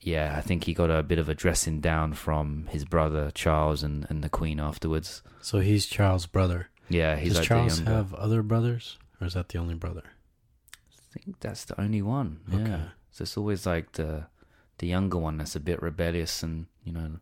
yeah, 0.00 0.34
I 0.36 0.40
think 0.40 0.64
he 0.64 0.74
got 0.74 0.90
a 0.90 1.02
bit 1.02 1.18
of 1.18 1.28
a 1.28 1.34
dressing 1.34 1.80
down 1.80 2.14
from 2.14 2.66
his 2.70 2.84
brother 2.84 3.30
Charles 3.34 3.82
and, 3.82 4.06
and 4.08 4.22
the 4.22 4.28
Queen 4.28 4.60
afterwards. 4.60 5.22
so 5.40 5.60
he's 5.60 5.86
Charles' 5.86 6.26
brother. 6.26 6.68
Yeah, 6.88 7.16
he's 7.16 7.30
Does 7.30 7.38
like 7.38 7.48
Charles 7.48 7.78
have 7.80 8.14
other 8.14 8.42
brothers, 8.42 8.98
or 9.20 9.26
is 9.26 9.34
that 9.34 9.48
the 9.48 9.58
only 9.58 9.74
brother? 9.74 10.04
I 11.16 11.18
think 11.24 11.40
that's 11.40 11.64
the 11.64 11.80
only 11.80 12.02
one. 12.02 12.40
Yeah, 12.48 12.58
Okay. 12.58 12.80
so 13.10 13.22
it's 13.22 13.36
always 13.36 13.66
like 13.66 13.92
the 13.92 14.26
the 14.78 14.86
younger 14.86 15.16
one 15.18 15.38
that's 15.38 15.56
a 15.56 15.60
bit 15.60 15.80
rebellious, 15.82 16.42
and 16.42 16.66
you 16.84 16.92
know 16.92 17.18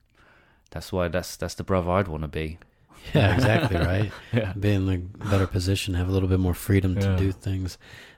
that's 0.70 0.92
why 0.92 1.09
that's 1.09 1.36
that's 1.36 1.55
the 1.55 1.64
brother 1.64 1.90
I'd 1.90 2.09
want 2.09 2.22
to 2.22 2.28
be. 2.28 2.59
Yeah, 3.14 3.34
exactly 3.34 3.76
right. 3.78 4.11
Yeah. 4.32 4.53
Be 4.59 4.72
in 4.72 4.88
a 4.88 4.97
better 5.28 5.47
position, 5.47 5.92
have 5.95 6.09
a 6.09 6.12
little 6.12 6.28
bit 6.28 6.40
more 6.40 6.55
freedom 6.55 6.95
to 6.97 7.07
Yeah. 7.11 7.16
do 7.16 7.32
things. 7.32 7.76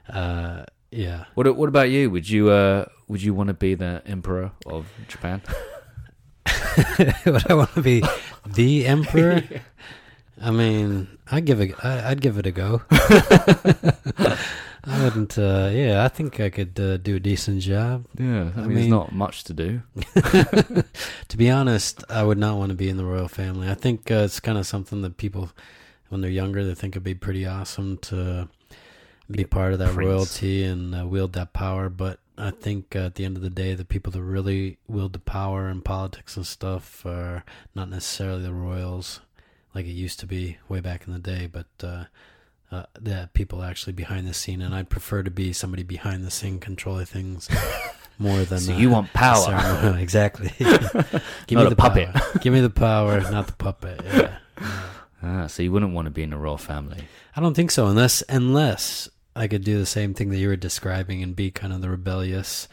Uh, 0.09 0.63
yeah. 0.91 1.25
What 1.35 1.45
what 1.57 1.67
about 1.69 1.89
you? 1.91 2.09
Would 2.09 2.29
you 2.29 2.49
uh 2.49 2.85
would 3.07 3.21
you 3.21 3.33
want 3.35 3.47
to 3.49 3.53
be 3.53 3.75
the 3.75 4.01
emperor 4.05 4.51
of 4.65 4.85
Japan? 5.07 5.41
Would 7.25 7.51
I 7.51 7.53
want 7.53 7.73
to 7.73 7.81
be 7.81 8.01
the 8.45 8.85
emperor? 8.87 9.43
I 10.41 10.51
mean, 10.51 11.07
I'd 11.29 11.45
give 11.45 11.59
it. 11.59 11.75
I- 11.83 12.09
I'd 12.11 12.21
give 12.21 12.37
it 12.39 12.45
a 12.47 12.51
go. 12.51 12.81
I 14.87 15.03
wouldn't. 15.03 15.37
Uh, 15.37 15.69
yeah, 15.71 16.03
I 16.05 16.07
think 16.07 16.39
I 16.39 16.49
could 16.49 16.79
uh, 16.79 16.97
do 16.97 17.17
a 17.17 17.19
decent 17.19 17.61
job. 17.61 18.05
Yeah, 18.17 18.51
I, 18.55 18.61
I 18.61 18.65
mean, 18.65 18.75
there's 18.75 18.87
not 18.87 19.11
much 19.11 19.43
to 19.45 19.53
do. 19.53 19.81
to 20.15 21.37
be 21.37 21.49
honest, 21.49 22.03
I 22.09 22.23
would 22.23 22.37
not 22.37 22.57
want 22.57 22.69
to 22.69 22.75
be 22.75 22.87
in 22.87 22.95
the 22.95 23.05
royal 23.05 23.27
family. 23.27 23.69
I 23.69 23.73
think 23.73 24.09
uh, 24.09 24.23
it's 24.25 24.39
kind 24.39 24.57
of 24.57 24.65
something 24.65 25.01
that 25.01 25.17
people, 25.17 25.51
when 26.07 26.21
they're 26.21 26.31
younger, 26.31 26.63
they 26.63 26.73
think 26.73 26.93
it'd 26.93 27.03
be 27.03 27.15
pretty 27.15 27.45
awesome 27.45 27.97
to 27.97 28.47
be 29.29 29.43
part 29.43 29.73
of 29.73 29.79
that 29.79 29.93
Prince. 29.93 30.07
royalty 30.07 30.63
and 30.63 30.95
uh, 30.95 31.05
wield 31.05 31.33
that 31.33 31.51
power. 31.51 31.89
But 31.89 32.19
I 32.37 32.51
think 32.51 32.95
uh, 32.95 33.07
at 33.07 33.15
the 33.15 33.25
end 33.25 33.35
of 33.35 33.43
the 33.43 33.49
day, 33.49 33.75
the 33.75 33.83
people 33.83 34.11
that 34.13 34.23
really 34.23 34.77
wield 34.87 35.11
the 35.11 35.19
power 35.19 35.67
in 35.67 35.81
politics 35.81 36.37
and 36.37 36.47
stuff 36.47 37.05
are 37.05 37.43
not 37.75 37.89
necessarily 37.89 38.43
the 38.43 38.53
royals, 38.53 39.19
like 39.75 39.85
it 39.85 39.91
used 39.91 40.21
to 40.21 40.25
be 40.25 40.57
way 40.69 40.79
back 40.79 41.07
in 41.07 41.13
the 41.13 41.19
day, 41.19 41.49
but. 41.51 41.67
Uh, 42.69 42.75
uh, 42.75 42.83
the 42.99 43.29
people 43.33 43.63
actually 43.63 43.93
behind 43.93 44.27
the 44.27 44.33
scene, 44.33 44.61
and 44.61 44.75
I'd 44.75 44.89
prefer 44.89 45.23
to 45.23 45.31
be 45.31 45.53
somebody 45.53 45.83
behind 45.83 46.25
the 46.25 46.31
scene 46.31 46.59
controlling 46.59 47.05
things 47.05 47.47
more 48.19 48.43
than. 48.43 48.59
So 48.59 48.73
uh, 48.73 48.77
you 48.77 48.89
want 48.89 49.13
power? 49.13 49.97
exactly. 49.99 50.51
Give 50.57 50.67
Not 50.67 51.61
me 51.61 51.65
a 51.65 51.69
the 51.69 51.75
puppet. 51.75 52.13
Power. 52.13 52.39
Give 52.41 52.53
me 52.53 52.59
the 52.59 52.69
power, 52.69 53.21
not 53.31 53.47
the 53.47 53.53
puppet. 53.53 54.01
Yeah. 54.05 54.37
Ah, 55.23 55.47
so 55.47 55.63
you 55.63 55.71
wouldn't 55.71 55.93
want 55.93 56.05
to 56.07 56.11
be 56.11 56.23
in 56.23 56.31
the 56.31 56.37
royal 56.37 56.57
family. 56.57 57.05
I 57.35 57.41
don't 57.41 57.53
think 57.53 57.71
so, 57.71 57.87
unless 57.87 58.21
unless 58.27 59.09
I 59.35 59.47
could 59.47 59.63
do 59.63 59.79
the 59.79 59.85
same 59.85 60.13
thing 60.13 60.29
that 60.29 60.37
you 60.37 60.49
were 60.49 60.55
describing 60.55 61.23
and 61.23 61.35
be 61.35 61.51
kind 61.51 61.71
of 61.71 61.81
the 61.81 61.89
rebellious 61.89 62.67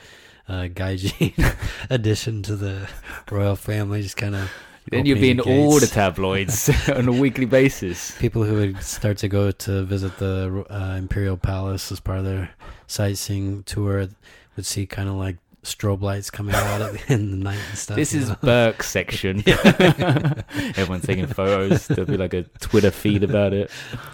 uh, 0.49 0.63
Gaijin 0.63 1.55
addition 1.89 2.43
to 2.43 2.57
the 2.57 2.89
royal 3.31 3.57
family, 3.57 4.03
just 4.03 4.17
kind 4.17 4.35
of. 4.35 4.51
Then 4.91 5.07
you'd 5.07 5.21
be 5.21 5.31
in 5.31 5.41
all 5.41 5.81
the 5.81 5.87
tabloids 5.87 6.71
on 6.89 7.09
a 7.09 7.13
weekly 7.13 7.47
basis. 7.47 8.17
People 8.19 8.45
who 8.45 8.57
would 8.57 8.83
start 8.83 9.19
to 9.19 9.29
go 9.29 9.51
to 9.51 9.85
visit 9.85 10.19
the 10.19 10.65
uh, 10.71 10.97
Imperial 10.97 11.37
Palace 11.37 11.91
as 11.91 12.01
part 12.01 12.19
of 12.19 12.25
their 12.25 12.51
sightseeing 12.87 13.63
tour 13.65 14.09
would 14.57 14.67
see 14.67 14.87
kind 14.87 15.09
of 15.09 15.15
like 15.15 15.39
strobe 15.63 16.03
lights 16.03 16.31
coming 16.31 16.55
out 16.55 16.83
at 16.83 16.93
the, 16.93 17.13
end 17.13 17.25
of 17.25 17.31
the 17.39 17.45
night 17.45 17.59
and 17.71 17.79
stuff. 17.79 17.97
This 17.97 18.13
is 18.13 18.29
know? 18.29 18.37
Burke's 18.43 18.89
section. 18.89 19.43
Everyone's 19.47 21.07
taking 21.07 21.27
photos. 21.27 21.87
There'll 21.87 22.05
be 22.05 22.19
like 22.19 22.35
a 22.35 22.43
Twitter 22.61 22.91
feed 22.91 23.25
about 23.25 23.55
it. 23.55 23.71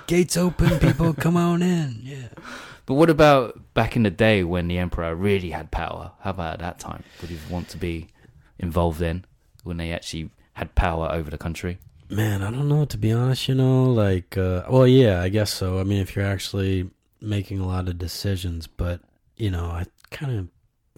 gates 0.07 0.37
open, 0.37 0.79
people 0.79 1.12
come 1.14 1.37
on 1.37 1.62
in. 1.62 2.01
Yeah. 2.03 2.29
But 2.87 2.95
what 2.95 3.11
about 3.11 3.75
back 3.75 3.97
in 3.97 4.05
the 4.05 4.11
day 4.11 4.45
when 4.45 4.68
the 4.68 4.79
emperor 4.79 5.14
really 5.14 5.51
had 5.51 5.71
power? 5.71 6.12
How 6.21 6.31
about 6.31 6.55
at 6.55 6.59
that 6.61 6.79
time? 6.79 7.05
Would 7.21 7.31
you 7.31 7.39
want 7.49 7.68
to 7.68 7.77
be 7.77 8.09
involved 8.59 9.01
then 9.01 9.25
when 9.64 9.77
they 9.77 9.93
actually 9.93 10.31
had 10.61 10.74
power 10.74 11.11
over 11.11 11.30
the 11.30 11.38
country? 11.38 11.78
Man, 12.11 12.42
I 12.42 12.50
don't 12.50 12.68
know. 12.68 12.84
To 12.84 12.98
be 12.98 13.12
honest, 13.12 13.48
you 13.48 13.54
know, 13.54 13.84
like, 13.86 14.36
uh, 14.36 14.62
well, 14.68 14.86
yeah, 14.86 15.20
I 15.22 15.28
guess 15.30 15.50
so. 15.52 15.78
I 15.80 15.84
mean, 15.84 16.00
if 16.00 16.14
you're 16.14 16.24
actually 16.26 16.90
making 17.20 17.61
a 17.61 17.66
lot 17.66 17.88
of 17.88 17.98
decisions, 17.98 18.66
but 18.66 19.00
you 19.36 19.50
know, 19.50 19.66
I 19.66 19.86
kind 20.11 20.38
of 20.38 20.48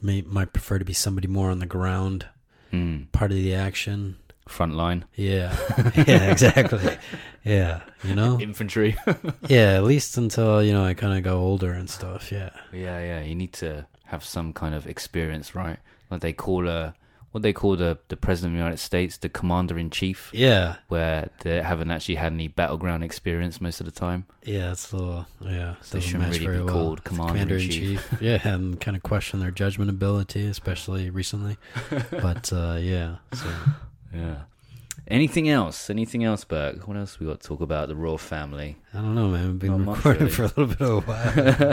may, 0.05 0.23
might 0.23 0.53
prefer 0.53 0.79
to 0.79 0.85
be 0.85 0.93
somebody 0.93 1.29
more 1.29 1.51
on 1.51 1.59
the 1.61 1.67
ground, 1.67 2.27
Hmm. 2.71 3.03
part 3.13 3.31
of 3.31 3.37
the 3.37 3.55
action. 3.55 4.17
Front 4.49 4.75
line 4.75 5.05
Yeah, 5.15 5.57
yeah, 5.97 6.31
exactly. 6.33 6.97
Yeah, 7.45 7.83
you 8.03 8.15
know, 8.17 8.41
infantry. 8.41 8.97
yeah. 9.49 9.75
At 9.77 9.85
least 9.85 10.17
until 10.19 10.63
you 10.63 10.73
know 10.73 10.85
I 10.85 10.95
kind 10.95 11.17
of 11.17 11.23
go 11.23 11.39
older 11.39 11.73
and 11.73 11.89
stuff. 11.89 12.33
Yeah, 12.33 12.51
Yeah, 12.73 12.99
yeah. 13.01 13.21
You 13.23 13.35
need 13.37 13.53
to 13.63 13.87
have 14.07 14.25
some 14.25 14.53
kind 14.53 14.75
of 14.75 14.87
experience, 14.89 15.55
right? 15.55 15.79
Like 16.11 16.21
they 16.23 16.33
call 16.33 16.67
a 16.69 16.95
what 17.33 17.43
they 17.43 17.53
call 17.53 17.77
the 17.77 17.99
the 18.09 18.17
president 18.17 18.53
of 18.53 18.59
the 18.59 18.63
United 18.65 18.79
States, 18.79 19.17
the 19.19 19.29
commander 19.29 19.77
in 19.79 19.91
chief, 19.91 20.31
Yeah, 20.33 20.77
where 20.89 21.31
they 21.41 21.61
haven't 21.61 21.91
actually 21.91 22.15
had 22.17 22.33
any 22.33 22.49
battleground 22.49 23.03
experience 23.05 23.61
most 23.61 23.81
of 23.81 23.87
the 23.87 23.93
time. 23.93 24.27
yeah, 24.45 24.71
it's 24.73 24.93
a 24.93 24.97
little 24.97 25.27
yeah. 25.41 25.75
They 25.91 26.01
shouldn't 26.01 26.33
really 26.35 26.47
be 26.47 26.63
well. 26.63 26.69
called 26.69 27.05
commander, 27.05 27.57
in 27.57 27.69
chief. 27.71 28.15
yeah, 28.21 28.47
and 28.47 28.81
kind 28.81 28.97
of 28.97 29.03
question 29.03 29.41
their 29.41 29.51
judgment 29.51 29.91
ability, 29.91 30.47
especially 30.47 31.11
recently. 31.11 31.57
but 32.11 32.53
uh, 32.53 32.77
yeah, 32.81 33.17
so 33.33 33.47
Yeah. 34.15 34.37
Anything 35.09 35.49
else? 35.49 35.91
Anything 35.91 36.23
else, 36.23 36.45
Burke? 36.45 36.87
What 36.87 36.97
else 36.97 37.19
we 37.19 37.27
got 37.27 37.41
to 37.41 37.49
talk 37.49 37.61
about? 37.61 37.89
The 37.89 37.97
royal 37.97 38.19
family. 38.19 38.77
I 38.95 38.99
don't 38.99 39.17
know, 39.17 39.29
man. 39.31 39.49
We've 39.49 39.59
been 39.59 39.71
Not 39.71 39.79
much, 39.81 39.97
recording 40.05 40.21
really. 40.29 40.31
for 40.33 40.43
a 40.45 40.47
little 40.47 40.67
bit 40.67 40.81
of 40.81 40.91
a 40.91 41.01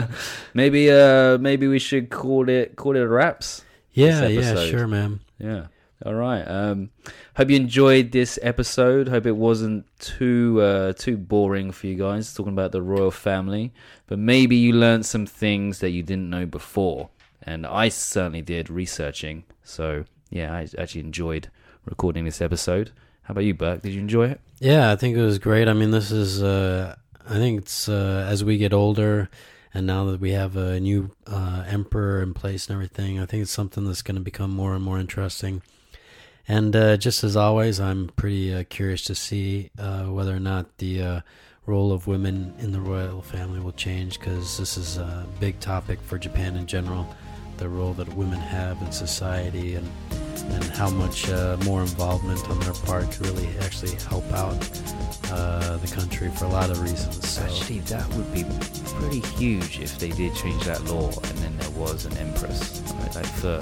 while. 0.00 0.08
maybe 0.54 0.90
uh 0.90 1.38
maybe 1.38 1.68
we 1.68 1.78
should 1.78 2.10
call 2.10 2.48
it 2.48 2.74
call 2.76 2.96
it 2.96 3.00
wraps. 3.02 3.62
yeah, 3.92 4.26
yeah, 4.26 4.66
sure, 4.66 4.88
man. 4.88 5.20
Yeah. 5.40 5.66
All 6.04 6.14
right. 6.14 6.42
Um 6.42 6.90
hope 7.36 7.50
you 7.50 7.56
enjoyed 7.56 8.12
this 8.12 8.38
episode. 8.42 9.08
Hope 9.08 9.26
it 9.26 9.36
wasn't 9.36 9.84
too 9.98 10.60
uh 10.60 10.92
too 10.94 11.16
boring 11.16 11.72
for 11.72 11.86
you 11.88 11.96
guys 11.96 12.32
talking 12.32 12.52
about 12.52 12.72
the 12.72 12.82
royal 12.82 13.10
family, 13.10 13.72
but 14.06 14.18
maybe 14.18 14.56
you 14.56 14.72
learned 14.72 15.04
some 15.06 15.26
things 15.26 15.80
that 15.80 15.90
you 15.90 16.02
didn't 16.02 16.30
know 16.30 16.46
before. 16.46 17.10
And 17.42 17.66
I 17.66 17.88
certainly 17.88 18.42
did 18.42 18.68
researching. 18.70 19.44
So, 19.62 20.04
yeah, 20.30 20.52
I 20.52 20.68
actually 20.78 21.00
enjoyed 21.02 21.48
recording 21.86 22.24
this 22.24 22.40
episode. 22.42 22.92
How 23.22 23.32
about 23.32 23.44
you, 23.44 23.54
Burke? 23.54 23.82
Did 23.82 23.92
you 23.94 24.00
enjoy 24.00 24.28
it? 24.28 24.40
Yeah, 24.58 24.92
I 24.92 24.96
think 24.96 25.16
it 25.16 25.22
was 25.22 25.38
great. 25.38 25.68
I 25.68 25.72
mean, 25.72 25.90
this 25.90 26.10
is, 26.10 26.42
uh, 26.42 26.96
I 27.26 27.34
think 27.34 27.62
it's 27.62 27.88
uh, 27.88 28.26
as 28.28 28.44
we 28.44 28.58
get 28.58 28.74
older, 28.74 29.30
and 29.72 29.86
now 29.86 30.04
that 30.06 30.20
we 30.20 30.32
have 30.32 30.56
a 30.56 30.80
new 30.80 31.10
uh, 31.26 31.64
emperor 31.66 32.22
in 32.22 32.34
place 32.34 32.66
and 32.66 32.74
everything, 32.74 33.20
I 33.20 33.26
think 33.26 33.42
it's 33.42 33.50
something 33.50 33.84
that's 33.84 34.02
going 34.02 34.16
to 34.16 34.20
become 34.20 34.50
more 34.50 34.74
and 34.74 34.84
more 34.84 34.98
interesting. 34.98 35.62
And 36.48 36.74
uh, 36.74 36.96
just 36.96 37.22
as 37.22 37.36
always, 37.36 37.78
I'm 37.78 38.08
pretty 38.16 38.52
uh, 38.52 38.64
curious 38.68 39.02
to 39.04 39.14
see 39.14 39.70
uh, 39.78 40.04
whether 40.06 40.34
or 40.34 40.40
not 40.40 40.78
the 40.78 41.02
uh, 41.02 41.20
role 41.66 41.92
of 41.92 42.08
women 42.08 42.54
in 42.58 42.72
the 42.72 42.80
royal 42.80 43.22
family 43.22 43.60
will 43.60 43.72
change, 43.72 44.18
because 44.18 44.58
this 44.58 44.76
is 44.76 44.96
a 44.96 45.26
big 45.38 45.60
topic 45.60 46.00
for 46.00 46.18
Japan 46.18 46.56
in 46.56 46.66
general. 46.66 47.06
The 47.60 47.68
role 47.68 47.92
that 47.94 48.08
women 48.14 48.40
have 48.40 48.82
in 48.82 48.90
society 48.90 49.76
and 49.76 49.88
and 50.54 50.64
how 50.64 50.90
much 50.90 51.28
uh, 51.28 51.56
more 51.64 51.82
involvement 51.82 52.42
on 52.50 52.58
their 52.60 52.72
part 52.72 53.10
could 53.12 53.26
really 53.26 53.48
actually 53.60 53.94
help 54.08 54.24
out 54.32 54.56
uh, 55.30 55.76
the 55.76 55.86
country 55.94 56.28
for 56.30 56.46
a 56.46 56.48
lot 56.48 56.70
of 56.70 56.80
reasons. 56.82 57.28
So 57.28 57.42
Actually, 57.42 57.80
that 57.80 58.08
would 58.14 58.32
be 58.32 58.44
pretty 58.98 59.20
huge 59.36 59.78
if 59.78 59.98
they 59.98 60.08
did 60.10 60.34
change 60.34 60.64
that 60.64 60.82
law 60.86 61.06
and 61.06 61.38
then 61.38 61.56
there 61.58 61.70
was 61.70 62.06
an 62.06 62.16
empress, 62.16 62.82
like, 63.02 63.14
like 63.14 63.26
for 63.26 63.60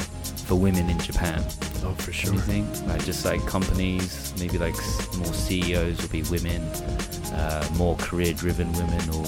for 0.48 0.54
women 0.54 0.88
in 0.88 0.98
Japan. 1.00 1.44
oh, 1.84 1.94
for 1.98 2.10
sure. 2.12 2.32
Anything 2.32 2.88
like 2.88 3.04
just 3.04 3.24
like 3.26 3.44
companies, 3.46 4.32
maybe 4.38 4.56
like 4.56 4.76
more 5.18 5.34
CEOs 5.34 6.00
would 6.00 6.10
be 6.10 6.22
women, 6.30 6.62
uh, 7.34 7.68
more 7.76 7.96
career-driven 7.96 8.72
women 8.72 9.10
will 9.10 9.26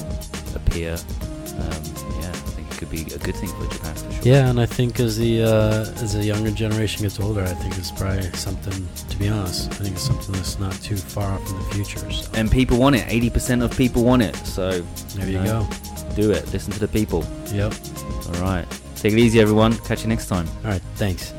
appear. 0.57 0.95
Um, 0.95 1.83
yeah, 2.21 2.33
I 2.33 2.33
think 2.33 2.49
it 2.49 2.50
could 2.81 2.91
be 2.91 3.03
a 3.15 3.19
good 3.19 3.37
thing 3.37 3.49
for 3.51 3.67
Japan 3.73 3.95
for 3.95 4.11
sure. 4.13 4.23
Yeah, 4.25 4.49
and 4.51 4.59
I 4.61 4.67
think 4.67 4.99
as 4.99 5.17
the 5.19 5.43
uh, 5.43 6.03
as 6.03 6.15
the 6.15 6.25
younger 6.25 6.51
generation 6.51 7.03
gets 7.03 7.21
older, 7.21 7.43
I 7.43 7.55
think 7.55 7.77
it's 7.79 7.93
probably 7.93 8.23
something. 8.33 8.89
To 9.11 9.17
be 9.19 9.29
honest, 9.29 9.71
I 9.71 9.75
think 9.85 9.95
it's 9.97 10.03
something 10.07 10.33
that's 10.33 10.59
not 10.59 10.73
too 10.83 10.97
far 10.97 11.31
off 11.33 11.47
in 11.51 11.57
the 11.59 11.65
future. 11.75 12.11
So 12.11 12.31
And 12.35 12.51
people 12.51 12.79
want 12.79 12.97
it. 12.97 13.05
Eighty 13.09 13.31
percent 13.31 13.63
of 13.63 13.71
people 13.77 14.03
want 14.03 14.23
it. 14.23 14.35
So 14.45 14.81
there 15.17 15.29
you 15.29 15.39
No. 15.41 15.69
go. 15.69 16.15
do 16.17 16.33
it. 16.33 16.51
Listen 16.53 16.73
to 16.73 16.81
the 16.81 16.89
people. 16.89 17.25
Yep. 17.53 17.73
All 18.35 18.41
right. 18.43 18.67
Take 18.97 19.13
it 19.13 19.19
easy, 19.21 19.41
everyone. 19.41 19.77
Catch 19.89 20.03
you 20.03 20.09
next 20.09 20.27
time. 20.27 20.47
All 20.65 20.71
right. 20.73 20.83
Thanks. 20.97 21.33